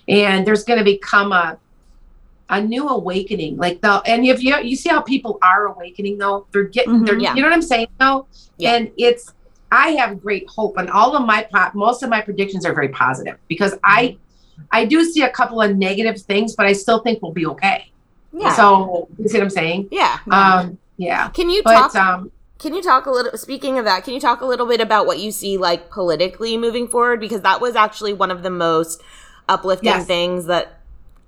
and 0.08 0.46
there's 0.46 0.64
going 0.64 0.78
to 0.78 0.84
become 0.84 1.32
a 1.32 1.58
a 2.50 2.62
new 2.62 2.88
awakening, 2.88 3.58
like 3.58 3.80
the 3.82 4.02
and 4.06 4.24
if 4.24 4.42
you 4.42 4.56
you 4.58 4.74
see 4.74 4.88
how 4.88 5.02
people 5.02 5.38
are 5.42 5.66
awakening 5.66 6.18
though, 6.18 6.46
they're 6.52 6.64
getting 6.64 6.94
mm-hmm, 6.94 7.04
they're 7.04 7.18
yeah. 7.18 7.34
you 7.34 7.42
know 7.42 7.48
what 7.48 7.54
I'm 7.54 7.62
saying 7.62 7.88
though, 8.00 8.26
yeah. 8.56 8.74
and 8.74 8.90
it's 8.96 9.34
I 9.70 9.90
have 9.90 10.22
great 10.22 10.48
hope, 10.48 10.78
and 10.78 10.90
all 10.90 11.16
of 11.16 11.26
my 11.26 11.46
most 11.74 12.02
of 12.02 12.10
my 12.10 12.20
predictions 12.20 12.64
are 12.64 12.74
very 12.74 12.88
positive 12.88 13.36
because 13.48 13.74
I 13.84 14.16
I 14.72 14.84
do 14.84 15.04
see 15.04 15.22
a 15.22 15.30
couple 15.30 15.60
of 15.60 15.76
negative 15.76 16.20
things, 16.20 16.54
but 16.56 16.66
I 16.66 16.72
still 16.72 17.00
think 17.00 17.22
we'll 17.22 17.32
be 17.32 17.46
okay. 17.46 17.90
Yeah. 18.32 18.54
So 18.54 19.08
you 19.18 19.28
see 19.28 19.38
what 19.38 19.44
I'm 19.44 19.50
saying? 19.50 19.88
Yeah. 19.90 20.18
Um, 20.30 20.78
yeah. 20.96 21.28
Can 21.28 21.50
you 21.50 21.62
but, 21.62 21.74
talk? 21.74 21.94
Um, 21.94 22.32
can 22.58 22.74
you 22.74 22.82
talk 22.82 23.06
a 23.06 23.10
little? 23.10 23.36
Speaking 23.38 23.78
of 23.78 23.84
that, 23.84 24.04
can 24.04 24.14
you 24.14 24.20
talk 24.20 24.40
a 24.40 24.46
little 24.46 24.66
bit 24.66 24.80
about 24.80 25.06
what 25.06 25.18
you 25.18 25.30
see 25.30 25.56
like 25.56 25.90
politically 25.90 26.56
moving 26.56 26.88
forward? 26.88 27.20
Because 27.20 27.42
that 27.42 27.60
was 27.60 27.76
actually 27.76 28.12
one 28.12 28.30
of 28.30 28.42
the 28.42 28.50
most 28.50 29.02
uplifting 29.48 29.86
yes. 29.86 30.06
things 30.06 30.46
that 30.46 30.78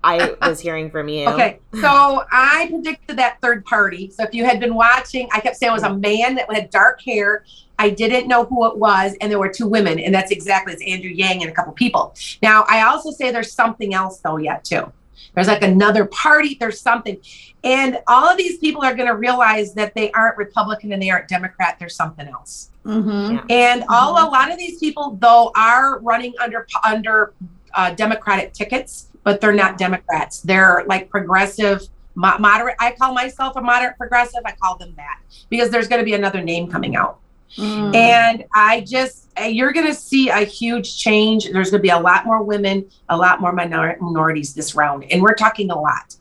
I 0.02 0.34
was 0.42 0.60
hearing 0.60 0.90
from 0.90 1.08
you. 1.08 1.28
Okay, 1.28 1.58
so 1.74 2.24
I 2.30 2.66
predicted 2.70 3.18
that 3.18 3.40
third 3.40 3.64
party. 3.64 4.10
So 4.10 4.24
if 4.24 4.34
you 4.34 4.44
had 4.44 4.58
been 4.58 4.74
watching, 4.74 5.28
I 5.32 5.40
kept 5.40 5.56
saying 5.56 5.70
it 5.70 5.74
was 5.74 5.82
a 5.82 5.94
man 5.94 6.34
that 6.36 6.52
had 6.52 6.70
dark 6.70 7.02
hair. 7.02 7.44
I 7.80 7.88
didn't 7.90 8.28
know 8.28 8.44
who 8.44 8.66
it 8.66 8.76
was, 8.76 9.16
and 9.20 9.32
there 9.32 9.38
were 9.38 9.48
two 9.48 9.66
women, 9.66 9.98
and 9.98 10.14
that's 10.14 10.30
exactly 10.30 10.74
it's 10.74 10.82
Andrew 10.86 11.10
Yang 11.10 11.42
and 11.42 11.50
a 11.50 11.54
couple 11.54 11.72
people. 11.72 12.14
Now 12.42 12.66
I 12.68 12.82
also 12.82 13.10
say 13.10 13.30
there's 13.30 13.52
something 13.52 13.94
else 13.94 14.20
though 14.20 14.36
yet 14.36 14.64
too. 14.64 14.92
There's 15.34 15.48
like 15.48 15.62
another 15.62 16.04
party. 16.06 16.56
There's 16.58 16.80
something. 16.80 17.18
And 17.62 17.98
all 18.06 18.28
of 18.28 18.36
these 18.36 18.58
people 18.58 18.82
are 18.82 18.94
going 18.94 19.08
to 19.08 19.14
realize 19.14 19.74
that 19.74 19.94
they 19.94 20.10
aren't 20.12 20.36
Republican 20.36 20.92
and 20.92 21.00
they 21.00 21.10
aren't 21.10 21.28
Democrat. 21.28 21.76
There's 21.78 21.94
something 21.94 22.26
else. 22.26 22.70
Mm-hmm. 22.84 23.34
Yeah. 23.34 23.44
And 23.48 23.82
mm-hmm. 23.82 23.92
all 23.92 24.12
a 24.12 24.28
lot 24.28 24.50
of 24.50 24.58
these 24.58 24.78
people, 24.78 25.16
though, 25.20 25.52
are 25.56 26.00
running 26.00 26.34
under 26.40 26.66
under 26.84 27.32
uh, 27.74 27.94
Democratic 27.94 28.52
tickets, 28.52 29.08
but 29.24 29.40
they're 29.40 29.52
not 29.52 29.78
Democrats. 29.78 30.40
They're 30.40 30.84
like 30.86 31.08
progressive, 31.08 31.82
moderate. 32.14 32.76
I 32.80 32.92
call 32.92 33.14
myself 33.14 33.56
a 33.56 33.60
moderate 33.60 33.96
progressive. 33.96 34.40
I 34.44 34.52
call 34.52 34.76
them 34.76 34.94
that 34.96 35.20
because 35.48 35.70
there's 35.70 35.88
going 35.88 36.00
to 36.00 36.04
be 36.04 36.14
another 36.14 36.42
name 36.42 36.70
coming 36.70 36.96
out. 36.96 37.20
Mm. 37.56 37.94
And 37.94 38.44
I 38.54 38.82
just, 38.82 39.28
uh, 39.40 39.44
you're 39.44 39.72
going 39.72 39.86
to 39.86 39.94
see 39.94 40.28
a 40.28 40.40
huge 40.40 40.98
change. 40.98 41.50
There's 41.50 41.70
going 41.70 41.80
to 41.80 41.82
be 41.82 41.90
a 41.90 41.98
lot 41.98 42.26
more 42.26 42.42
women, 42.42 42.88
a 43.08 43.16
lot 43.16 43.40
more 43.40 43.52
minor- 43.52 43.96
minorities 44.00 44.54
this 44.54 44.74
round. 44.74 45.04
And 45.10 45.22
we're 45.22 45.34
talking 45.34 45.70
a 45.70 45.78
lot. 45.78 46.16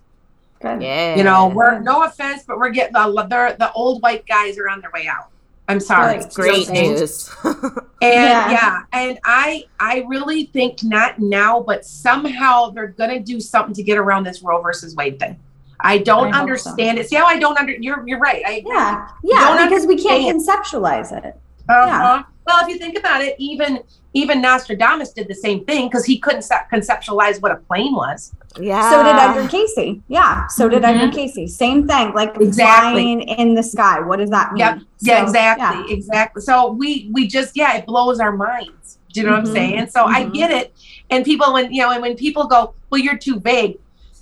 Good. 0.61 0.81
Yeah. 0.81 1.15
You 1.15 1.23
know, 1.23 1.47
we're 1.47 1.79
no 1.79 2.03
offense, 2.03 2.43
but 2.45 2.57
we're 2.57 2.71
getting 2.71 2.93
the 2.93 3.55
the 3.57 3.71
old 3.73 4.01
white 4.01 4.25
guys 4.27 4.57
are 4.57 4.67
on 4.67 4.81
their 4.81 4.91
way 4.91 5.07
out. 5.07 5.29
I'm 5.69 5.79
sorry. 5.79 6.17
That's 6.17 6.35
great 6.35 6.67
news. 6.69 7.29
and 7.45 7.63
yeah. 8.01 8.51
yeah, 8.51 8.81
and 8.91 9.19
I 9.23 9.65
I 9.79 10.03
really 10.07 10.45
think 10.45 10.83
not 10.83 11.19
now, 11.19 11.61
but 11.61 11.85
somehow 11.85 12.71
they're 12.71 12.87
gonna 12.87 13.19
do 13.19 13.39
something 13.39 13.75
to 13.75 13.83
get 13.83 13.97
around 13.97 14.25
this 14.25 14.41
Roe 14.41 14.61
versus 14.61 14.95
Wade 14.95 15.19
thing. 15.19 15.39
I 15.81 15.99
don't 15.99 16.33
I 16.33 16.39
understand 16.41 16.97
so. 16.97 17.01
it. 17.01 17.09
See 17.09 17.15
how 17.15 17.25
I 17.25 17.39
don't 17.39 17.57
under 17.57 17.73
you're 17.73 18.07
you're 18.07 18.19
right. 18.19 18.43
I 18.45 18.63
yeah, 18.65 19.09
yeah, 19.23 19.67
because 19.67 19.85
we 19.85 20.01
can't 20.01 20.35
conceptualize 20.35 21.11
it. 21.17 21.35
Uh-huh. 21.69 21.85
Yeah. 21.85 22.23
Well, 22.45 22.63
if 22.63 22.67
you 22.67 22.79
think 22.79 22.97
about 22.97 23.21
it, 23.21 23.35
even 23.37 23.83
even 24.13 24.41
Nostradamus 24.41 25.13
did 25.13 25.27
the 25.27 25.35
same 25.35 25.63
thing 25.65 25.87
because 25.87 26.03
he 26.03 26.17
couldn't 26.17 26.43
conceptualize 26.71 27.41
what 27.41 27.51
a 27.51 27.57
plane 27.57 27.93
was. 27.93 28.33
Yeah. 28.59 28.89
So 28.89 29.03
did 29.03 29.15
Edgar 29.15 29.47
Cayce. 29.47 30.01
Yeah. 30.07 30.47
So 30.47 30.67
did 30.67 30.81
mm-hmm. 30.81 30.99
Edgar 30.99 31.15
Cayce. 31.15 31.55
Same 31.55 31.87
thing. 31.87 32.13
Like 32.13 32.35
exactly. 32.37 33.03
flying 33.03 33.21
in 33.21 33.53
the 33.53 33.61
sky. 33.61 33.99
What 33.99 34.17
does 34.17 34.31
that 34.31 34.53
mean? 34.53 34.59
Yep. 34.59 34.79
So, 34.79 34.85
yeah. 35.01 35.23
Exactly. 35.23 35.89
Yeah. 35.89 35.95
Exactly. 35.95 36.41
So 36.41 36.71
we 36.71 37.09
we 37.13 37.27
just 37.27 37.55
yeah, 37.55 37.77
it 37.77 37.85
blows 37.85 38.19
our 38.19 38.35
minds. 38.35 38.97
Do 39.13 39.21
you 39.21 39.27
know 39.27 39.33
mm-hmm. 39.33 39.43
what 39.43 39.49
I'm 39.49 39.55
mm-hmm. 39.55 39.75
saying? 39.75 39.89
So 39.89 40.05
mm-hmm. 40.05 40.15
I 40.15 40.23
get 40.25 40.51
it. 40.51 40.73
And 41.11 41.23
people 41.23 41.53
when 41.53 41.71
you 41.71 41.83
know, 41.83 41.91
and 41.91 42.01
when 42.01 42.15
people 42.15 42.47
go, 42.47 42.73
well, 42.89 42.99
you're 42.99 43.17
too 43.17 43.39
vague. 43.39 43.77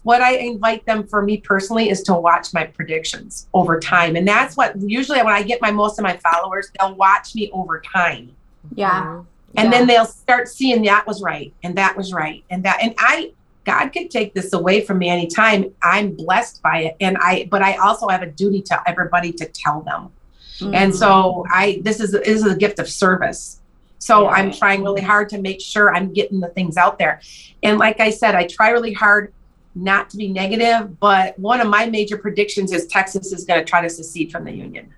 What 0.07 0.21
I 0.21 0.37
invite 0.37 0.85
them 0.85 1.05
for 1.05 1.21
me 1.21 1.35
personally 1.35 1.89
is 1.89 2.01
to 2.03 2.13
watch 2.13 2.53
my 2.53 2.63
predictions 2.63 3.49
over 3.53 3.77
time. 3.77 4.15
And 4.15 4.25
that's 4.25 4.55
what 4.55 4.73
usually 4.81 5.17
when 5.17 5.33
I 5.33 5.43
get 5.43 5.61
my 5.61 5.69
most 5.69 5.99
of 5.99 6.03
my 6.03 6.15
followers, 6.15 6.71
they'll 6.79 6.95
watch 6.95 7.35
me 7.35 7.51
over 7.51 7.81
time. 7.81 8.33
Yeah. 8.73 9.01
Mm-hmm. 9.01 9.19
And 9.57 9.65
yeah. 9.65 9.69
then 9.69 9.85
they'll 9.85 10.05
start 10.05 10.47
seeing 10.47 10.81
that 10.83 11.05
was 11.05 11.21
right 11.21 11.53
and 11.61 11.77
that 11.77 11.97
was 11.97 12.13
right 12.13 12.41
and 12.49 12.63
that 12.63 12.81
and 12.81 12.95
I 12.97 13.33
God 13.65 13.89
could 13.89 14.09
take 14.09 14.33
this 14.33 14.53
away 14.53 14.79
from 14.79 14.99
me 14.99 15.09
anytime. 15.09 15.73
I'm 15.83 16.15
blessed 16.15 16.61
by 16.61 16.83
it. 16.83 16.95
And 17.01 17.17
I 17.17 17.49
but 17.51 17.61
I 17.61 17.75
also 17.75 18.07
have 18.07 18.21
a 18.21 18.27
duty 18.27 18.61
to 18.61 18.81
everybody 18.87 19.33
to 19.33 19.45
tell 19.45 19.81
them. 19.81 20.13
Mm-hmm. 20.59 20.73
And 20.73 20.95
so 20.95 21.45
I 21.51 21.81
this 21.83 21.99
is 21.99 22.13
this 22.13 22.29
is 22.29 22.45
a 22.45 22.55
gift 22.55 22.79
of 22.79 22.87
service. 22.87 23.59
So 23.99 24.23
yeah. 24.23 24.29
I'm 24.29 24.53
trying 24.53 24.85
really 24.85 25.01
hard 25.01 25.27
to 25.31 25.37
make 25.37 25.59
sure 25.59 25.93
I'm 25.93 26.13
getting 26.13 26.39
the 26.39 26.47
things 26.47 26.77
out 26.77 26.97
there. 26.97 27.19
And 27.61 27.77
like 27.77 27.99
I 27.99 28.11
said, 28.11 28.35
I 28.35 28.47
try 28.47 28.69
really 28.69 28.93
hard 28.93 29.33
not 29.77 30.09
to 30.11 30.17
be 30.17 30.27
negative, 30.27 30.99
but 30.99 31.37
one 31.39 31.61
of 31.61 31.67
my 31.67 31.85
major 31.85 32.17
predictions 32.17 32.71
is 32.71 32.87
Texas 32.87 33.31
is 33.31 33.45
going 33.45 33.59
to 33.59 33.65
try 33.65 33.81
to 33.81 33.89
secede 33.89 34.31
from 34.31 34.43
the 34.45 34.51
union. 34.51 34.93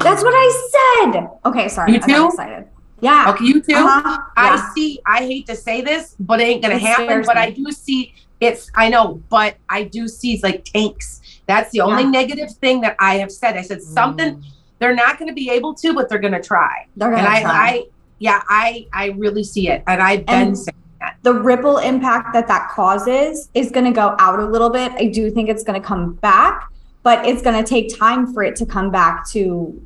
That's 0.00 0.22
what 0.22 0.34
I 0.34 1.10
said. 1.12 1.30
Okay, 1.46 1.68
sorry. 1.68 1.92
You 1.92 2.00
too? 2.00 2.26
excited. 2.26 2.66
Yeah. 3.00 3.30
Okay, 3.30 3.44
you 3.44 3.62
too. 3.62 3.74
Uh-huh. 3.76 4.18
I 4.36 4.54
yeah. 4.54 4.72
see. 4.74 5.00
I 5.06 5.18
hate 5.18 5.46
to 5.46 5.56
say 5.56 5.82
this, 5.82 6.16
but 6.18 6.40
it 6.40 6.44
ain't 6.44 6.62
gonna 6.62 6.78
happen. 6.78 7.22
But 7.24 7.36
me. 7.36 7.42
I 7.42 7.50
do 7.50 7.70
see 7.70 8.14
it's. 8.40 8.70
I 8.74 8.88
know, 8.88 9.22
but 9.28 9.56
I 9.68 9.84
do 9.84 10.08
see 10.08 10.40
like 10.42 10.64
tanks. 10.64 11.20
That's 11.46 11.70
the 11.70 11.80
only 11.80 12.02
yeah. 12.02 12.10
negative 12.10 12.50
thing 12.56 12.80
that 12.82 12.96
I 12.98 13.18
have 13.18 13.30
said. 13.30 13.56
I 13.56 13.62
said 13.62 13.82
something. 13.82 14.36
Mm. 14.36 14.44
They're 14.80 14.94
not 14.94 15.18
going 15.18 15.28
to 15.28 15.34
be 15.34 15.50
able 15.50 15.74
to, 15.74 15.94
but 15.94 16.08
they're 16.08 16.18
going 16.18 16.34
to 16.34 16.42
try. 16.42 16.86
They're 16.96 17.10
going 17.10 17.24
to 17.24 17.26
try. 17.28 17.42
I, 17.44 17.86
yeah, 18.18 18.42
I, 18.48 18.86
I 18.92 19.06
really 19.16 19.42
see 19.42 19.68
it, 19.68 19.82
and 19.86 20.00
I've 20.02 20.26
been 20.26 20.48
and 20.48 20.58
saying. 20.58 20.76
The 21.22 21.32
ripple 21.34 21.78
impact 21.78 22.32
that 22.32 22.48
that 22.48 22.70
causes 22.70 23.48
is 23.54 23.70
going 23.70 23.86
to 23.86 23.92
go 23.92 24.16
out 24.18 24.40
a 24.40 24.44
little 24.46 24.70
bit. 24.70 24.92
I 24.92 25.06
do 25.06 25.30
think 25.30 25.48
it's 25.48 25.62
going 25.62 25.80
to 25.80 25.86
come 25.86 26.14
back 26.14 26.68
but 27.04 27.24
it's 27.24 27.40
going 27.40 27.56
to 27.62 27.66
take 27.66 27.96
time 27.96 28.34
for 28.34 28.42
it 28.42 28.54
to 28.56 28.66
come 28.66 28.90
back 28.90 29.26
to 29.30 29.80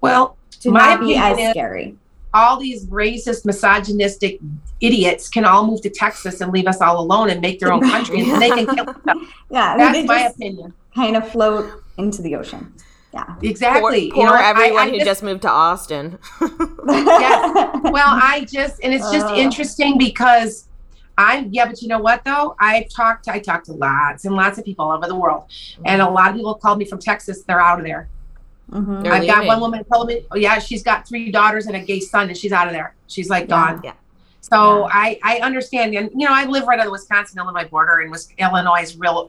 Well, 0.00 0.36
to 0.60 0.70
My 0.70 0.94
not 0.94 1.00
be 1.00 1.16
as 1.16 1.50
scary. 1.50 1.96
all 2.34 2.60
these 2.60 2.86
racist, 2.86 3.44
misogynistic 3.44 4.38
idiots 4.80 5.28
can 5.28 5.44
all 5.44 5.66
move 5.66 5.80
to 5.82 5.90
Texas 5.90 6.40
and 6.40 6.52
leave 6.52 6.66
us 6.66 6.80
all 6.80 7.00
alone 7.00 7.30
and 7.30 7.40
make 7.40 7.58
their 7.58 7.72
own 7.72 7.80
country 7.80 8.20
and 8.20 8.40
they 8.40 8.50
can 8.50 8.66
kill 8.66 8.84
themselves. 8.92 9.26
Yeah, 9.50 9.76
That's 9.76 10.06
my 10.06 10.20
opinion. 10.26 10.72
kind 10.94 11.16
of 11.16 11.28
float 11.32 11.82
into 11.96 12.22
the 12.22 12.36
ocean. 12.36 12.72
Yeah. 13.14 13.34
Exactly. 13.42 14.10
Poor, 14.10 14.24
You 14.24 14.30
know, 14.30 14.36
everyone 14.36 14.88
I 14.88 14.90
who 14.90 14.96
just- 14.96 15.06
just 15.06 15.22
moved 15.22 15.42
to 15.42 15.50
Austin. 15.50 16.18
Yes. 16.88 17.80
well, 17.84 18.06
I 18.08 18.46
just 18.50 18.80
and 18.82 18.92
it's 18.94 19.10
just 19.10 19.26
Uh. 19.26 19.34
interesting 19.36 19.98
because 19.98 20.66
I'm 21.16 21.48
yeah, 21.50 21.66
but 21.66 21.80
you 21.82 21.88
know 21.88 21.98
what 21.98 22.24
though? 22.24 22.54
I've 22.60 22.88
talked 22.88 23.28
I 23.28 23.38
talked 23.40 23.66
to 23.66 23.72
lots 23.72 24.24
and 24.24 24.34
lots 24.36 24.58
of 24.58 24.64
people 24.64 24.84
all 24.84 24.92
over 24.96 25.06
the 25.08 25.16
world. 25.16 25.44
And 25.84 26.00
a 26.00 26.08
lot 26.08 26.30
of 26.30 26.36
people 26.36 26.54
called 26.54 26.78
me 26.78 26.84
from 26.84 26.98
Texas, 27.00 27.42
they're 27.42 27.60
out 27.60 27.78
of 27.80 27.84
there. 27.84 28.08
Mhm. 28.70 29.06
I've 29.08 29.26
got 29.26 29.46
one 29.46 29.60
woman 29.60 29.82
told 29.92 30.08
me, 30.08 30.24
oh 30.30 30.36
yeah, 30.36 30.58
she's 30.58 30.82
got 30.82 31.08
three 31.08 31.30
daughters 31.32 31.66
and 31.66 31.74
a 31.76 31.80
gay 31.80 32.00
son 32.00 32.28
and 32.28 32.36
she's 32.36 32.52
out 32.52 32.66
of 32.68 32.72
there. 32.72 32.94
She's 33.06 33.28
like 33.30 33.44
Yeah. 33.48 33.56
gone. 33.74 33.80
Yeah. 33.82 33.92
So 34.40 34.80
Yeah. 34.86 34.90
I 34.92 35.18
I 35.24 35.38
understand 35.40 35.94
and 35.94 36.10
you 36.14 36.26
know, 36.28 36.32
I 36.34 36.44
live 36.44 36.66
right 36.66 36.78
on 36.78 36.84
the 36.86 36.92
Wisconsin 36.92 37.38
Illinois 37.38 37.68
border 37.68 37.98
and 38.00 38.10
Wis- 38.10 38.28
Illinois 38.38 38.82
is 38.82 38.96
real 38.96 39.26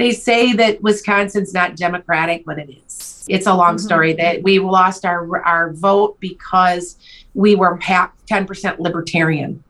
they 0.00 0.12
say 0.12 0.52
that 0.54 0.82
Wisconsin's 0.82 1.52
not 1.52 1.76
democratic, 1.76 2.44
but 2.44 2.58
it 2.58 2.70
is. 2.70 3.26
It's 3.28 3.46
a 3.46 3.54
long 3.54 3.76
Mhm. 3.76 3.80
story 3.80 4.12
that 4.14 4.42
we 4.42 4.58
lost 4.58 5.04
our 5.04 5.44
our 5.44 5.72
vote 5.72 6.18
because 6.20 6.96
we 7.34 7.54
were 7.54 7.76
half 7.76 8.10
10% 8.26 8.80
libertarian. 8.80 9.62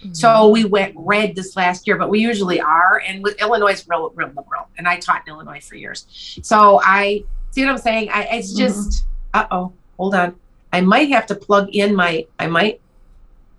Mm-hmm. 0.00 0.12
So 0.14 0.48
we 0.48 0.64
went 0.64 0.94
red 0.96 1.34
this 1.34 1.56
last 1.56 1.86
year, 1.86 1.96
but 1.96 2.08
we 2.08 2.20
usually 2.20 2.60
are. 2.60 3.02
And 3.04 3.26
Illinois 3.40 3.72
is 3.72 3.84
real, 3.88 4.12
real 4.14 4.28
liberal. 4.28 4.68
And 4.76 4.86
I 4.86 4.98
taught 4.98 5.22
in 5.26 5.34
Illinois 5.34 5.64
for 5.64 5.74
years. 5.74 6.06
So 6.42 6.80
I 6.84 7.24
see 7.50 7.64
what 7.64 7.70
I'm 7.70 7.78
saying. 7.78 8.10
I 8.10 8.22
it's 8.24 8.52
just 8.52 9.04
uh 9.34 9.46
oh, 9.50 9.72
hold 9.96 10.14
on. 10.14 10.36
I 10.72 10.80
might 10.82 11.08
have 11.10 11.26
to 11.26 11.34
plug 11.34 11.70
in 11.72 11.96
my 11.96 12.26
I 12.38 12.46
might 12.46 12.80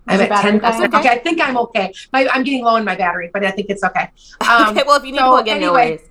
I'm 0.06 0.20
at 0.20 0.42
10 0.42 0.60
percent. 0.60 0.94
Okay, 0.94 1.08
I 1.08 1.18
think 1.18 1.40
I'm 1.40 1.56
okay. 1.58 1.92
My, 2.12 2.28
I'm 2.32 2.42
getting 2.42 2.64
low 2.64 2.76
in 2.76 2.84
my 2.84 2.96
battery, 2.96 3.30
but 3.32 3.44
I 3.44 3.50
think 3.50 3.68
it's 3.70 3.84
okay. 3.84 4.10
Um, 4.48 4.70
okay, 4.70 4.82
well, 4.86 4.96
if 4.96 5.04
you 5.04 5.12
need 5.12 5.18
to 5.18 5.24
so 5.24 5.30
plug 5.30 5.48
in, 5.48 5.60
no 5.60 5.74
anyway, 5.74 5.90
worries. 5.98 6.09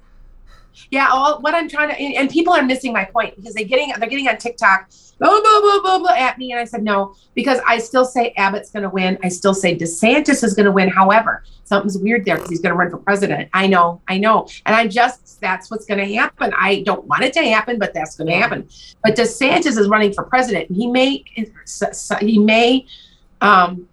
Yeah, 0.92 1.08
all 1.12 1.39
what 1.42 1.54
I'm 1.54 1.70
trying 1.70 1.89
to 1.89 1.96
and, 1.96 2.13
and 2.15 2.30
people 2.30 2.54
are 2.54 2.63
missing 2.63 2.94
my 2.94 3.06
point 3.06 3.36
because 3.36 3.54
they're 3.54 3.65
getting 3.65 3.94
they're 4.00 4.10
getting 4.10 4.28
on 4.28 4.38
TikTok 4.38 4.89
blah 5.20 5.30
blah 5.30 5.62
blah 5.62 5.82
blah 5.82 6.00
blah 6.00 6.13
at 6.15 6.38
me 6.38 6.52
and 6.52 6.60
I 6.60 6.65
said 6.65 6.84
no 6.84 7.13
because 7.36 7.60
I 7.68 7.78
still 7.78 8.06
say 8.06 8.34
Abbott's 8.38 8.72
going 8.72 8.84
to 8.84 8.89
win. 8.89 9.18
I 9.24 9.30
still 9.30 9.54
say 9.54 9.78
DeSantis 9.78 10.44
is 10.44 10.54
going 10.54 10.65
to 10.65 10.72
win. 10.72 10.89
However, 10.89 11.44
something's 11.65 11.98
weird 11.98 12.26
there 12.26 12.36
because 12.36 12.50
he's 12.50 12.62
going 12.62 12.72
to 12.72 12.78
run 12.78 12.89
for 12.89 12.98
president. 12.98 13.50
I 13.54 13.68
know, 13.68 14.02
I 14.08 14.18
know, 14.18 14.48
and 14.65 14.76
I 14.76 14.88
just 14.88 15.42
that's 15.42 15.70
what's 15.70 15.86
going 15.86 16.00
to 16.00 16.15
happen. 16.15 16.54
I 16.58 16.82
don't 16.84 17.06
want 17.06 17.24
it 17.24 17.34
to 17.34 17.42
happen, 17.42 17.78
but 17.80 17.94
that's 17.94 18.15
going 18.15 18.30
to 18.30 18.36
happen. 18.36 18.68
But 19.04 19.15
DeSantis 19.15 19.78
is 19.78 19.88
running 19.88 20.13
for 20.13 20.24
president. 20.24 20.72
He 20.72 20.88
may 20.88 21.24
he 22.22 22.39
may 22.39 22.86
um 23.42 23.88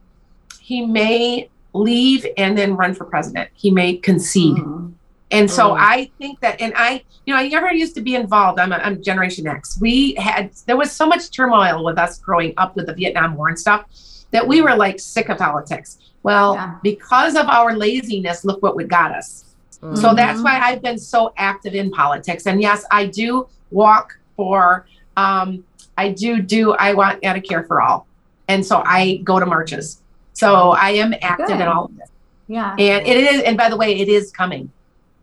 he 0.61 0.85
may 0.87 1.49
leave 1.73 2.27
and 2.37 2.57
then 2.57 2.77
run 2.77 2.95
for 2.95 3.05
president. 3.05 3.51
He 3.55 3.71
may 3.71 3.97
concede. 3.97 4.57
Mhm. 4.57 4.93
And 5.37 5.51
so 5.51 5.71
Mm. 5.71 5.79
I 5.81 6.11
think 6.19 6.41
that, 6.41 6.61
and 6.61 6.73
I, 6.77 7.03
you 7.25 7.35
know, 7.35 7.41
I 7.41 7.49
never 7.49 7.73
used 7.73 7.95
to 7.97 8.01
be 8.01 8.15
involved. 8.15 8.59
I'm, 8.59 8.73
a, 8.73 8.77
I'm 8.77 9.03
Generation 9.03 9.47
X. 9.47 9.79
We 9.81 10.15
had, 10.15 10.51
there 10.67 10.77
was 10.77 10.91
so 10.93 11.07
much 11.07 11.31
turmoil 11.31 11.85
with 11.85 11.99
us 11.99 12.19
growing 12.19 12.55
up 12.57 12.75
with 12.77 12.87
the 12.87 12.95
Vietnam 12.95 13.37
War 13.37 13.49
and 13.49 13.59
stuff 13.59 13.85
that 14.31 14.47
we 14.47 14.61
were 14.61 14.75
like 14.75 14.99
sick 15.01 15.29
of 15.29 15.39
politics. 15.39 15.99
Well, 16.23 16.55
Yeah. 16.55 16.75
because 16.83 17.35
of 17.37 17.47
our 17.49 17.77
laziness, 17.77 18.45
look 18.45 18.63
what 18.63 18.75
we 18.77 18.85
got 18.85 19.11
us. 19.13 19.45
So 19.81 19.87
Mhm. 20.09 20.17
that's 20.17 20.41
why 20.43 20.59
I've 20.59 20.83
been 20.83 20.99
so 20.99 21.33
active 21.37 21.75
in 21.75 21.91
politics. 21.91 22.47
And 22.47 22.61
yes, 22.61 22.85
I 22.91 23.07
do 23.07 23.47
walk 23.71 24.17
for, 24.37 24.87
um, 25.17 25.63
I 25.99 26.09
do 26.11 26.41
do, 26.41 26.73
I 26.73 26.95
want 26.95 27.23
Medicare 27.23 27.67
for 27.67 27.81
all. 27.83 28.07
And 28.49 28.65
so 28.65 28.83
I 28.87 29.21
go 29.25 29.39
to 29.39 29.47
marches. 29.47 30.03
So 30.33 30.71
I 30.73 30.91
am 30.91 31.15
active 31.23 31.61
in 31.61 31.69
all 31.69 31.85
of 31.87 31.97
this. 31.97 32.09
Yeah. 32.49 32.73
And 32.79 33.07
it 33.07 33.17
is, 33.33 33.43
and 33.43 33.57
by 33.57 33.69
the 33.69 33.77
way, 33.77 33.97
it 33.99 34.09
is 34.09 34.31
coming. 34.31 34.71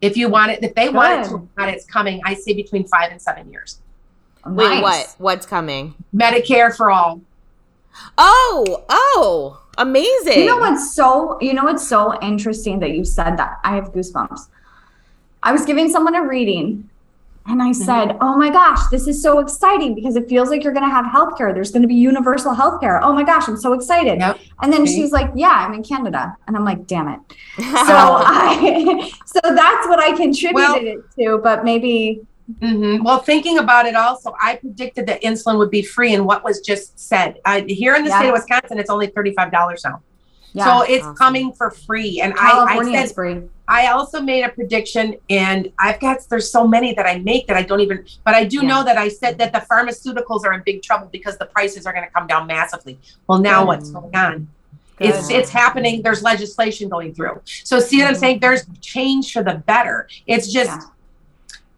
If 0.03 0.17
you 0.17 0.27
want 0.27 0.51
it, 0.51 0.61
if 0.61 0.75
they 0.75 0.89
want 0.89 1.21
it 1.25 1.29
to, 1.29 1.47
Good. 1.55 1.69
it's 1.69 1.85
coming. 1.85 2.19
I 2.25 2.33
say 2.33 2.53
between 2.53 2.85
five 2.85 3.09
and 3.11 3.21
seven 3.21 3.49
years. 3.49 3.79
Wait, 4.45 4.81
Nice. 4.81 4.81
what? 4.81 5.15
What's 5.17 5.45
coming? 5.45 5.95
Medicare 6.13 6.75
for 6.75 6.91
all. 6.91 7.21
Oh, 8.17 8.83
oh, 8.89 9.61
amazing. 9.77 10.39
You 10.39 10.45
know 10.47 10.57
what's 10.57 10.93
so 10.93 11.37
you 11.39 11.53
know 11.53 11.63
what's 11.63 11.87
so 11.87 12.19
interesting 12.21 12.79
that 12.79 12.89
you 12.91 13.05
said 13.05 13.37
that. 13.37 13.59
I 13.63 13.75
have 13.75 13.93
goosebumps. 13.93 14.49
I 15.41 15.53
was 15.53 15.63
giving 15.63 15.89
someone 15.89 16.15
a 16.15 16.23
reading 16.27 16.89
and 17.45 17.61
I 17.61 17.71
said, 17.73 18.17
"Oh 18.21 18.37
my 18.37 18.49
gosh, 18.49 18.79
this 18.89 19.07
is 19.07 19.21
so 19.21 19.39
exciting 19.39 19.95
because 19.95 20.15
it 20.15 20.29
feels 20.29 20.49
like 20.49 20.63
you're 20.63 20.73
going 20.73 20.87
to 20.87 20.93
have 20.93 21.05
healthcare. 21.05 21.53
There's 21.53 21.71
going 21.71 21.81
to 21.81 21.87
be 21.87 21.95
universal 21.95 22.53
healthcare. 22.53 22.99
Oh 23.03 23.11
my 23.13 23.23
gosh, 23.23 23.47
I'm 23.47 23.57
so 23.57 23.73
excited." 23.73 24.19
Yep. 24.19 24.39
And 24.61 24.71
then 24.71 24.87
See? 24.87 24.95
she's 25.01 25.11
like, 25.11 25.29
"Yeah, 25.35 25.49
I'm 25.51 25.73
in 25.73 25.83
Canada." 25.83 26.35
And 26.47 26.55
I'm 26.55 26.63
like, 26.63 26.87
"Damn 26.87 27.07
it." 27.09 27.19
So. 27.57 27.63
I 27.65 29.11
so 29.25 29.39
that's 29.43 29.87
what 29.87 29.99
I 29.99 30.15
contributed 30.15 30.53
Well- 30.53 30.75
it 30.77 30.99
to, 31.19 31.39
but 31.43 31.63
maybe 31.65 32.21
hmm 32.59 33.01
Well, 33.03 33.19
thinking 33.19 33.57
about 33.57 33.85
it 33.85 33.95
also, 33.95 34.33
I 34.41 34.57
predicted 34.57 35.05
that 35.07 35.21
insulin 35.21 35.57
would 35.57 35.71
be 35.71 35.81
free, 35.81 36.13
and 36.13 36.25
what 36.25 36.43
was 36.43 36.59
just 36.59 36.99
said. 36.99 37.39
Uh, 37.45 37.61
here 37.67 37.95
in 37.95 38.03
the 38.03 38.11
state 38.11 38.27
of 38.27 38.33
Wisconsin, 38.33 38.79
it's 38.79 38.89
only 38.89 39.07
thirty-five 39.07 39.49
dollars 39.51 39.81
now, 39.85 40.01
yeah. 40.53 40.65
so 40.65 40.81
it's 40.83 41.03
Awesome. 41.05 41.15
coming 41.15 41.53
for 41.53 41.71
free. 41.71 42.19
And 42.21 42.33
I, 42.33 42.35
I 42.35 42.49
California 42.51 42.99
is 42.99 43.09
said 43.09 43.15
free. 43.15 43.41
I 43.67 43.87
also 43.87 44.19
made 44.21 44.43
a 44.43 44.49
prediction, 44.49 45.15
and 45.29 45.71
I've 45.79 45.99
got 45.99 46.19
there's 46.29 46.51
so 46.51 46.67
many 46.67 46.93
that 46.95 47.05
I 47.05 47.19
make 47.19 47.47
that 47.47 47.55
I 47.55 47.61
don't 47.63 47.79
even. 47.79 48.05
But 48.25 48.35
I 48.35 48.43
do 48.43 48.57
Yeah. 48.57 48.67
know 48.67 48.83
that 48.83 48.97
I 48.97 49.07
said 49.07 49.37
that 49.37 49.53
the 49.53 49.59
pharmaceuticals 49.59 50.43
are 50.45 50.53
in 50.53 50.61
big 50.65 50.81
trouble 50.81 51.07
because 51.11 51.37
the 51.37 51.45
prices 51.45 51.85
are 51.85 51.93
going 51.93 52.05
to 52.05 52.11
come 52.11 52.27
down 52.27 52.45
massively. 52.45 52.99
Well, 53.27 53.39
now 53.39 53.61
Good. 53.61 53.67
what's 53.67 53.89
going 53.89 54.15
on? 54.15 54.47
It's 54.99 55.27
Good. 55.29 55.35
it's 55.37 55.49
happening. 55.49 56.01
There's 56.01 56.21
legislation 56.21 56.89
going 56.89 57.13
through. 57.15 57.41
So 57.45 57.79
see 57.79 57.99
what 57.99 58.07
I'm 58.09 58.13
Mhm. 58.15 58.19
saying? 58.19 58.39
There's 58.41 58.65
change 58.81 59.31
for 59.33 59.41
the 59.43 59.55
better. 59.55 60.07
It's 60.27 60.51
just 60.51 60.69
Yeah. 60.69 60.81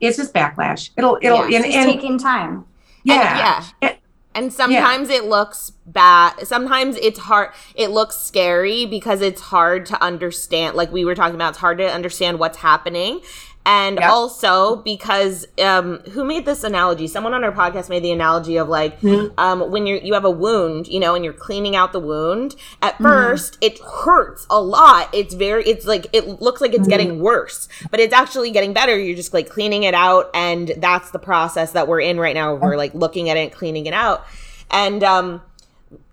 it's 0.01 0.17
just 0.17 0.33
backlash. 0.33 0.89
It'll 0.97 1.17
it'll 1.21 1.47
Yeah. 1.49 1.57
and, 1.57 1.65
It's 1.65 1.75
and 1.75 1.91
taking 1.91 2.17
time. 2.17 2.65
yeah. 3.03 3.37
yeah. 3.81 3.89
It- 3.89 3.99
And 4.35 4.51
sometimes 4.51 5.09
it 5.09 5.23
looks 5.23 5.71
bad. 5.85 6.45
Sometimes 6.45 6.97
it's 6.97 7.19
hard. 7.19 7.51
It 7.73 7.89
looks 7.89 8.17
scary 8.17 8.85
because 8.85 9.21
it's 9.21 9.41
hard 9.41 9.85
to 9.87 10.03
understand. 10.03 10.75
Like 10.75 10.91
we 10.91 11.05
were 11.05 11.15
talking 11.15 11.35
about, 11.35 11.51
it's 11.51 11.57
hard 11.59 11.77
to 11.77 11.85
understand 11.85 12.37
what's 12.37 12.57
happening. 12.57 13.21
And 13.67 13.97
Yep. 13.99 14.09
also 14.09 14.75
because 14.77 15.47
um, 15.59 15.97
who 16.11 16.23
made 16.23 16.45
this 16.45 16.63
analogy? 16.63 17.07
Someone 17.07 17.33
on 17.33 17.43
our 17.43 17.51
podcast 17.51 17.89
made 17.89 18.03
the 18.03 18.11
analogy 18.11 18.57
of 18.57 18.69
like 18.69 19.01
Mhm. 19.01 19.31
um, 19.39 19.71
when 19.71 19.87
you 19.87 19.99
you 20.03 20.13
have 20.13 20.23
a 20.25 20.29
wound, 20.29 20.87
you 20.87 20.99
know, 20.99 21.15
and 21.15 21.25
you're 21.25 21.33
cleaning 21.33 21.75
out 21.75 21.91
the 21.91 21.99
wound. 21.99 22.55
At 22.83 22.95
Mhm. 22.99 23.03
first, 23.03 23.57
it 23.61 23.79
hurts 23.79 24.45
a 24.51 24.61
lot. 24.61 25.09
It's 25.13 25.33
very. 25.33 25.63
It's 25.65 25.85
like 25.87 26.05
it 26.13 26.41
looks 26.41 26.61
like 26.61 26.73
it's 26.75 26.85
Mhm. 26.87 26.91
getting 26.91 27.19
worse, 27.21 27.67
but 27.89 27.99
it's 27.99 28.13
actually 28.13 28.51
getting 28.51 28.71
better. 28.73 28.95
You're 28.97 29.15
just 29.15 29.33
like 29.33 29.49
cleaning 29.49 29.81
it 29.83 29.95
out, 29.95 30.29
and 30.35 30.73
that's 30.77 31.09
the 31.09 31.19
process 31.19 31.71
that 31.71 31.87
we're 31.87 32.01
in 32.01 32.19
right 32.19 32.35
now. 32.35 32.53
We're 32.53 32.77
like 32.77 32.93
looking 32.93 33.29
at 33.31 33.37
it, 33.37 33.51
cleaning 33.51 33.87
it 33.87 33.93
out, 33.93 34.23
and 34.69 35.03
um. 35.03 35.41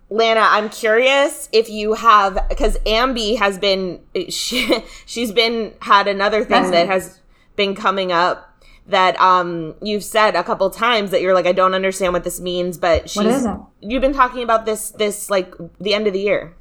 Lana, 0.09 0.41
I'm 0.47 0.69
curious 0.69 1.49
if 1.51 1.71
you 1.71 1.93
have 1.93 2.37
because 2.47 2.77
Ambi 2.85 3.39
has 3.39 3.57
been 3.57 3.99
she, 4.29 4.83
she's 5.07 5.31
been 5.31 5.73
had 5.79 6.07
another 6.07 6.43
thing 6.45 6.69
that 6.69 6.85
has 6.87 7.17
been 7.55 7.75
coming 7.75 8.11
up 8.11 8.49
that 8.87 9.19
um 9.21 9.75
you've 9.81 10.03
said 10.03 10.35
a 10.35 10.43
couple 10.43 10.69
times 10.69 11.11
that 11.11 11.21
you're 11.21 11.33
like 11.33 11.45
I 11.45 11.53
don't 11.53 11.73
understand 11.73 12.13
what 12.13 12.23
this 12.23 12.39
means, 12.41 12.77
but 12.77 13.09
she's 13.09 13.17
What 13.17 13.25
is 13.27 13.45
it? 13.45 13.57
you've 13.81 14.01
been 14.01 14.13
talking 14.13 14.43
about 14.43 14.65
this 14.65 14.91
this 14.91 15.29
like 15.29 15.53
the 15.79 15.93
end 15.93 16.07
of 16.07 16.13
the 16.13 16.19
year. 16.19 16.53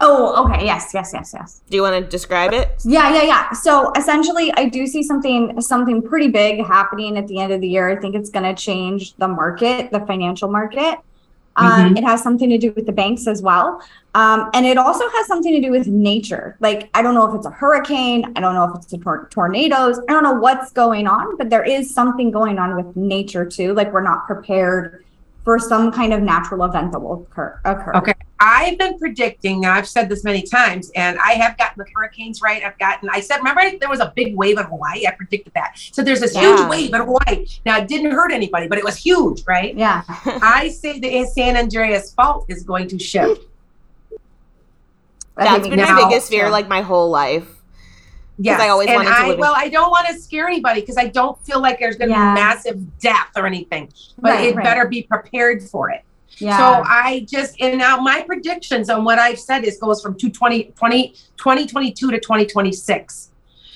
Oh, 0.00 0.44
okay. 0.44 0.66
Yes, 0.66 0.90
yes, 0.92 1.12
yes, 1.14 1.32
yes. 1.32 1.62
Do 1.70 1.76
you 1.76 1.82
want 1.82 2.04
to 2.04 2.10
describe 2.10 2.52
it? 2.52 2.82
Yeah, 2.84 3.14
yeah, 3.14 3.22
yeah. 3.22 3.52
So 3.52 3.92
essentially, 3.96 4.52
I 4.54 4.68
do 4.68 4.86
see 4.88 5.02
something 5.04 5.60
something 5.60 6.02
pretty 6.02 6.28
big 6.28 6.64
happening 6.66 7.16
at 7.16 7.28
the 7.28 7.38
end 7.38 7.52
of 7.52 7.60
the 7.60 7.68
year. 7.68 7.88
I 7.88 7.96
think 8.00 8.16
it's 8.16 8.28
going 8.28 8.44
to 8.44 8.60
change 8.60 9.14
the 9.16 9.28
market, 9.28 9.92
the 9.92 10.00
financial 10.00 10.50
market. 10.50 10.98
Um, 11.56 11.96
It 11.96 12.04
has 12.04 12.22
something 12.22 12.48
to 12.50 12.58
do 12.58 12.72
with 12.74 12.86
the 12.86 12.92
banks 12.92 13.26
as 13.26 13.42
well, 13.42 13.80
um, 14.14 14.50
and 14.54 14.66
it 14.66 14.76
also 14.76 15.08
has 15.10 15.26
something 15.26 15.52
to 15.52 15.60
do 15.60 15.70
with 15.70 15.86
nature. 15.86 16.56
Like 16.60 16.90
I 16.94 17.02
don't 17.02 17.14
know 17.14 17.28
if 17.28 17.34
it's 17.34 17.46
a 17.46 17.50
hurricane, 17.50 18.32
I 18.36 18.40
don't 18.40 18.54
know 18.54 18.64
if 18.64 18.74
it's 18.76 18.92
a 18.92 18.98
tor- 18.98 19.28
tornadoes, 19.30 20.00
I 20.08 20.12
don't 20.12 20.24
know 20.24 20.34
what's 20.34 20.72
going 20.72 21.06
on, 21.06 21.36
but 21.36 21.50
there 21.50 21.64
is 21.64 21.94
something 21.94 22.30
going 22.30 22.58
on 22.58 22.76
with 22.76 22.96
nature 22.96 23.44
too. 23.44 23.72
Like 23.74 23.92
we're 23.92 24.02
not 24.02 24.26
prepared 24.26 25.03
for 25.44 25.58
some 25.58 25.92
kind 25.92 26.12
of 26.14 26.22
natural 26.22 26.64
event 26.64 26.90
that 26.92 26.98
will 27.00 27.22
occur. 27.30 27.60
occur. 27.64 27.92
Okay. 27.96 28.14
I've 28.40 28.76
been 28.78 28.98
predicting. 28.98 29.60
Now 29.60 29.74
I've 29.74 29.86
said 29.88 30.08
this 30.08 30.24
many 30.24 30.42
times, 30.42 30.90
and 30.96 31.18
I 31.18 31.32
have 31.32 31.56
gotten 31.56 31.82
the 31.82 31.86
hurricanes 31.94 32.42
right. 32.42 32.62
I've 32.64 32.78
gotten. 32.78 33.08
I 33.10 33.20
said, 33.20 33.38
remember 33.38 33.62
there 33.78 33.88
was 33.88 34.00
a 34.00 34.12
big 34.16 34.34
wave 34.36 34.58
in 34.58 34.64
Hawaii. 34.64 35.06
I 35.06 35.12
predicted 35.12 35.52
that. 35.54 35.78
So 35.92 36.02
there's 36.02 36.20
this 36.20 36.34
Yeah. 36.34 36.56
huge 36.56 36.68
wave 36.68 36.94
in 36.94 37.00
Hawaii. 37.00 37.46
Now 37.64 37.78
it 37.78 37.88
didn't 37.88 38.10
hurt 38.10 38.32
anybody, 38.32 38.66
but 38.68 38.76
it 38.78 38.84
was 38.84 38.96
huge, 38.96 39.44
right? 39.46 39.74
Yeah. 39.76 40.02
I 40.08 40.68
say 40.68 40.98
the 40.98 41.24
San 41.26 41.56
Andreas 41.56 42.12
fault 42.12 42.46
is 42.48 42.62
going 42.64 42.88
to 42.88 42.98
shift. 42.98 43.42
That 45.36 45.44
That's 45.44 45.62
made 45.64 45.70
been 45.76 45.78
me 45.86 45.92
my 45.92 46.08
biggest 46.08 46.28
fear 46.30 46.46
so- 46.46 46.52
like 46.52 46.68
my 46.68 46.80
whole 46.82 47.10
life. 47.10 47.53
Yes. 48.38 48.60
I 48.60 48.68
always 48.68 48.88
and 48.88 48.96
wanted 48.96 49.10
to 49.10 49.14
I, 49.16 49.32
in- 49.34 49.38
well, 49.38 49.54
I 49.56 49.68
don't 49.68 49.90
want 49.90 50.08
to 50.08 50.14
scare 50.14 50.48
anybody 50.48 50.80
because 50.80 50.96
I 50.96 51.06
don't 51.06 51.38
feel 51.46 51.60
like 51.60 51.78
there's 51.78 51.96
going 51.96 52.08
to 52.10 52.14
Yeah. 52.16 52.34
be 52.34 52.40
massive 52.40 52.98
death 52.98 53.30
or 53.36 53.46
anything, 53.46 53.92
but 54.18 54.32
Right, 54.32 54.48
it 54.48 54.56
right. 54.56 54.64
better 54.64 54.88
be 54.88 55.02
prepared 55.02 55.62
for 55.62 55.90
it. 55.90 56.02
Yeah. 56.38 56.56
So 56.56 56.82
I 56.84 57.26
just, 57.30 57.54
and 57.60 57.78
now 57.78 57.98
my 57.98 58.22
predictions 58.22 58.90
on 58.90 59.04
what 59.04 59.20
I've 59.20 59.38
said 59.38 59.62
is 59.62 59.78
goes 59.78 60.02
from 60.02 60.16
220, 60.16 60.72
20, 60.76 61.08
2022 61.36 62.10
to 62.10 62.18
2026. 62.18 63.30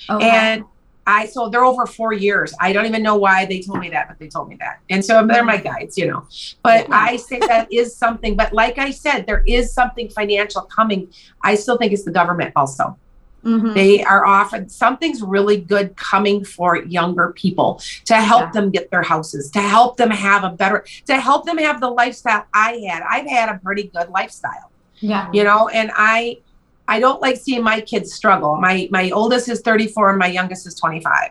Okay. 0.09 0.29
And 0.29 0.65
I, 1.07 1.25
so 1.25 1.47
they're 1.49 1.63
over 1.63 1.85
four 1.85 2.11
years. 2.13 2.53
I 2.59 2.73
don't 2.73 2.85
even 2.85 3.01
know 3.01 3.15
why 3.15 3.45
they 3.45 3.61
told 3.61 3.79
me 3.79 3.89
that, 3.91 4.09
but 4.09 4.19
they 4.19 4.27
told 4.27 4.49
me 4.49 4.57
that. 4.59 4.79
And 4.89 5.03
so 5.03 5.25
they're 5.25 5.43
my 5.45 5.57
guides, 5.57 5.97
you 5.97 6.05
know. 6.07 6.27
But 6.61 6.89
Yeah. 6.89 6.95
I 6.95 7.15
say 7.15 7.39
that 7.39 7.71
is 7.71 7.95
something. 7.95 8.35
But 8.35 8.51
like 8.53 8.77
I 8.77 8.91
said, 8.91 9.25
there 9.25 9.43
is 9.47 9.73
something 9.73 10.09
financial 10.09 10.63
coming. 10.63 11.07
I 11.43 11.55
still 11.55 11.77
think 11.77 11.93
it's 11.93 12.03
the 12.03 12.11
government 12.11 12.51
also. 12.55 12.97
Mhm. 13.43 13.73
They 13.73 14.03
are 14.03 14.25
often 14.25 14.67
something's 14.69 15.21
really 15.21 15.57
good 15.57 15.95
coming 15.95 16.43
for 16.43 16.77
younger 16.77 17.33
people 17.35 17.81
to 18.05 18.15
help 18.15 18.41
Yeah. 18.47 18.51
them 18.51 18.69
get 18.71 18.91
their 18.91 19.01
houses, 19.03 19.49
to 19.51 19.59
help 19.61 19.97
them 19.97 20.11
have 20.11 20.43
a 20.43 20.49
better, 20.49 20.83
to 21.07 21.15
help 21.19 21.45
them 21.45 21.57
have 21.57 21.79
the 21.81 21.89
lifestyle 21.89 22.43
I 22.53 22.83
had. 22.89 23.03
I've 23.09 23.27
had 23.27 23.49
a 23.49 23.59
pretty 23.63 23.83
good 23.95 24.09
lifestyle. 24.09 24.71
Yeah. 25.01 25.29
you 25.31 25.45
know 25.45 25.69
and 25.69 25.91
i 25.95 26.39
i 26.89 26.99
don't 26.99 27.21
like 27.21 27.37
seeing 27.37 27.63
my 27.63 27.79
kids 27.79 28.13
struggle. 28.13 28.57
My 28.57 28.89
my 28.91 29.09
oldest 29.11 29.47
is 29.47 29.61
34 29.61 30.09
and 30.09 30.19
my 30.19 30.27
youngest 30.27 30.67
is 30.67 30.75
25 30.75 31.29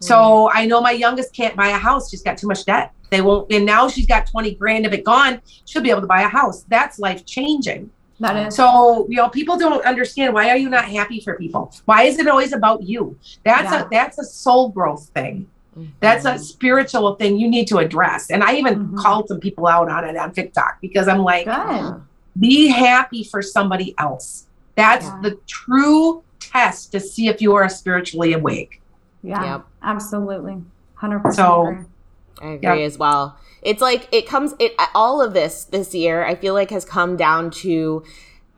so 0.00 0.50
i 0.52 0.66
know 0.66 0.80
my 0.82 0.90
youngest 0.90 1.32
can't 1.34 1.56
buy 1.56 1.68
a 1.68 1.78
house. 1.78 2.10
She's 2.10 2.22
got 2.22 2.36
too 2.36 2.46
much 2.46 2.66
debt. 2.66 2.92
They 3.10 3.22
won't 3.22 3.50
and 3.50 3.64
now 3.64 3.88
she's 3.88 4.06
got 4.06 4.26
20 4.26 4.54
grand. 4.56 4.84
Of 4.84 4.92
it 4.92 5.04
gone 5.04 5.40
she'll 5.64 5.80
be 5.82 5.88
able 5.90 6.02
to 6.02 6.06
buy 6.06 6.20
a 6.20 6.28
house. 6.28 6.64
That's 6.68 6.98
life 6.98 7.24
changing 7.24 7.88
That 8.20 8.48
is. 8.48 8.56
so 8.56 9.06
you 9.08 9.16
know 9.16 9.28
people 9.28 9.56
don't 9.56 9.84
understand 9.84 10.34
why 10.34 10.50
are 10.50 10.56
you 10.56 10.68
not 10.68 10.84
happy 10.86 11.20
for 11.20 11.34
people 11.36 11.72
why 11.84 12.02
is 12.02 12.18
it 12.18 12.26
always 12.26 12.52
about 12.52 12.82
you 12.82 13.16
that's 13.44 13.70
Yeah. 13.72 13.84
a 13.84 13.88
that's 13.90 14.18
a 14.18 14.24
soul 14.24 14.70
growth 14.70 15.08
thing 15.14 15.46
that's 16.00 16.24
a 16.24 16.36
spiritual 16.38 17.14
thing 17.14 17.38
you 17.38 17.48
need 17.48 17.68
to 17.68 17.78
address 17.78 18.30
and 18.30 18.42
i 18.42 18.54
even 18.56 18.88
Mhm. 18.88 18.96
called 18.98 19.28
some 19.28 19.38
people 19.38 19.68
out 19.68 19.88
on 19.88 20.02
it 20.04 20.16
on 20.16 20.32
tiktok 20.32 20.80
because 20.80 21.06
i'm 21.06 21.20
like 21.20 21.46
Good. 21.46 22.02
be 22.38 22.66
happy 22.68 23.22
for 23.24 23.42
somebody 23.42 23.94
else. 23.98 24.46
That's 24.76 25.06
Yeah. 25.06 25.18
the 25.22 25.38
true 25.48 26.22
test 26.38 26.92
to 26.92 27.00
see 27.00 27.26
if 27.28 27.42
you 27.42 27.54
are 27.56 27.68
spiritually 27.68 28.32
awake. 28.32 28.80
Yeah. 29.24 29.44
Yep. 29.44 29.64
Absolutely. 29.82 30.62
100% 31.00 31.34
So- 31.34 31.76
I 32.40 32.46
agree 32.50 32.84
as 32.84 32.96
well. 32.96 33.36
It's 33.62 33.80
like 33.82 34.08
it 34.12 34.26
comes 34.26 34.54
it 34.58 34.72
all 34.94 35.20
of 35.20 35.32
this 35.34 35.64
this 35.64 35.94
year 35.94 36.24
I 36.24 36.34
feel 36.34 36.54
like 36.54 36.70
has 36.70 36.84
come 36.84 37.16
down 37.16 37.50
to 37.62 38.04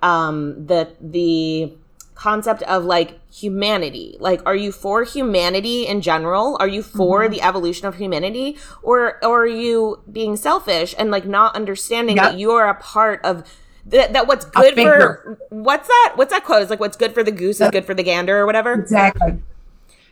um 0.02 0.66
the 0.66 0.88
the 1.00 1.72
concept 2.14 2.62
of 2.64 2.84
like 2.84 3.18
humanity. 3.32 4.16
Like 4.20 4.42
are 4.44 4.54
you 4.56 4.72
for 4.72 5.04
humanity 5.04 5.86
in 5.86 6.02
general? 6.02 6.56
Are 6.60 6.68
you 6.68 6.82
for 6.82 7.22
Mhm. 7.22 7.30
the 7.30 7.42
evolution 7.42 7.86
of 7.86 7.94
humanity 7.96 8.58
or 8.82 9.18
or 9.24 9.42
are 9.42 9.46
you 9.46 10.00
being 10.10 10.36
selfish 10.36 10.94
and 10.98 11.10
like 11.10 11.24
not 11.24 11.56
understanding 11.56 12.16
Yep. 12.16 12.24
that 12.24 12.38
you 12.38 12.50
are 12.52 12.68
a 12.68 12.74
part 12.74 13.24
of 13.24 13.44
that, 13.86 14.12
that 14.12 14.26
what's 14.28 14.44
good 14.44 14.74
for 14.74 15.38
what's 15.48 15.88
that 15.88 16.12
what's 16.16 16.30
that 16.32 16.44
quote? 16.44 16.60
It's 16.60 16.70
like 16.70 16.80
what's 16.80 16.96
good 16.98 17.14
for 17.14 17.22
the 17.22 17.32
goose 17.32 17.60
is 17.62 17.70
good 17.70 17.86
for 17.86 17.94
the 17.94 18.02
gander 18.02 18.38
or 18.38 18.44
whatever. 18.44 18.74
Exactly. 18.74 19.38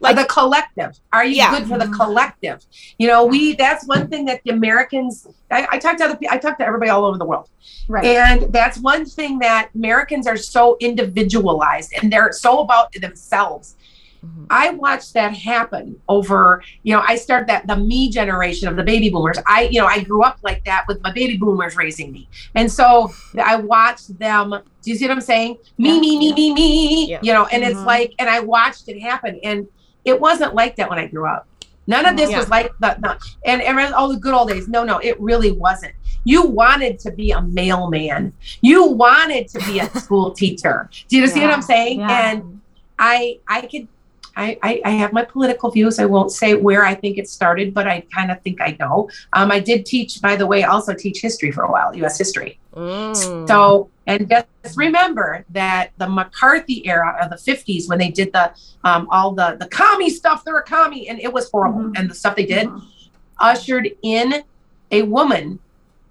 Like- 0.00 0.16
the 0.16 0.24
collective. 0.24 0.98
Are 1.12 1.24
you 1.24 1.36
Yeah. 1.36 1.50
good 1.58 1.68
for 1.68 1.78
the 1.78 1.88
collective? 1.88 2.64
You 2.98 3.08
know, 3.08 3.24
we 3.26 3.54
that's 3.54 3.86
one 3.86 4.08
thing 4.08 4.24
that 4.26 4.40
the 4.44 4.50
Americans 4.50 5.26
I, 5.50 5.66
I 5.72 5.78
talk 5.78 5.96
to 5.98 6.04
other 6.04 6.18
I 6.30 6.38
talk 6.38 6.58
to 6.58 6.66
everybody 6.66 6.90
all 6.90 7.04
over 7.04 7.18
the 7.18 7.24
world. 7.24 7.48
Right. 7.88 8.04
And 8.04 8.52
that's 8.52 8.78
one 8.78 9.04
thing 9.06 9.38
that 9.40 9.70
Americans 9.74 10.26
are 10.26 10.36
so 10.36 10.76
individualized 10.80 11.92
and 12.00 12.12
they're 12.12 12.32
so 12.32 12.60
about 12.60 12.92
themselves. 12.92 13.76
Mhm. 14.24 14.46
I 14.50 14.70
watched 14.70 15.14
that 15.14 15.32
happen 15.32 15.94
over, 16.08 16.60
you 16.82 16.92
know, 16.94 17.02
I 17.06 17.14
started 17.14 17.48
that 17.48 17.66
the 17.68 17.76
me 17.76 18.10
generation 18.10 18.66
of 18.66 18.74
the 18.76 18.82
baby 18.82 19.10
boomers. 19.10 19.38
I, 19.46 19.62
you 19.70 19.80
know, 19.80 19.86
I 19.86 20.00
grew 20.02 20.22
up 20.24 20.38
like 20.42 20.64
that 20.64 20.86
with 20.88 21.00
my 21.02 21.12
baby 21.12 21.36
boomers 21.36 21.76
raising 21.76 22.10
me. 22.10 22.28
And 22.56 22.70
so 22.70 23.12
I 23.40 23.56
watched 23.56 24.18
them. 24.18 24.50
Do 24.50 24.90
you 24.90 24.96
see 24.96 25.06
what 25.06 25.12
I'm 25.12 25.20
saying? 25.20 25.58
Me, 25.78 25.94
Yeah. 25.94 26.00
me, 26.00 26.18
me, 26.18 26.32
me, 26.32 26.52
me, 26.54 27.10
Yeah. 27.10 27.18
you 27.22 27.32
know, 27.32 27.46
and 27.46 27.62
it's 27.62 27.78
Mhm. 27.78 27.86
like, 27.86 28.14
and 28.18 28.28
I 28.28 28.40
watched 28.40 28.88
it 28.88 28.98
happen. 29.00 29.38
And 29.44 29.68
it 30.08 30.18
wasn't 30.20 30.54
like 30.54 30.76
that 30.76 30.88
when 30.90 30.98
I 30.98 31.06
grew 31.06 31.26
up. 31.26 31.46
None 31.86 32.04
of 32.06 32.16
this 32.16 32.30
Yeah. 32.30 32.38
was 32.40 32.48
like 32.50 32.70
that. 32.80 33.00
the 33.00 33.18
and, 33.44 33.62
and 33.62 33.94
all 33.94 34.08
the 34.08 34.18
good 34.18 34.34
old 34.34 34.48
days. 34.50 34.68
No, 34.68 34.84
no, 34.84 34.98
it 34.98 35.18
really 35.20 35.52
wasn't. 35.52 35.94
You 36.24 36.42
wanted 36.46 36.98
to 37.04 37.10
be 37.12 37.30
a 37.30 37.40
mailman. 37.40 38.32
You 38.60 38.84
wanted 38.84 39.48
to 39.48 39.58
be 39.60 39.78
a 39.78 39.88
school 40.04 40.32
teacher. 40.32 40.90
Do 41.08 41.16
you 41.16 41.26
see 41.26 41.40
what 41.40 41.50
I'm 41.50 41.62
saying? 41.62 42.00
Yeah. 42.00 42.30
And 42.32 42.60
I 42.98 43.38
I 43.48 43.62
could 43.62 43.88
I, 44.38 44.56
I, 44.62 44.80
I 44.84 44.90
have 44.90 45.12
my 45.12 45.24
political 45.24 45.68
views. 45.70 45.98
I 45.98 46.04
won't 46.04 46.30
say 46.30 46.54
where 46.54 46.84
I 46.84 46.94
think 46.94 47.18
it 47.18 47.28
started, 47.28 47.74
but 47.74 47.88
I 47.88 48.02
kind 48.14 48.30
of 48.30 48.40
think 48.42 48.60
I 48.60 48.76
know. 48.78 49.10
Um, 49.32 49.50
I 49.50 49.58
did 49.58 49.84
teach, 49.84 50.22
by 50.22 50.36
the 50.36 50.46
way, 50.46 50.62
also 50.62 50.94
teach 50.94 51.20
history 51.20 51.50
for 51.50 51.64
a 51.64 51.70
while, 51.72 51.94
U.S. 51.96 52.16
history. 52.16 52.58
Mm. 52.74 53.48
So, 53.48 53.90
and 54.06 54.28
just 54.30 54.76
remember 54.76 55.44
that 55.50 55.90
the 55.98 56.08
McCarthy 56.08 56.86
era 56.86 57.18
of 57.20 57.30
the 57.30 57.36
50s, 57.36 57.88
when 57.88 57.98
they 57.98 58.10
did 58.10 58.32
the 58.32 58.52
um, 58.84 59.08
all 59.10 59.32
the 59.32 59.56
the 59.58 59.66
commie 59.66 60.08
stuff, 60.08 60.44
they're 60.44 60.58
a 60.58 60.62
commie, 60.62 61.08
and 61.08 61.18
it 61.20 61.32
was 61.32 61.50
horrible. 61.50 61.80
Mhm. 61.80 61.98
And 61.98 62.08
the 62.08 62.14
stuff 62.14 62.36
they 62.36 62.46
did 62.46 62.68
Mhm. 62.68 62.82
ushered 63.40 63.90
in 64.02 64.44
a 64.92 65.02
woman. 65.02 65.58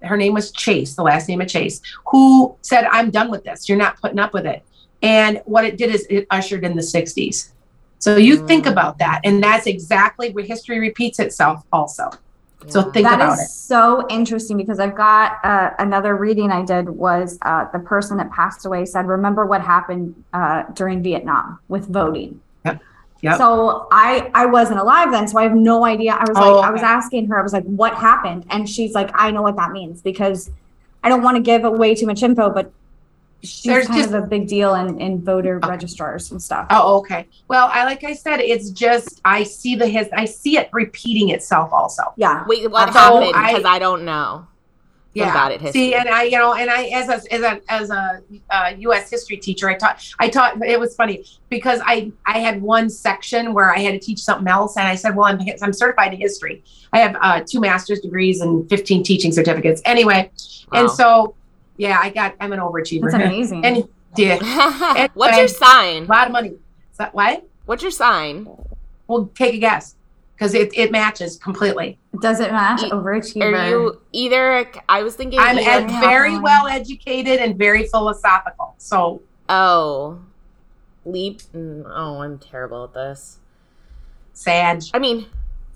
Her 0.02 0.16
name 0.18 0.34
was 0.34 0.52
Chase, 0.52 0.94
the 0.94 1.02
last 1.02 1.28
name 1.28 1.40
of 1.40 1.48
Chase, 1.48 1.80
who 2.10 2.54
said, 2.60 2.84
"I'm 2.92 3.10
done 3.10 3.30
with 3.30 3.42
this. 3.44 3.68
You're 3.68 3.78
not 3.78 3.98
putting 4.00 4.18
up 4.18 4.34
with 4.34 4.44
it." 4.44 4.62
And 5.02 5.40
what 5.46 5.64
it 5.64 5.78
did 5.78 5.94
is 5.94 6.06
it 6.10 6.26
ushered 6.30 6.62
in 6.64 6.76
the 6.76 6.82
60s. 6.82 7.52
So 8.00 8.16
you 8.16 8.36
think 8.46 8.66
about 8.66 8.98
that, 8.98 9.20
and 9.24 9.42
that's 9.42 9.66
exactly 9.66 10.30
where 10.32 10.44
history 10.44 10.78
repeats 10.78 11.18
itself. 11.18 11.62
Also, 11.72 12.10
so 12.66 12.80
Yeah. 12.80 12.90
think 12.92 13.08
That 13.08 13.16
about 13.16 13.32
is 13.34 13.40
it. 13.40 13.48
so 13.48 14.06
interesting 14.08 14.56
because 14.56 14.78
I've 14.78 14.94
got 14.96 15.44
uh, 15.44 15.70
another 15.78 16.16
reading 16.16 16.50
I 16.50 16.64
did 16.64 16.88
was 16.88 17.38
uh, 17.42 17.66
the 17.72 17.80
person 17.80 18.16
that 18.18 18.30
passed 18.30 18.64
away 18.66 18.84
said, 18.84 19.06
"Remember 19.06 19.46
what 19.46 19.62
happened 19.62 20.14
uh, 20.32 20.62
during 20.74 21.02
Vietnam 21.02 21.58
with 21.68 21.86
voting." 21.88 22.40
Yep. 22.64 22.80
Yep. 23.22 23.36
So 23.38 23.88
I 23.90 24.30
I 24.32 24.46
wasn't 24.46 24.78
alive 24.78 25.10
then, 25.10 25.26
so 25.26 25.38
I 25.38 25.42
have 25.42 25.56
no 25.56 25.84
idea. 25.84 26.12
I 26.12 26.24
was 26.24 26.38
Oh, 26.38 26.40
like, 26.60 26.68
I 26.68 26.70
was 26.70 26.82
asking 26.82 27.26
her, 27.28 27.38
I 27.38 27.42
was 27.42 27.52
like, 27.52 27.64
"What 27.64 27.94
happened?" 27.94 28.44
And 28.50 28.68
she's 28.68 28.92
like, 28.94 29.10
"I 29.14 29.32
know 29.32 29.42
what 29.42 29.56
that 29.56 29.72
means 29.72 30.02
because 30.02 30.50
I 31.02 31.08
don't 31.08 31.22
want 31.22 31.36
to 31.36 31.42
give 31.42 31.64
away 31.64 31.96
too 31.96 32.06
much 32.06 32.22
info, 32.22 32.48
but 32.50 32.70
she's 33.42 33.62
There's 33.62 33.86
kind 33.86 34.00
just- 34.02 34.14
of 34.14 34.24
a 34.24 34.26
big 34.26 34.48
deal 34.48 34.74
in 34.74 35.00
in 35.00 35.22
voter 35.24 35.56
Okay. 35.58 35.68
registrars 35.68 36.30
and 36.30 36.42
stuff." 36.42 36.66
Oh, 36.70 36.98
okay. 36.98 37.26
Well, 37.48 37.70
I 37.72 37.84
like 37.84 38.04
I 38.04 38.14
said, 38.14 38.40
it's 38.40 38.70
just 38.70 39.20
I 39.24 39.42
see 39.44 39.74
the 39.74 39.86
his 39.86 40.08
I 40.12 40.24
see 40.24 40.56
it 40.58 40.68
repeating 40.72 41.30
itself 41.30 41.72
also. 41.72 42.02
Yeah. 42.16 42.44
Wait, 42.46 42.70
what 42.70 42.92
So 42.92 42.98
happened? 42.98 43.32
Because 43.32 43.64
I, 43.64 43.78
don't 43.78 44.04
know. 44.04 44.46
Yeah. 45.14 45.30
About 45.30 45.50
it, 45.52 45.60
history. 45.60 45.80
See, 45.80 45.94
and 45.94 46.08
I, 46.08 46.24
you 46.24 46.38
know, 46.38 46.54
and 46.54 46.70
I, 46.70 46.84
as 46.88 47.08
a, 47.08 47.32
as 47.34 47.40
a, 47.42 47.60
as 47.68 47.90
a 47.90 48.22
uh, 48.50 48.72
U.S. 48.78 49.10
history 49.10 49.36
teacher, 49.38 49.68
I 49.68 49.74
taught, 49.74 50.06
I 50.20 50.28
taught. 50.28 50.62
It 50.64 50.78
was 50.78 50.94
funny 50.94 51.24
because 51.48 51.80
I, 51.84 52.12
I 52.26 52.38
had 52.38 52.62
one 52.62 52.88
section 52.88 53.52
where 53.52 53.74
I 53.74 53.78
had 53.78 53.94
to 53.94 53.98
teach 53.98 54.20
something 54.20 54.46
else, 54.46 54.76
and 54.76 54.86
I 54.86 54.94
said, 54.94 55.16
well, 55.16 55.26
I'm, 55.26 55.40
I'm 55.60 55.72
certified 55.72 56.12
in 56.12 56.20
history. 56.20 56.62
I 56.92 56.98
have 56.98 57.16
uh, 57.20 57.40
two 57.44 57.58
master's 57.58 58.00
degrees 58.00 58.42
and 58.42 58.68
15 58.68 59.02
teaching 59.02 59.32
certificates. 59.32 59.82
Anyway, 59.86 60.30
and 60.72 60.88
so, 60.88 61.34
yeah, 61.78 61.98
I 62.02 62.10
got, 62.10 62.34
I'm 62.40 62.52
an 62.52 62.58
overachiever. 62.60 63.10
That's 63.10 63.14
amazing. 63.24 63.64
and 63.64 63.88
yeah, 64.16 65.06
What's 65.14 65.38
your 65.38 65.48
sign? 65.48 66.04
a 66.04 66.06
lot 66.06 66.26
of 66.26 66.32
money. 66.32 66.54
So, 66.92 67.08
what? 67.12 67.46
What's 67.66 67.82
your 67.82 67.90
sign? 67.92 68.46
Well, 69.06 69.30
take 69.34 69.54
a 69.54 69.58
guess 69.58 69.94
because 70.34 70.54
it, 70.54 70.76
it 70.76 70.90
matches 70.92 71.36
completely. 71.36 71.98
Does 72.20 72.40
it 72.40 72.50
match 72.52 72.82
E- 72.82 72.90
overachiever? 72.90 73.52
Are 73.58 73.68
you 73.68 74.00
either? 74.12 74.66
I 74.88 75.02
was 75.02 75.14
thinking. 75.14 75.38
I'm 75.40 75.58
ed- 75.58 75.88
very 76.00 76.38
well 76.38 76.66
educated 76.66 77.38
and 77.38 77.56
very 77.56 77.86
philosophical. 77.86 78.74
So 78.78 79.22
oh, 79.48 80.18
leap. 81.04 81.42
mm, 81.54 81.84
Oh, 81.94 82.20
I'm 82.22 82.38
terrible 82.38 82.84
at 82.84 82.94
this. 82.94 83.38
Sag. 84.32 84.82
I 84.94 84.98
mean, 84.98 85.26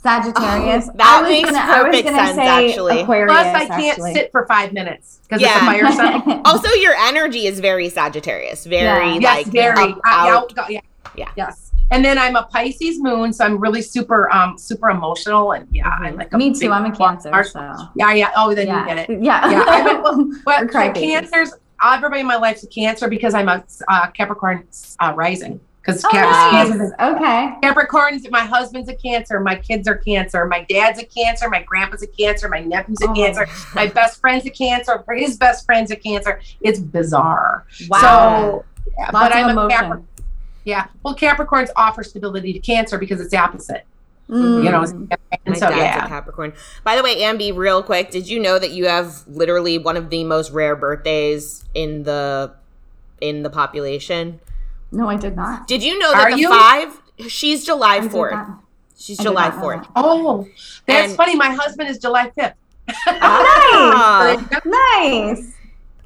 Sagittarius. 0.02 0.88
Oh, 0.88 0.92
that 0.96 1.18
I 1.18 1.22
was 1.22 1.30
makes 1.30 1.50
gonna, 1.50 1.72
perfect 1.84 2.08
sense, 2.08 2.36
say 2.36 2.68
actually. 2.70 3.00
Aquarius, 3.00 3.32
Plus, 3.32 3.46
I 3.46 3.66
can't 3.66 3.80
actually. 3.92 4.14
sit 4.14 4.30
for 4.32 4.46
five 4.46 4.72
minutes 4.72 5.20
because 5.22 5.40
Yeah. 5.40 5.54
it's 5.54 5.62
a 5.62 5.66
fire 5.66 5.92
sign. 5.92 6.42
also 6.44 6.68
your 6.80 6.94
energy 6.94 7.46
is 7.46 7.60
very 7.60 7.88
Sagittarius. 7.88 8.66
Very 8.66 9.14
Yeah. 9.14 9.18
yes, 9.20 9.36
like 9.36 9.46
very. 9.46 9.92
up, 9.92 10.00
I- 10.04 10.28
out. 10.30 10.58
out- 10.58 10.70
yeah. 10.70 10.80
Yeah. 11.16 11.28
Yes. 11.36 11.68
And 11.90 12.02
then 12.02 12.16
I'm 12.16 12.36
a 12.36 12.44
Pisces 12.44 12.98
moon, 13.00 13.34
so 13.34 13.44
I'm 13.44 13.58
really 13.58 13.82
super, 13.82 14.32
um, 14.32 14.56
super 14.56 14.88
emotional, 14.88 15.52
and 15.52 15.68
yeah, 15.70 15.90
I 16.00 16.08
like. 16.10 16.32
A 16.32 16.38
Me 16.38 16.54
too. 16.54 16.72
I'm 16.72 16.86
a 16.90 16.96
Cancer. 16.96 17.30
Mars- 17.30 17.52
So. 17.52 17.60
Yeah, 17.94 18.12
yeah. 18.14 18.30
Oh, 18.34 18.54
then 18.54 18.66
yeah. 18.66 18.80
you 18.80 18.86
get 18.94 19.10
it. 19.10 19.22
Yeah. 19.22 19.50
Yeah, 19.50 19.64
I'm 19.66 19.96
a- 19.98 20.00
Well, 20.02 20.30
We're 20.46 20.72
so 20.72 20.92
cancers. 20.92 21.52
Everybody 21.84 22.20
in 22.22 22.26
my 22.28 22.36
life's 22.36 22.62
a 22.62 22.68
Cancer 22.68 23.08
because 23.08 23.34
I'm 23.34 23.48
a 23.48 23.62
uh, 23.88 24.06
Capricorn 24.12 24.66
uh, 25.00 25.12
rising. 25.16 25.60
Because 25.82 26.04
Oh, 26.04 26.10
nice. 26.12 26.70
Okay. 26.70 27.54
Capricorns, 27.62 28.30
my 28.30 28.44
husband's 28.44 28.88
a 28.88 28.94
Cancer, 28.94 29.40
my 29.40 29.56
kids 29.56 29.88
are 29.88 29.96
Cancer, 29.96 30.46
my 30.46 30.64
dad's 30.68 31.00
a 31.00 31.04
Cancer, 31.04 31.50
my 31.50 31.60
grandpa's 31.62 32.02
a 32.02 32.06
Cancer, 32.06 32.48
my 32.48 32.60
nephew's 32.60 33.02
a 33.02 33.08
Oh. 33.08 33.14
Cancer, 33.14 33.48
my 33.74 33.88
best 33.88 34.20
friend's 34.20 34.46
a 34.46 34.50
Cancer, 34.50 35.04
his 35.16 35.36
best 35.36 35.66
friend's 35.66 35.90
a 35.90 35.96
Cancer. 35.96 36.40
It's 36.60 36.78
bizarre. 36.78 37.66
Wow. 37.88 38.00
So, 38.00 38.64
yeah, 38.96 39.10
but 39.10 39.34
I'm 39.34 39.58
a. 39.58 39.68
Capricorn. 39.68 40.06
Yeah. 40.64 40.86
Well, 41.02 41.16
Capricorns 41.16 41.70
offer 41.74 42.04
stability 42.04 42.52
to 42.52 42.60
Cancer 42.60 42.96
because 42.96 43.20
it's 43.20 43.30
the 43.30 43.38
opposite. 43.38 43.84
Mm. 44.28 44.64
You 44.64 44.70
know, 44.70 44.80
My 45.08 45.18
and 45.44 45.58
so 45.58 45.68
dad's 45.68 46.04
a. 46.04 46.08
Capricorn. 46.08 46.52
By 46.84 46.94
the 46.94 47.02
way, 47.02 47.16
Ambi, 47.22 47.54
real 47.54 47.82
quick, 47.82 48.12
did 48.12 48.28
you 48.28 48.38
know 48.38 48.60
that 48.60 48.70
you 48.70 48.86
have 48.86 49.26
literally 49.26 49.78
one 49.78 49.96
of 49.96 50.10
the 50.10 50.22
most 50.22 50.52
rare 50.52 50.76
birthdays 50.76 51.64
in 51.74 52.04
the 52.04 52.54
in 53.20 53.42
the 53.42 53.50
population? 53.50 54.38
No, 54.92 55.08
I 55.08 55.16
did 55.16 55.34
not. 55.36 55.66
Did 55.66 55.82
you 55.82 55.98
know 55.98 56.12
that 56.12 56.24
Are 56.24 56.30
the 56.32 56.38
you? 56.38 56.48
five? 56.50 57.00
She's 57.28 57.64
July 57.64 58.06
fourth. 58.08 58.34
She's 58.96 59.18
I 59.18 59.24
July 59.24 59.50
fourth. 59.50 59.86
Oh, 59.96 60.46
that's 60.86 61.08
And- 61.08 61.16
funny. 61.16 61.34
My 61.34 61.50
husband 61.50 61.88
is 61.88 61.98
July 61.98 62.30
fifth. 62.30 62.54
Ah. 63.06 64.36
Nice. 64.64 65.52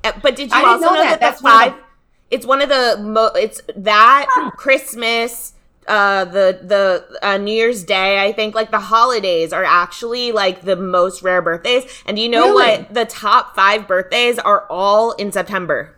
Uh, 0.05 0.12
But 0.22 0.37
did 0.37 0.51
you 0.51 0.57
I 0.57 0.64
also 0.64 0.87
know 0.87 0.94
know, 0.94 1.03
that. 1.03 1.11
that, 1.11 1.20
That's 1.20 1.40
the 1.40 1.44
one 1.44 1.68
of 1.68 1.75
five? 1.75 1.83
It's 2.31 2.46
one 2.46 2.62
of 2.62 2.68
the 2.68 2.99
mo. 3.03 3.27
It's 3.35 3.61
that 3.77 4.27
Christmas, 4.57 5.55
uh, 5.87 6.25
the 6.25 6.59
the 6.62 7.18
uh, 7.27 7.37
New 7.38 7.53
Year's 7.55 7.85
Day. 7.85 8.25
I 8.25 8.33
think 8.33 8.55
like 8.55 8.70
the 8.70 8.81
holidays 8.81 9.53
are 9.53 9.64
actually 9.64 10.33
like 10.33 10.62
the 10.62 10.77
most 10.77 11.22
rare 11.22 11.40
birthdays. 11.42 11.85
And 12.07 12.16
do 12.16 12.22
you 12.22 12.29
know 12.29 12.49
Really? 12.51 12.79
what? 12.79 12.94
The 12.94 13.05
top 13.05 13.55
five 13.55 13.87
birthdays 13.87 14.38
are 14.38 14.66
all 14.70 15.12
in 15.12 15.31
September. 15.33 15.96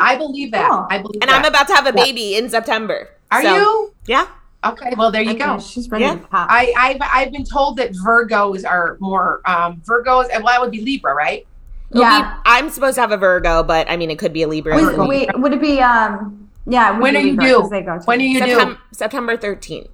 I 0.00 0.16
believe 0.16 0.50
that. 0.52 0.70
Cool. 0.70 0.86
I 0.90 0.98
believe 0.98 1.20
that. 1.20 1.22
And 1.22 1.30
that. 1.30 1.44
I'm 1.44 1.44
about 1.44 1.66
to 1.68 1.74
have 1.74 1.86
a 1.86 1.96
Yeah. 1.96 2.04
baby 2.04 2.36
in 2.36 2.48
September. 2.48 3.08
Are 3.30 3.42
So, 3.42 3.54
you? 3.56 3.94
Yeah. 4.06 4.26
Okay. 4.64 4.92
Well, 4.96 5.10
there 5.10 5.22
you 5.22 5.30
Okay, 5.30 5.38
go. 5.40 5.58
She's 5.58 5.90
ready 5.90 6.04
Yeah. 6.04 6.18
I, 6.32 6.72
I've 6.76 6.96
I've 7.12 7.32
been 7.32 7.44
told 7.44 7.76
that 7.78 7.92
Virgos 7.92 8.68
are 8.68 8.96
more 9.00 9.40
um 9.44 9.82
Virgos 9.84 10.28
and 10.32 10.42
well 10.42 10.54
that 10.54 10.60
would 10.60 10.70
be 10.70 10.80
Libra, 10.80 11.14
right? 11.14 11.46
It'll 11.90 12.02
yeah. 12.02 12.34
be- 12.34 12.40
I'm 12.46 12.70
supposed 12.70 12.94
to 12.94 13.00
have 13.02 13.12
a 13.12 13.16
Virgo, 13.16 13.62
but 13.62 13.90
I 13.90 13.96
mean, 13.96 14.10
it 14.10 14.18
could 14.18 14.32
be 14.32 14.42
a 14.42 14.48
Libra. 14.48 14.74
Was, 14.74 14.84
Virgo. 14.86 15.06
wait, 15.06 15.28
would 15.38 15.52
it 15.52 15.60
be 15.60 15.80
um? 15.80 16.48
Yeah. 16.66 16.96
it 16.96 17.00
When 17.00 17.12
be 17.14 17.18
are 17.18 17.22
you 17.22 17.30
Libra, 17.32 17.44
due? 17.46 17.60
'cause 17.60 17.70
They 17.70 17.82
go 17.82 17.98
too. 17.98 18.04
When 18.04 18.20
are 18.20 18.24
you 18.24 18.38
September, 18.38 18.74
due? 18.74 18.80
September 18.92 19.36
13th. 19.36 19.88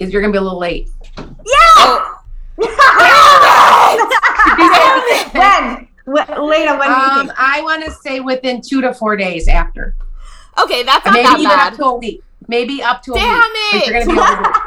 Is 0.00 0.12
you're 0.12 0.22
gonna 0.22 0.32
be 0.32 0.38
a 0.38 0.42
little 0.42 0.58
late. 0.58 0.90
Oh, 1.18 2.16
when? 5.32 5.88
Wh- 6.10 6.38
Later, 6.42 6.76
when 6.78 6.88
do 6.88 6.94
you 6.94 7.00
Um, 7.10 7.26
think? 7.28 7.32
I 7.38 7.60
want 7.62 7.84
to 7.84 7.90
say 7.92 8.20
within 8.20 8.60
two 8.60 8.80
to 8.80 8.92
four 8.94 9.16
days 9.16 9.48
after, 9.48 9.94
okay, 10.62 10.82
that's 10.82 11.04
not 11.04 11.14
maybe 11.14 11.24
that 11.28 11.38
even 11.40 11.50
bad. 11.50 11.72
up 11.72 11.78
to 11.78 11.84
a 11.84 11.96
week. 11.96 12.22
Maybe 12.48 12.82
up 12.82 13.02
to 13.02 13.12
a 13.12 13.14
Damn 13.16 13.34
week. 13.34 13.42
But 13.72 13.76
it. 13.82 13.86
you're 13.86 14.04
gonna 14.04 14.06
be 14.06 14.12
able 14.34 14.44
to. 14.44 14.60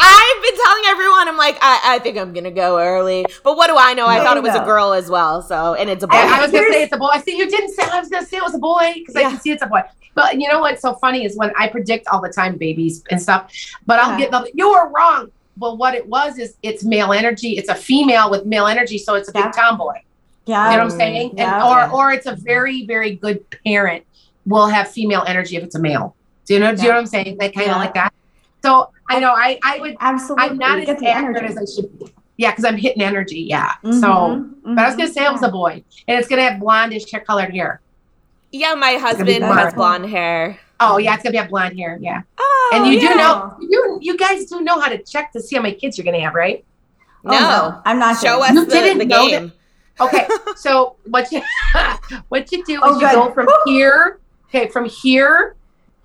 I've 0.00 0.42
been 0.42 0.56
telling 0.64 0.82
everyone, 0.86 1.28
I'm 1.28 1.36
like, 1.36 1.58
I, 1.60 1.80
I 1.94 1.98
think 1.98 2.16
I'm 2.18 2.32
gonna 2.32 2.50
go 2.50 2.78
early. 2.80 3.24
But 3.44 3.56
what 3.56 3.66
do 3.68 3.76
I 3.78 3.94
know? 3.94 4.06
I 4.06 4.18
No, 4.18 4.24
thought 4.24 4.36
it 4.36 4.42
was 4.42 4.54
a 4.54 4.58
no. 4.60 4.64
girl 4.64 4.92
as 4.92 5.10
well. 5.10 5.42
So, 5.42 5.74
and 5.74 5.90
it's 5.90 6.02
a 6.04 6.06
boy. 6.08 6.16
I, 6.16 6.38
I 6.38 6.42
was 6.42 6.50
gonna 6.52 6.72
say 6.72 6.82
it's 6.84 6.92
a 6.94 6.96
boy. 6.98 7.08
I 7.12 7.20
see 7.20 7.36
you 7.36 7.48
didn't 7.48 7.70
say. 7.74 7.82
I 7.90 8.00
was 8.00 8.08
gonna 8.08 8.26
say 8.26 8.36
it 8.38 8.42
was 8.42 8.54
a 8.54 8.58
boy 8.58 8.92
because 8.94 9.16
I 9.16 9.20
Yeah. 9.22 9.30
can 9.30 9.40
see 9.40 9.50
it's 9.50 9.62
a 9.62 9.66
boy. 9.66 9.82
But 10.14 10.40
you 10.40 10.48
know 10.48 10.60
what's 10.60 10.82
so 10.82 10.94
funny 10.94 11.24
is 11.24 11.36
when 11.36 11.52
I 11.56 11.68
predict 11.68 12.08
all 12.08 12.20
the 12.20 12.28
time 12.30 12.56
babies 12.56 13.04
and 13.10 13.20
stuff. 13.20 13.52
But 13.86 13.98
I'll 14.00 14.12
Yeah. 14.12 14.18
get 14.18 14.30
the 14.30 14.50
you 14.54 14.70
were 14.70 14.88
wrong. 14.90 15.28
Well, 15.58 15.76
what 15.76 15.94
it 15.94 16.06
was 16.08 16.38
is 16.38 16.54
it's 16.62 16.84
male 16.84 17.12
energy. 17.12 17.56
It's 17.58 17.68
a 17.68 17.74
female 17.74 18.30
with 18.30 18.46
male 18.46 18.66
energy, 18.66 18.96
so 18.98 19.14
it's 19.14 19.28
a 19.28 19.32
Yeah. 19.34 19.46
big 19.46 19.52
tomboy. 19.54 19.94
Yeah. 20.48 20.70
You 20.70 20.76
know 20.78 20.84
what 20.84 20.92
I'm 20.92 20.98
saying? 20.98 21.30
Yeah. 21.36 21.54
and 21.54 21.62
or 21.64 21.76
Yeah. 21.78 21.90
or 21.92 22.12
it's 22.12 22.26
a 22.26 22.34
very 22.36 22.86
very 22.86 23.14
good 23.14 23.38
parent 23.64 24.04
will 24.46 24.66
have 24.66 24.90
female 24.90 25.22
energy 25.26 25.56
if 25.56 25.62
it's 25.62 25.74
a 25.74 25.78
male. 25.78 26.16
Do 26.46 26.54
you 26.54 26.60
know? 26.60 26.74
Do 26.74 26.82
you 26.82 26.88
know 26.88 26.94
what 26.94 27.00
I'm 27.00 27.06
saying? 27.06 27.36
They 27.38 27.50
kind 27.50 27.70
of 27.70 27.76
Yeah. 27.76 27.82
like 27.84 27.94
that. 27.94 28.12
So 28.64 28.90
I 29.10 29.20
know 29.20 29.32
I 29.32 29.58
I 29.62 29.78
would 29.80 29.96
Absolutely. 30.00 30.44
I'm 30.44 30.56
not 30.58 30.78
as 30.80 30.86
get 30.86 31.02
accurate 31.04 31.44
as 31.50 31.56
I 31.58 31.66
should 31.72 31.98
be. 31.98 32.06
Yeah, 32.38 32.50
because 32.52 32.64
I'm 32.64 32.76
hitting 32.76 33.02
energy. 33.02 33.40
Yeah. 33.40 33.72
So, 33.84 33.90
Mhm, 33.90 34.54
but 34.74 34.78
I 34.78 34.86
was 34.86 34.94
mhm. 34.94 34.98
gonna 34.98 35.12
say 35.12 35.24
it 35.26 35.32
was 35.32 35.42
a 35.42 35.48
boy, 35.50 35.82
and 36.06 36.18
it's 36.18 36.28
gonna 36.28 36.42
have 36.48 36.60
blondish 36.60 37.10
hair 37.10 37.20
colored 37.20 37.52
hair. 37.52 37.80
yeah, 38.52 38.74
my 38.74 38.92
husband 38.94 39.40
blonde. 39.40 39.58
has 39.58 39.74
blonde 39.74 40.06
hair. 40.08 40.58
Oh 40.80 40.96
yeah, 40.98 41.14
it's 41.14 41.22
gonna 41.24 41.32
be 41.32 41.38
have 41.38 41.50
blonde 41.50 41.76
hair. 41.78 41.98
Yeah. 42.00 42.22
Oh, 42.38 42.70
and 42.74 42.86
you 42.86 42.98
yeah. 43.00 43.08
do 43.08 43.14
know 43.16 43.54
you 43.60 43.98
you 44.00 44.16
guys 44.16 44.46
do 44.46 44.60
know 44.62 44.78
how 44.80 44.88
to 44.88 44.98
check 44.98 45.32
to 45.32 45.40
see 45.42 45.56
how 45.56 45.62
many 45.62 45.74
kids 45.74 45.98
you're 45.98 46.04
gonna 46.06 46.20
have, 46.20 46.34
right? 46.34 46.64
Oh, 47.26 47.30
No. 47.30 47.82
I'm 47.84 47.98
not 47.98 48.16
Show 48.24 48.36
doing 48.38 48.42
us 48.44 48.50
it. 48.50 48.54
You 48.54 48.64
the, 48.66 48.70
didn't 48.70 48.98
the 48.98 49.04
know 49.06 49.28
game. 49.28 49.52
Okay, 50.00 50.26
so 50.56 50.96
what 51.06 51.30
you 51.32 51.42
what 52.28 52.50
you 52.52 52.64
do 52.64 52.74
is 52.74 52.80
Oh, 52.82 53.00
you 53.00 53.10
go 53.12 53.32
from 53.32 53.48
here, 53.66 54.20
okay, 54.48 54.68
from 54.68 54.84
here, 54.84 55.56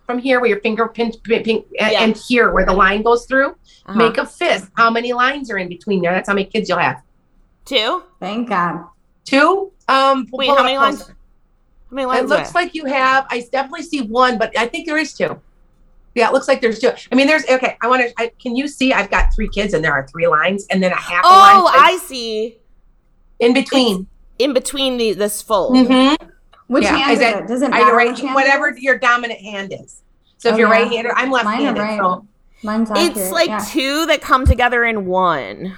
from 0.05 0.17
here 0.19 0.39
where 0.39 0.49
your 0.49 0.59
finger 0.61 0.87
pin, 0.87 1.11
pin, 1.23 1.43
pin 1.43 1.63
and, 1.79 1.91
Yeah. 1.91 2.01
and 2.03 2.17
here 2.17 2.51
where 2.51 2.65
the 2.65 2.73
line 2.73 3.01
goes 3.03 3.25
through. 3.25 3.49
Uh-huh. 3.85 3.93
Make 3.95 4.17
a 4.17 4.25
fist. 4.25 4.69
How 4.77 4.89
many 4.89 5.11
lines 5.13 5.51
are 5.51 5.57
in 5.57 5.67
between 5.69 6.01
there? 6.01 6.11
That's 6.13 6.27
how 6.29 6.33
many 6.33 6.45
kids 6.45 6.69
you'll 6.69 6.79
have. 6.79 7.01
two. 7.65 8.03
Thank 8.19 8.49
God. 8.49 8.85
Two. 9.25 9.71
Um. 9.87 10.27
Wait, 10.31 10.47
how 10.47 10.59
it 10.59 10.63
many 10.63 10.77
lines? 10.77 10.97
closer. 10.97 11.17
How 11.89 11.95
many 11.95 12.05
lines? 12.07 12.21
It 12.23 12.27
looks 12.29 12.55
like 12.55 12.73
you 12.73 12.85
have. 12.85 13.25
I 13.29 13.45
definitely 13.51 13.83
see 13.83 14.01
one, 14.01 14.37
but 14.37 14.57
I 14.57 14.67
think 14.67 14.87
there 14.87 14.97
is 14.97 15.13
two. 15.13 15.39
Yeah, 16.15 16.27
it 16.29 16.33
looks 16.33 16.47
like 16.47 16.61
there's 16.61 16.79
two. 16.79 16.91
I 17.11 17.15
mean, 17.15 17.27
there's 17.27 17.43
okay. 17.49 17.77
I 17.81 17.87
want 17.87 18.03
to. 18.17 18.29
Can 18.41 18.55
you 18.55 18.67
see? 18.67 18.93
I've 18.93 19.09
got 19.11 19.33
three 19.33 19.47
kids, 19.49 19.73
and 19.73 19.83
there 19.83 19.93
are 19.93 20.07
three 20.07 20.27
lines, 20.27 20.65
and 20.69 20.81
then 20.81 20.91
a 20.91 20.95
half 20.95 21.23
a 21.25 21.27
Oh, 21.27 21.63
line 21.65 21.73
I 21.75 21.97
see. 22.03 22.57
In 23.39 23.53
between. 23.53 24.07
In 24.39 24.53
between 24.53 24.97
the 24.97 25.13
this 25.13 25.41
fold. 25.41 25.75
Mm-hmm. 25.75 26.25
Which 26.67 26.83
Yeah, 26.83 26.97
hand 26.97 27.11
is 27.11 27.17
is, 27.17 27.19
that- 27.19 27.43
it? 27.43 27.47
Does 27.47 27.61
it 27.61 27.69
matter 27.69 27.85
you 27.91 27.97
right? 27.97 28.17
hand 28.17 28.33
Whatever 28.35 28.69
it 28.69 28.77
is? 28.77 28.83
your 28.83 28.97
dominant 28.97 29.39
hand 29.41 29.73
is. 29.79 30.01
So 30.37 30.49
if 30.49 30.55
Oh, 30.55 30.57
you're 30.57 30.67
yeah. 30.67 30.73
right-handed, 30.81 31.11
I'm 31.15 31.31
left-handed. 31.31 31.79
right. 31.79 31.99
So 31.99 32.25
Mine's 32.63 32.89
It's 32.95 33.31
like 33.31 33.47
yeah. 33.49 33.63
two 33.69 34.05
that 34.07 34.21
come 34.21 34.45
together 34.45 34.83
in 34.85 35.05
one. 35.05 35.75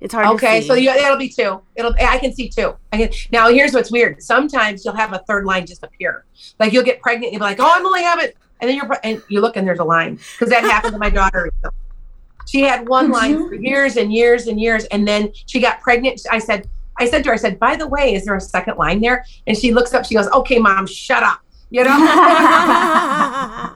It's 0.00 0.14
hard 0.14 0.26
okay, 0.28 0.56
to 0.58 0.62
see. 0.62 0.68
so 0.68 0.74
you, 0.74 0.92
that'll 0.94 1.18
be 1.18 1.28
two. 1.28 1.60
It'll. 1.74 1.92
I 1.98 2.18
can 2.18 2.32
see 2.32 2.48
two. 2.48 2.74
I 2.92 2.98
can. 2.98 3.10
Now 3.32 3.48
here's 3.48 3.72
what's 3.74 3.90
weird. 3.90 4.22
Sometimes 4.22 4.84
you'll 4.84 4.94
have 4.94 5.12
a 5.12 5.18
third 5.26 5.44
line 5.44 5.66
just 5.66 5.82
appear. 5.82 6.24
Like 6.60 6.72
you'll 6.72 6.84
get 6.84 7.00
pregnant. 7.02 7.32
You'll 7.32 7.40
be 7.40 7.44
like, 7.46 7.58
oh, 7.58 7.68
I'm 7.74 7.84
only 7.84 8.02
having, 8.04 8.30
and 8.60 8.70
then 8.70 8.76
you're 8.76 8.88
and 9.02 9.20
you 9.28 9.40
look 9.40 9.56
and 9.56 9.66
there's 9.66 9.80
a 9.80 9.84
line 9.84 10.20
because 10.38 10.50
that 10.50 10.62
happened 10.62 10.92
to 10.92 10.98
my 11.00 11.10
daughter. 11.10 11.50
She 12.46 12.60
had 12.62 12.88
one 12.88 13.10
line 13.10 13.48
for 13.48 13.54
years 13.54 13.96
and 13.96 14.12
years 14.12 14.46
and 14.46 14.60
years, 14.60 14.84
and 14.86 15.06
then 15.06 15.32
she 15.46 15.58
got 15.60 15.80
pregnant. 15.80 16.20
I 16.30 16.38
said, 16.38 16.68
I 16.98 17.06
said 17.08 17.22
to 17.24 17.28
her, 17.30 17.34
I 17.34 17.36
said, 17.38 17.58
by 17.58 17.76
the 17.76 17.86
way, 17.86 18.14
is 18.14 18.24
there 18.24 18.34
a 18.36 18.40
second 18.40 18.76
line 18.78 19.00
there? 19.00 19.24
And 19.46 19.56
she 19.56 19.72
looks 19.72 19.94
up. 19.94 20.04
She 20.06 20.14
goes, 20.14 20.28
okay, 20.28 20.58
mom, 20.58 20.86
shut 20.86 21.22
up. 21.22 21.40
You 21.70 21.84
know. 21.84 21.90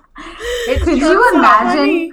It's 0.69 0.85
Could 0.85 0.99
you 0.99 1.05
so 1.07 1.37
imagine? 1.39 1.77
funny. 1.79 2.13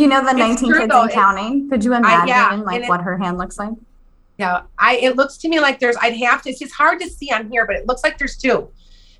You 0.00 0.06
know 0.08 0.20
the 0.22 0.30
It's 0.30 0.38
19 0.62 0.68
true, 0.68 0.78
kids 0.80 0.90
though. 0.92 1.02
and 1.02 1.10
counting. 1.10 1.70
Could 1.70 1.82
you 1.84 1.94
imagine 1.94 2.28
yeah, 2.28 2.50
like 2.64 2.76
and 2.76 2.84
it- 2.84 2.88
what 2.88 3.00
her 3.00 3.16
hand 3.18 3.38
looks 3.38 3.58
like? 3.58 3.72
Yeah, 4.36 4.62
I 4.78 4.96
it 4.96 5.16
looks 5.16 5.36
to 5.38 5.48
me 5.48 5.60
like 5.60 5.78
there's 5.80 5.96
I'd 6.00 6.16
have 6.16 6.42
to 6.42 6.50
it's 6.50 6.58
just 6.58 6.74
hard 6.74 6.98
to 7.00 7.08
see 7.10 7.30
on 7.30 7.50
here, 7.50 7.66
but 7.66 7.76
it 7.76 7.86
looks 7.86 8.02
like 8.02 8.18
there's 8.18 8.36
two. 8.36 8.68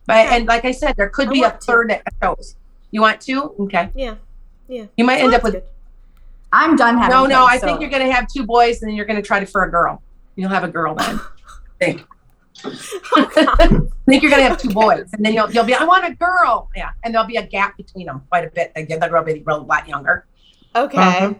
But 0.06 0.26
Okay. 0.26 0.36
and 0.36 0.46
like 0.48 0.64
I 0.64 0.70
said, 0.72 0.96
there 0.96 1.08
could 1.08 1.28
I 1.28 1.32
be 1.32 1.42
a 1.42 1.50
two. 1.52 1.58
third 1.60 1.90
that 1.90 2.02
shows. 2.22 2.56
You 2.90 3.00
want 3.02 3.20
two? 3.20 3.54
Okay. 3.60 3.90
yeah. 3.94 4.14
Yeah. 4.68 4.86
You 4.96 5.04
might 5.04 5.16
Well, 5.16 5.26
end 5.26 5.34
up 5.34 5.42
with 5.44 5.52
good. 5.54 5.64
I'm 6.52 6.74
done 6.76 6.96
having 6.98 7.10
no, 7.10 7.26
no. 7.26 7.46
kids, 7.46 7.54
I 7.54 7.58
so- 7.58 7.66
think 7.66 7.80
you're 7.80 7.90
gonna 7.90 8.10
have 8.12 8.26
two 8.28 8.44
boys, 8.44 8.80
and 8.82 8.88
then 8.90 8.96
you're 8.96 9.06
gonna 9.06 9.22
try 9.22 9.40
to 9.40 9.46
for 9.46 9.62
a 9.64 9.70
girl. 9.70 10.02
You'll 10.36 10.50
have 10.50 10.64
a 10.64 10.68
girl 10.68 10.94
then. 10.94 11.20
Think. 11.80 12.04
I 12.64 13.80
think 14.06 14.22
you're 14.22 14.30
gonna 14.30 14.42
have 14.42 14.58
two 14.58 14.68
boys, 14.70 15.08
and 15.14 15.24
then 15.24 15.32
you'll 15.32 15.50
you'll 15.50 15.64
be 15.64 15.74
I 15.74 15.84
want 15.84 16.04
a 16.04 16.14
girl. 16.14 16.68
Yeah, 16.76 16.90
and 17.02 17.14
there'll 17.14 17.26
be 17.26 17.36
a 17.36 17.46
gap 17.46 17.76
between 17.76 18.06
them 18.06 18.22
quite 18.28 18.44
a 18.44 18.50
bit. 18.50 18.70
Again, 18.76 19.00
the 19.00 19.08
girl 19.08 19.24
will 19.24 19.32
be 19.34 19.42
a 19.46 19.56
lot 19.56 19.88
younger. 19.88 20.26
Okay. 20.76 20.98
Uh-huh. 20.98 21.34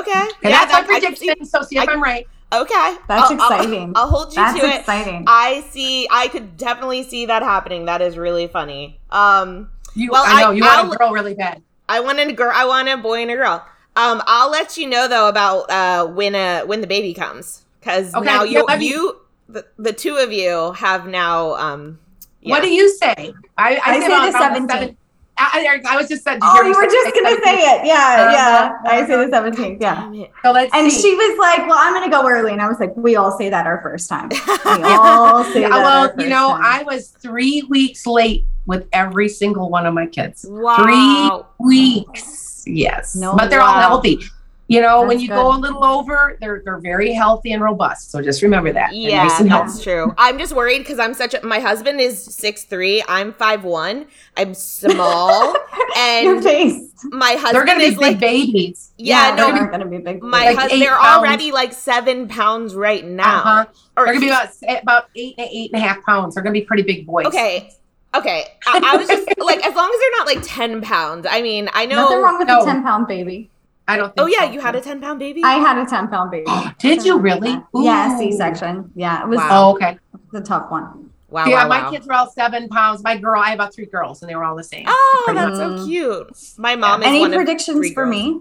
Okay. 0.00 0.12
And 0.12 0.30
Yeah, 0.42 0.64
that's 0.66 0.72
my 0.72 0.82
that- 0.82 0.90
I 0.90 1.00
can 1.00 1.16
see- 1.16 1.26
prediction. 1.26 1.46
So 1.46 1.62
see 1.62 1.78
if 1.78 1.88
I- 1.88 1.92
I'm 1.92 2.02
right. 2.02 2.26
Okay. 2.52 2.96
That's 3.08 3.30
I'll- 3.30 3.40
I'll- 3.40 3.52
exciting. 3.60 3.92
I'll, 3.96 4.08
hold 4.08 4.28
you 4.30 4.34
That's 4.36 4.58
to 4.60 4.64
it. 4.66 4.68
That's 4.68 4.80
exciting. 4.80 5.24
I 5.26 5.60
see. 5.70 6.06
I 6.10 6.28
could 6.28 6.56
definitely 6.56 7.02
see 7.04 7.26
that 7.26 7.42
happening. 7.42 7.86
That 7.86 8.02
is 8.02 8.18
really 8.18 8.46
funny. 8.48 9.00
Um, 9.10 9.70
You, 9.94 10.10
Well, 10.12 10.24
I 10.26 10.40
know 10.42 10.50
I- 10.50 10.52
you 10.52 10.62
want 10.62 10.78
I'll- 10.78 10.92
a 10.92 10.96
girl 10.96 11.12
really 11.12 11.34
bad. 11.34 11.62
I 11.88 12.00
want 12.00 12.18
a 12.18 12.32
girl. 12.32 12.52
I 12.54 12.66
want 12.66 12.88
a 12.88 12.96
boy 12.96 13.22
and 13.22 13.30
a 13.30 13.36
girl. 13.36 13.64
Um, 13.96 14.20
I'll 14.26 14.50
let 14.50 14.76
you 14.76 14.86
know 14.88 15.08
though 15.08 15.28
about 15.28 15.70
uh 15.70 16.06
when 16.06 16.34
uh 16.34 16.62
when 16.66 16.80
the 16.82 16.86
baby 16.86 17.14
comes 17.14 17.64
because 17.86 18.14
Okay, 18.14 18.24
now 18.24 18.42
you 18.42 18.64
let 18.64 18.80
me- 18.80 18.88
you 18.88 19.20
the, 19.48 19.64
the 19.78 19.92
two 19.92 20.16
of 20.16 20.32
you 20.32 20.72
have 20.72 21.06
now 21.06 21.54
um. 21.54 21.98
Yeah. 22.42 22.50
What 22.50 22.62
do 22.62 22.68
you 22.72 22.88
say? 22.90 23.32
I, 23.58 23.80
I 23.84 24.00
say 24.00 24.08
the 24.08 24.28
about 24.28 24.52
17th. 24.54 24.70
seven- 24.70 24.96
I, 25.38 25.80
I, 25.86 25.92
I 25.92 25.96
was 25.96 26.08
just 26.08 26.24
said. 26.24 26.38
Oh, 26.42 26.62
you 26.62 26.74
were 26.74 26.86
just 26.86 27.14
gonna 27.14 27.36
say 27.44 27.56
it. 27.58 27.86
Yeah, 27.86 28.32
yeah. 28.32 28.70
Uh-huh. 28.72 28.88
I 28.88 29.06
say 29.06 29.16
the 29.16 29.30
17th. 29.30 29.80
Yeah. 29.82 30.26
So 30.42 30.52
let's 30.52 30.72
And 30.74 30.90
see. 30.90 31.02
she 31.02 31.14
was 31.14 31.38
like, 31.38 31.68
"Well, 31.68 31.76
I'm 31.78 31.92
gonna 31.92 32.10
go 32.10 32.26
early," 32.28 32.52
and 32.52 32.62
I 32.62 32.68
was 32.68 32.78
like, 32.80 32.96
"We 32.96 33.16
all 33.16 33.36
say 33.36 33.50
that 33.50 33.66
our 33.66 33.80
first 33.82 34.08
time. 34.08 34.30
We 34.64 34.82
all 34.84 35.44
say 35.44 35.60
Yeah, 35.62 35.68
that." 35.68 35.82
well, 35.84 36.08
our 36.10 36.14
you 36.22 36.28
know, 36.30 36.48
time. 36.52 36.62
I 36.64 36.82
was 36.84 37.08
three 37.08 37.62
weeks 37.68 38.06
late 38.06 38.46
with 38.66 38.86
every 38.94 39.28
single 39.28 39.68
one 39.68 39.84
of 39.84 39.92
my 39.92 40.06
kids. 40.06 40.46
Wow. 40.48 41.48
Weeks, 41.58 42.64
yes, 42.66 43.14
No, 43.14 43.34
but 43.36 43.50
they're 43.50 43.60
all 43.60 43.78
healthy. 43.80 44.20
You 44.68 44.80
know, 44.80 45.04
when 45.06 45.20
you 45.20 45.28
good. 45.28 45.34
go 45.34 45.54
a 45.54 45.58
little 45.58 45.84
over, 45.84 46.36
they're 46.40 46.60
they're 46.64 46.78
very 46.80 47.12
healthy 47.12 47.52
and 47.52 47.62
robust. 47.62 48.10
So 48.10 48.20
just 48.20 48.42
remember 48.42 48.72
that. 48.72 48.92
Yeah, 48.92 49.22
nice 49.22 49.38
and 49.38 49.48
that's 49.48 49.80
true. 49.80 50.12
I'm 50.18 50.38
just 50.38 50.54
worried 50.56 50.78
because 50.78 50.98
I'm 50.98 51.14
such 51.14 51.34
a. 51.34 51.46
My 51.46 51.60
husband 51.60 52.00
is 52.00 52.20
six 52.20 52.64
three. 52.64 53.02
I'm 53.06 53.32
five 53.32 53.62
one. 53.62 54.06
I'm 54.36 54.54
small, 54.54 55.52
your 55.76 55.86
and 55.96 56.42
face. 56.42 56.92
my 57.04 57.34
They're 57.34 57.38
husband 57.64 57.66
gonna 57.68 57.78
be 57.78 57.84
is 57.84 57.90
big 57.94 58.00
like. 58.00 58.18
babies. 58.18 58.92
Yeah, 58.98 59.36
they 59.36 59.42
no, 59.42 59.50
are 59.56 59.70
gonna 59.70 59.86
be 59.86 59.98
big. 59.98 60.20
my 60.22 60.46
like 60.46 60.56
hus- 60.58 60.72
eight 60.72 60.80
they're 60.80 60.96
pounds. 60.96 61.16
already 61.18 61.52
like 61.52 61.72
seven 61.72 62.26
pounds 62.26 62.74
right 62.74 63.04
now. 63.04 63.38
Uh-huh. 63.38 63.64
Or 63.96 64.04
They're 64.06 64.14
gonna 64.14 64.26
be 64.26 64.30
about 64.30 64.82
about 64.82 65.08
eight 65.14 65.34
and 65.38 65.48
eight 65.52 65.70
and 65.72 65.80
a 65.80 65.86
half 65.86 66.02
pounds. 66.04 66.34
They're 66.34 66.42
gonna 66.42 66.52
be 66.54 66.62
pretty 66.62 66.82
big 66.82 67.06
boys. 67.06 67.26
okay, 67.26 67.70
Okay, 68.14 68.44
I, 68.66 68.80
I 68.84 68.96
was 68.96 69.06
just 69.06 69.28
like, 69.38 69.64
as 69.64 69.74
long 69.76 69.90
as 69.92 70.00
they're 70.00 70.10
not 70.18 70.26
like 70.26 70.38
ten 70.42 70.80
pounds. 70.80 71.26
I 71.30 71.40
mean, 71.42 71.68
I 71.72 71.86
know. 71.86 71.96
Nothing 72.02 72.22
wrong 72.22 72.38
with 72.38 72.48
No. 72.48 72.62
a 72.62 72.64
10 72.64 72.82
pound 72.82 73.06
baby. 73.06 73.48
I 73.88 73.96
don't. 73.96 74.08
Think 74.14 74.18
Oh 74.18 74.26
yeah, 74.26 74.46
so. 74.46 74.52
you 74.52 74.60
had 74.60 74.74
a 74.74 74.80
ten 74.80 75.00
pound 75.00 75.18
baby. 75.18 75.42
I 75.44 75.54
had 75.54 75.78
a 75.78 75.86
10 75.86 76.08
pound 76.08 76.30
baby. 76.30 76.46
Did 76.78 77.04
you 77.04 77.18
really? 77.18 77.56
Yeah, 77.74 78.18
C 78.18 78.32
section. 78.32 78.90
Yeah, 78.96 79.22
it 79.22 79.28
was 79.28 79.36
Wow. 79.38 79.48
Oh, 79.70 79.74
okay. 79.74 79.98
the 80.32 80.40
tough 80.40 80.70
one. 80.70 81.10
wow, 81.28 81.46
yeah, 81.46 81.62
wow, 81.62 81.68
my 81.68 81.82
wow. 81.82 81.90
kids 81.90 82.06
were 82.06 82.14
all 82.14 82.30
seven 82.30 82.68
pounds. 82.68 83.02
My 83.04 83.16
girl, 83.16 83.40
I 83.40 83.50
have 83.50 83.58
about 83.60 83.74
three 83.74 83.86
girls, 83.86 84.22
and 84.22 84.28
they 84.30 84.34
were 84.36 84.44
all 84.44 84.56
the 84.56 84.64
same. 84.64 84.84
Oh, 84.88 85.22
Pretty 85.26 85.38
that's 85.40 85.58
much. 85.58 85.78
so 85.80 85.86
cute. 85.86 86.54
My 86.58 86.74
mom 86.76 87.02
is 87.02 87.08
Any 87.08 87.20
one 87.20 87.32
of 87.32 87.36
predictions 87.38 87.78
three 87.78 87.94
for 87.94 88.04
girls. 88.04 88.10
me? 88.16 88.40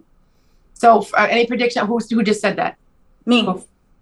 So, 0.73 1.05
uh, 1.17 1.27
any 1.29 1.45
prediction? 1.45 1.85
Who 1.85 1.99
who 2.09 2.23
just 2.23 2.41
said 2.41 2.55
that? 2.57 2.77
Me. 3.25 3.47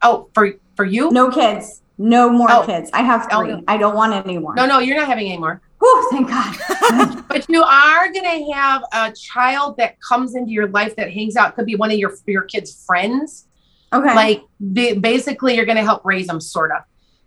Oh, 0.01 0.27
for 0.33 0.51
for 0.75 0.85
you? 0.85 1.11
No 1.11 1.29
kids. 1.29 1.81
No 1.97 2.29
more 2.29 2.49
Oh. 2.51 2.65
kids. 2.65 2.89
I 2.93 3.01
have 3.03 3.27
Oh, 3.31 3.41
three. 3.41 3.51
no. 3.51 3.63
I 3.67 3.77
don't 3.77 3.95
want 3.95 4.13
any 4.13 4.37
more. 4.39 4.55
no, 4.55 4.65
no, 4.65 4.79
you're 4.79 4.97
not 4.97 5.07
having 5.07 5.27
any 5.27 5.37
more. 5.37 5.61
Whew, 5.83 6.07
thank 6.11 6.29
God. 6.29 7.23
But 7.27 7.49
you 7.49 7.61
are 7.61 8.11
going 8.13 8.23
to 8.45 8.53
have 8.53 8.83
a 8.93 9.11
child 9.11 9.75
that 9.77 9.97
comes 9.99 10.33
into 10.35 10.51
your 10.51 10.67
life 10.67 10.95
that 10.95 11.11
hangs 11.11 11.35
out. 11.35 11.55
Could 11.55 11.65
be 11.65 11.75
one 11.75 11.91
of 11.91 11.97
your 11.97 12.13
your 12.25 12.43
kids' 12.43 12.85
friends. 12.85 13.47
okay. 13.91 14.15
Like 14.15 14.43
ba- 14.61 14.95
basically, 14.99 15.55
you're 15.55 15.65
going 15.65 15.77
to 15.77 15.83
help 15.83 16.05
raise 16.05 16.27
them, 16.27 16.39
sort 16.39 16.71
of. 16.71 16.83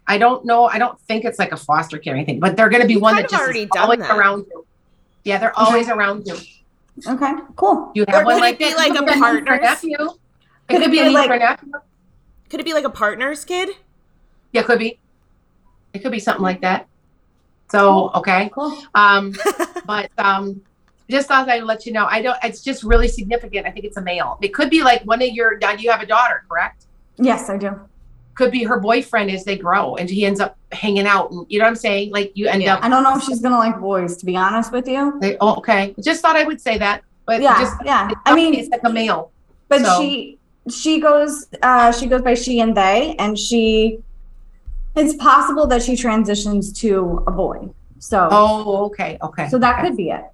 I 0.07 0.17
don't 0.17 0.47
know. 0.47 0.67
I 0.69 0.79
don't 0.79 0.99
think 1.03 1.25
it's 1.27 1.39
like 1.39 1.53
a 1.53 1.57
foster 1.57 1.99
care 1.99 2.15
or 2.15 2.17
anything, 2.17 2.41
but 2.41 2.57
they're 2.57 2.71
going 2.71 2.81
to 2.81 2.87
be 2.89 2.95
You've 2.95 3.03
one 3.03 3.17
that 3.17 3.25
of 3.27 3.31
just 3.31 3.43
already 3.43 3.63
is 3.65 3.71
always 3.77 3.99
that. 3.99 4.17
around 4.17 4.47
you. 4.51 4.65
Yeah, 5.25 5.39
they're 5.39 5.59
always 5.59 5.89
around 5.89 6.27
you. 6.27 6.37
okay. 7.07 7.33
Cool. 7.57 7.93
You 7.95 8.05
have 8.09 8.23
Or 8.23 8.25
one 8.25 8.35
could 8.37 8.41
like 8.41 8.55
it 8.55 8.59
be 8.59 8.65
that. 8.71 8.77
like 8.77 8.93
Could 8.93 9.03
a 9.03 9.07
be 9.07 9.11
niece 9.11 9.17
or 9.17 9.21
partner's? 9.21 9.61
nephew. 9.61 9.91
It 9.91 9.99
Could 9.99 10.17
could, 10.69 10.83
it 10.83 10.91
be 10.93 11.01
a 11.01 11.05
be 11.05 11.11
like- 11.11 11.31
or 11.31 11.39
nephew. 11.39 11.73
Could 12.49 12.61
it 12.61 12.65
be 12.65 12.73
like 12.73 12.85
a 12.85 12.91
partner's 12.91 13.45
kid? 13.45 13.71
Yeah, 14.53 14.63
could 14.63 14.79
be. 14.79 14.99
It 15.93 15.99
could 15.99 16.13
be 16.13 16.21
something 16.21 16.41
mm. 16.41 16.45
like 16.45 16.61
that. 16.63 16.87
So 17.71 18.11
okay. 18.15 18.51
Cool. 18.53 18.77
Um, 18.95 19.35
but 19.87 20.11
um, 20.19 20.61
just 21.11 21.29
thought 21.29 21.49
I'd 21.49 21.65
let 21.65 21.87
you 21.87 21.93
know. 21.93 22.07
I 22.07 22.23
don't. 22.23 22.37
It's 22.43 22.63
just 22.63 22.83
really 22.83 23.09
significant. 23.09 23.67
I 23.67 23.71
think 23.71 23.85
it's 23.85 23.97
a 23.97 24.03
male. 24.03 24.39
It 24.43 24.49
could 24.55 24.71
be 24.71 24.83
like 24.83 25.03
one 25.03 25.23
of 25.23 25.29
your. 25.29 25.59
now 25.59 25.73
You 25.73 25.91
have 25.91 26.03
a 26.03 26.07
daughter, 26.07 26.45
correct? 26.49 26.87
Yes, 27.17 27.49
I 27.51 27.57
do. 27.57 27.79
Could 28.35 28.51
be 28.51 28.65
her 28.65 28.79
boyfriend 28.79 29.31
as 29.31 29.45
they 29.45 29.57
grow, 29.57 29.97
and 29.97 30.11
he 30.11 30.27
ends 30.27 30.41
up 30.41 30.57
hanging 30.73 31.07
out. 31.07 31.31
And 31.31 31.47
you 31.49 31.59
know 31.59 31.65
what 31.65 31.71
I'm 31.71 31.77
saying? 31.77 32.13
Like 32.13 32.33
you 32.35 32.49
end 32.49 32.63
Yeah. 32.63 32.75
up. 32.75 32.85
I 32.85 32.89
don't 32.89 33.03
know 33.03 33.17
if 33.17 33.25
she's 33.25 33.41
gonna 33.41 33.57
like 33.59 33.81
boys, 33.81 34.17
to 34.19 34.27
be 34.27 34.37
honest 34.37 34.73
with 34.73 34.87
you. 34.87 35.19
They, 35.21 35.37
oh, 35.41 35.57
okay. 35.57 35.95
Just 36.03 36.21
thought 36.23 36.37
I 36.37 36.45
would 36.45 36.61
say 36.61 36.77
that. 36.79 37.03
But 37.25 37.41
Yeah, 37.43 37.59
just 37.59 37.75
yeah. 37.85 38.11
I 38.27 38.35
mean, 38.35 38.55
it's 38.55 38.69
like 38.69 38.83
a 38.85 38.91
male. 38.91 39.33
but 39.69 39.81
so- 39.81 40.01
she 40.01 40.39
she 40.69 40.99
goes 41.01 41.47
uh 41.63 41.93
she 41.93 42.07
goes 42.09 42.23
by 42.23 42.35
she 42.35 42.59
and 42.61 42.77
they 42.77 43.15
and 43.21 43.39
she 43.39 44.01
it's 44.97 45.15
possible 45.15 45.67
that 45.69 45.83
she 45.83 45.97
transitions 45.97 46.73
to 46.81 47.23
a 47.27 47.31
boy. 47.31 47.69
So 47.99 48.29
Oh, 48.31 48.85
okay, 48.87 49.19
okay. 49.23 49.49
so 49.49 49.59
that 49.59 49.79
okay. 49.79 49.89
could 49.89 49.97
be 49.97 50.11
it. 50.11 50.25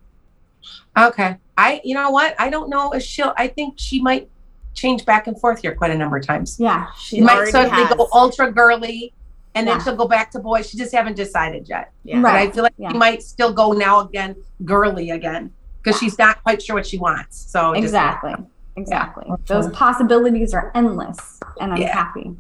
Okay. 0.96 1.36
I. 1.56 1.80
You 1.84 1.94
know 1.94 2.10
what? 2.10 2.34
I 2.38 2.50
don't 2.50 2.68
know 2.70 2.92
if 2.92 3.02
she'll. 3.02 3.32
I 3.36 3.48
think 3.48 3.74
she 3.78 4.00
might 4.02 4.28
change 4.74 5.04
back 5.04 5.26
and 5.26 5.38
forth 5.38 5.60
here 5.60 5.74
quite 5.74 5.90
a 5.90 5.96
number 5.96 6.16
of 6.16 6.26
times. 6.26 6.56
Yeah. 6.58 6.86
She 6.98 7.16
She 7.16 7.22
might 7.22 7.36
already 7.36 7.50
suddenly 7.50 7.84
has. 7.84 7.94
go 7.94 8.08
ultra 8.12 8.50
girly 8.50 9.12
and 9.54 9.66
then 9.68 9.76
Yeah. 9.76 9.84
she'll 9.84 9.96
go 9.96 10.08
back 10.08 10.30
to 10.32 10.38
boy. 10.38 10.62
She 10.62 10.78
just 10.78 10.94
haven't 10.94 11.16
decided 11.16 11.68
yet. 11.68 11.92
Yeah. 12.04 12.22
But 12.22 12.32
Right. 12.32 12.48
I 12.48 12.52
feel 12.52 12.62
like 12.62 12.72
yeah. 12.78 12.90
she 12.90 12.96
might 12.96 13.22
still 13.22 13.52
go 13.52 13.72
now 13.72 14.00
again 14.00 14.34
girly 14.64 15.10
again 15.10 15.52
because 15.82 15.98
she's 16.00 16.18
not 16.18 16.42
quite 16.42 16.62
sure 16.62 16.76
what 16.76 16.86
she 16.86 16.98
wants. 16.98 17.36
So 17.50 17.72
just- 17.74 17.84
Exactly. 17.84 18.34
Exactly. 18.76 19.24
Yeah. 19.28 19.36
Those 19.46 19.68
possibilities 19.72 20.54
are 20.54 20.72
endless 20.74 21.38
and 21.60 21.72
I'm 21.72 21.80
Yeah. 21.80 21.92
happy. 21.94 22.34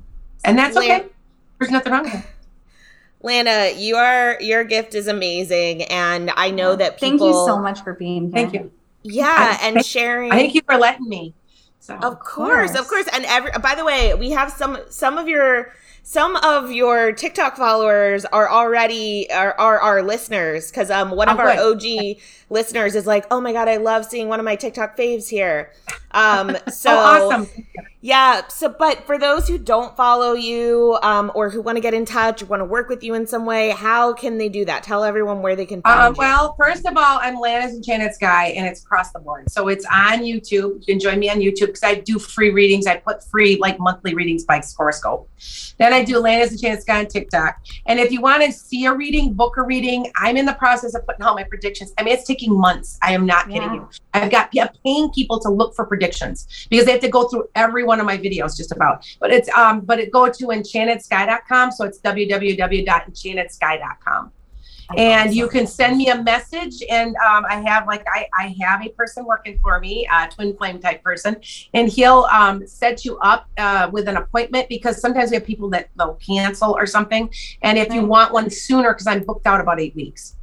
and 0.44 0.58
that's 0.58 0.74
Lan- 0.74 0.84
okay. 1.02 1.08
There's 1.62 1.72
nothing 1.72 1.92
wrong 1.92 2.04
with 2.04 2.14
it. 2.14 2.24
Lana, 3.24 3.72
your 3.78 4.36
your 4.40 4.64
gift 4.64 4.94
is 4.94 5.06
amazing, 5.06 5.82
and 5.84 6.30
I 6.36 6.50
know 6.50 6.74
that 6.76 6.98
people. 6.98 7.18
Thank 7.18 7.20
you 7.20 7.32
so 7.46 7.58
much 7.58 7.82
for 7.82 7.94
being 7.94 8.24
here. 8.24 8.32
Thank 8.32 8.52
you. 8.54 8.72
Yeah, 9.04 9.26
I- 9.60 9.66
and 9.66 9.74
thank- 9.76 9.86
sharing. 9.86 10.30
Thank 10.30 10.54
you 10.54 10.62
for 10.66 10.76
letting 10.76 11.08
me. 11.08 11.34
So 11.78 11.94
Of 11.94 12.20
course, 12.20 12.70
of 12.72 12.86
course. 12.88 13.04
course. 13.04 13.08
And 13.12 13.24
every 13.26 13.50
by 13.62 13.74
the 13.74 13.84
way, 13.84 14.14
we 14.14 14.30
have 14.30 14.50
some 14.52 14.78
some 14.88 15.18
of 15.18 15.28
your 15.28 15.72
some 16.04 16.36
of 16.36 16.72
your 16.72 17.12
TikTok 17.12 17.56
followers 17.56 18.24
are 18.26 18.48
already 18.50 19.30
are 19.30 19.54
are 19.58 19.78
our 19.80 20.02
listeners 20.02 20.70
because 20.70 20.90
um 20.90 21.10
one 21.10 21.28
of 21.28 21.38
Oh, 21.38 21.42
our. 21.42 21.50
OG 21.72 22.18
listeners 22.50 22.94
is 22.94 23.06
like, 23.06 23.24
oh 23.30 23.40
my 23.40 23.52
god, 23.52 23.68
I 23.68 23.76
love 23.78 24.04
seeing 24.04 24.28
one 24.28 24.38
of 24.40 24.44
my 24.44 24.56
TikTok 24.56 24.96
faves 24.96 25.28
here. 25.28 25.72
Um, 26.10 26.56
so 26.70 26.90
oh, 26.90 27.30
awesome. 27.30 27.48
yeah. 28.02 28.46
So, 28.48 28.68
but 28.68 29.06
for 29.06 29.16
those 29.18 29.48
who 29.48 29.56
don't 29.56 29.96
follow 29.96 30.34
you, 30.34 30.98
um, 31.02 31.32
or 31.34 31.48
who 31.48 31.62
want 31.62 31.76
to 31.76 31.80
get 31.80 31.94
in 31.94 32.04
touch, 32.04 32.42
want 32.42 32.60
to 32.60 32.66
work 32.66 32.90
with 32.90 33.02
you 33.02 33.14
in 33.14 33.26
some 33.26 33.46
way, 33.46 33.70
how 33.70 34.12
can 34.12 34.36
they 34.36 34.50
do 34.50 34.66
that? 34.66 34.82
Tell 34.82 35.02
everyone 35.04 35.40
where 35.40 35.56
they 35.56 35.64
can 35.64 35.80
find 35.80 35.98
Uh, 36.00 36.08
you. 36.10 36.14
well, 36.18 36.54
first 36.58 36.84
of 36.84 36.94
all, 36.98 37.18
I'm 37.22 37.40
Lana's 37.40 37.72
Enchanted 37.74 38.12
Sky, 38.12 38.48
and 38.48 38.66
it's 38.66 38.82
across 38.82 39.12
the 39.12 39.20
board. 39.20 39.50
So 39.50 39.68
it's 39.68 39.86
on 39.86 40.18
YouTube. 40.20 40.52
You 40.80 40.82
can 40.86 41.00
join 41.00 41.18
me 41.20 41.30
on 41.30 41.38
YouTube 41.38 41.68
because 41.68 41.84
I 41.84 41.94
do 41.94 42.18
free 42.18 42.50
readings. 42.50 42.86
I 42.86 42.96
put 42.98 43.24
free, 43.24 43.56
like 43.56 43.78
monthly 43.80 44.14
readings 44.14 44.44
by 44.44 44.62
Horoscope. 44.76 45.30
Then 45.92 46.00
I 46.00 46.04
do 46.04 46.20
Lana's 46.20 46.52
Enchanted 46.52 46.80
Sky 46.80 47.00
on 47.00 47.06
TikTok. 47.06 47.60
And 47.84 48.00
if 48.00 48.10
you 48.10 48.22
want 48.22 48.42
to 48.44 48.50
see 48.50 48.86
a 48.86 48.94
reading, 48.94 49.34
book 49.34 49.58
a 49.58 49.62
reading, 49.62 50.10
I'm 50.16 50.38
in 50.38 50.46
the 50.46 50.54
process 50.54 50.94
of 50.94 51.06
putting 51.06 51.22
all 51.22 51.34
my 51.34 51.44
predictions. 51.44 51.92
I 51.98 52.02
mean, 52.02 52.14
it's 52.14 52.26
taking 52.26 52.58
months. 52.58 52.98
I 53.02 53.12
am 53.12 53.26
not 53.26 53.50
kidding 53.50 53.74
you. 53.74 53.86
I've 54.14 54.30
got 54.30 54.48
I'm 54.58 54.70
paying 54.84 55.10
people 55.10 55.38
to 55.40 55.50
look 55.50 55.74
for 55.74 55.84
predictions 55.84 56.66
because 56.70 56.86
they 56.86 56.92
have 56.92 57.02
to 57.02 57.10
go 57.10 57.28
through 57.28 57.50
every 57.54 57.84
one 57.84 58.00
of 58.00 58.06
my 58.06 58.16
videos 58.16 58.56
just 58.56 58.72
about. 58.72 59.06
But 59.20 59.32
it's 59.32 59.50
um, 59.50 59.80
but 59.80 59.98
it 59.98 60.10
go 60.10 60.30
to 60.30 60.46
enchantedsky.com. 60.46 61.72
So 61.72 61.84
it's 61.84 62.00
www.enchantedsky.com 62.00 64.32
and 64.96 65.34
you 65.34 65.48
can 65.48 65.66
send 65.66 65.96
me 65.96 66.08
a 66.08 66.22
message 66.22 66.82
and 66.90 67.14
um, 67.16 67.44
i 67.48 67.56
have 67.60 67.86
like 67.86 68.04
I, 68.06 68.28
I 68.38 68.54
have 68.60 68.84
a 68.84 68.90
person 68.90 69.24
working 69.24 69.58
for 69.62 69.80
me 69.80 70.06
a 70.12 70.28
twin 70.28 70.56
flame 70.56 70.78
type 70.80 71.02
person 71.02 71.36
and 71.74 71.88
he'll 71.88 72.28
um, 72.32 72.66
set 72.66 73.04
you 73.04 73.18
up 73.18 73.48
uh, 73.58 73.88
with 73.92 74.08
an 74.08 74.16
appointment 74.16 74.68
because 74.68 75.00
sometimes 75.00 75.30
we 75.30 75.36
have 75.36 75.46
people 75.46 75.68
that 75.70 75.88
they'll 75.96 76.14
cancel 76.14 76.72
or 76.72 76.86
something 76.86 77.30
and 77.62 77.78
if 77.78 77.92
you 77.92 78.04
want 78.04 78.32
one 78.32 78.50
sooner 78.50 78.92
because 78.92 79.06
i'm 79.06 79.22
booked 79.24 79.46
out 79.46 79.60
about 79.60 79.80
eight 79.80 79.94
weeks 79.94 80.36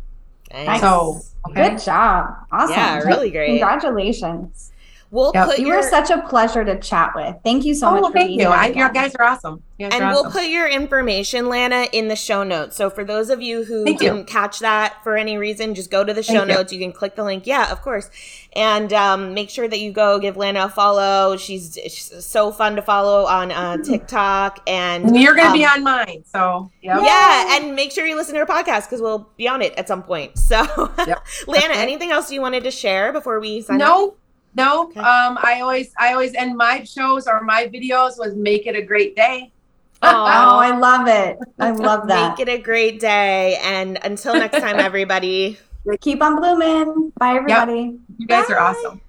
Nice. 0.51 0.81
so 0.81 1.21
okay 1.47 1.69
Good 1.69 1.79
job. 1.83 2.33
Awesome. 2.51 2.75
Yeah, 2.75 2.99
really 3.03 3.29
great. 3.29 3.59
Congratulations. 3.59 4.71
We'll 5.11 5.31
Yep. 5.33 5.45
put 5.47 5.59
You 5.59 5.67
your 5.67 5.77
were 5.77 5.83
such 5.83 6.09
a 6.09 6.21
pleasure 6.27 6.63
to 6.65 6.79
chat 6.79 7.11
with. 7.15 7.35
Thank 7.43 7.65
you 7.65 7.73
so 7.73 7.87
oh 7.87 7.91
much 7.91 8.01
well, 8.03 8.11
thank 8.11 8.27
being 8.29 8.39
you. 8.41 8.47
I, 8.47 8.65
again. 8.67 8.77
your 8.77 8.89
guys 8.89 9.15
are 9.15 9.25
awesome 9.25 9.63
guys 9.79 9.91
and 9.93 10.03
are 10.03 10.11
we'll 10.11 10.25
awesome. 10.25 10.31
put 10.41 10.49
your 10.49 10.67
information, 10.67 11.47
Lana, 11.49 11.87
in 11.93 12.07
the 12.09 12.15
show 12.15 12.43
notes. 12.43 12.75
So 12.75 12.89
for 12.89 13.03
those 13.03 13.29
of 13.29 13.41
you 13.41 13.63
who 13.63 13.85
Thank 13.85 13.99
didn't 13.99 14.25
catch 14.25 14.59
that 14.59 15.03
for 15.03 15.15
any 15.17 15.37
reason, 15.37 15.73
just 15.73 15.89
go 15.89 16.03
to 16.03 16.13
the 16.13 16.21
show 16.23 16.33
Thank 16.45 16.47
notes. 16.49 16.73
You 16.73 16.79
can 16.79 16.91
click 16.91 17.15
the 17.15 17.23
link. 17.23 17.47
Yeah, 17.47 17.71
of 17.71 17.81
course. 17.81 18.09
And 18.53 18.91
um, 18.93 19.33
make 19.33 19.49
sure 19.49 19.67
that 19.67 19.79
you 19.79 19.91
go 19.91 20.19
give 20.19 20.35
Lana 20.37 20.65
a 20.65 20.69
follow. 20.69 21.37
She's, 21.37 21.77
she's 21.83 22.25
so 22.25 22.51
fun 22.51 22.75
to 22.75 22.81
follow 22.81 23.25
on 23.25 23.51
uh, 23.51 23.77
TikTok. 23.77 24.59
And 24.67 25.05
and 25.05 25.17
you're 25.17 25.35
gonna 25.35 25.53
be 25.53 25.63
um, 25.65 25.77
on 25.77 25.83
mine 25.83 26.23
so 26.25 26.69
yep. 26.81 26.99
Yeah, 27.03 27.57
and 27.57 27.75
make 27.75 27.91
sure 27.91 28.05
you 28.05 28.15
listen 28.15 28.33
to 28.33 28.39
her 28.41 28.45
podcast 28.45 28.85
because 28.85 29.01
we'll 29.01 29.29
be 29.37 29.47
on 29.47 29.61
it 29.61 29.73
at 29.75 29.87
some 29.87 30.03
point. 30.03 30.37
So, 30.37 30.57
Yep. 31.07 31.25
Lana, 31.47 31.65
Okay. 31.73 31.81
anything 31.81 32.11
else 32.11 32.31
you 32.31 32.41
wanted 32.41 32.63
to 32.63 32.71
share 32.71 33.13
before 33.13 33.39
we 33.39 33.61
sign 33.61 33.81
off? 33.81 33.87
no 33.87 34.15
no 34.55 34.83
Okay. 34.85 34.99
um 34.99 35.37
i 35.41 35.59
always 35.61 35.91
i 35.99 36.13
always 36.13 36.33
end 36.35 36.55
my 36.57 36.83
shows 36.83 37.27
or 37.27 37.41
my 37.41 37.65
videos 37.67 38.17
was 38.17 38.35
make 38.35 38.65
it 38.67 38.75
a 38.75 38.81
great 38.81 39.15
day 39.15 39.51
Oh, 40.01 40.07
I 40.07 40.77
love 40.77 41.07
it. 41.09 41.37
I 41.59 41.71
love 41.89 42.07
that. 42.07 42.37
Make 42.37 42.47
it 42.47 42.49
a 42.49 42.57
great 42.57 43.01
day. 43.01 43.57
And 43.61 43.99
until 44.01 44.33
next 44.33 44.57
time, 44.61 44.79
everybody. 44.89 45.57
Keep 45.99 46.21
on 46.23 46.37
blooming. 46.37 47.11
Bye, 47.19 47.35
everybody. 47.35 47.99
you 48.17 48.25
guys 48.25 48.49
are 48.49 48.57
awesome 48.59 49.01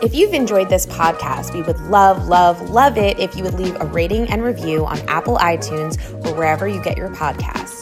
If 0.00 0.14
you've 0.14 0.32
enjoyed 0.32 0.68
this 0.68 0.86
podcast, 0.86 1.54
we 1.54 1.62
would 1.62 1.80
love, 1.90 2.28
love, 2.28 2.70
love 2.70 2.96
it 2.96 3.18
if 3.18 3.36
you 3.36 3.42
would 3.42 3.54
leave 3.54 3.74
a 3.80 3.86
rating 3.86 4.28
and 4.30 4.44
review 4.44 4.86
on 4.86 5.00
Apple 5.08 5.38
iTunes 5.38 5.98
or 6.24 6.34
wherever 6.36 6.68
you 6.68 6.80
get 6.80 6.96
your 6.96 7.08
podcasts. 7.10 7.81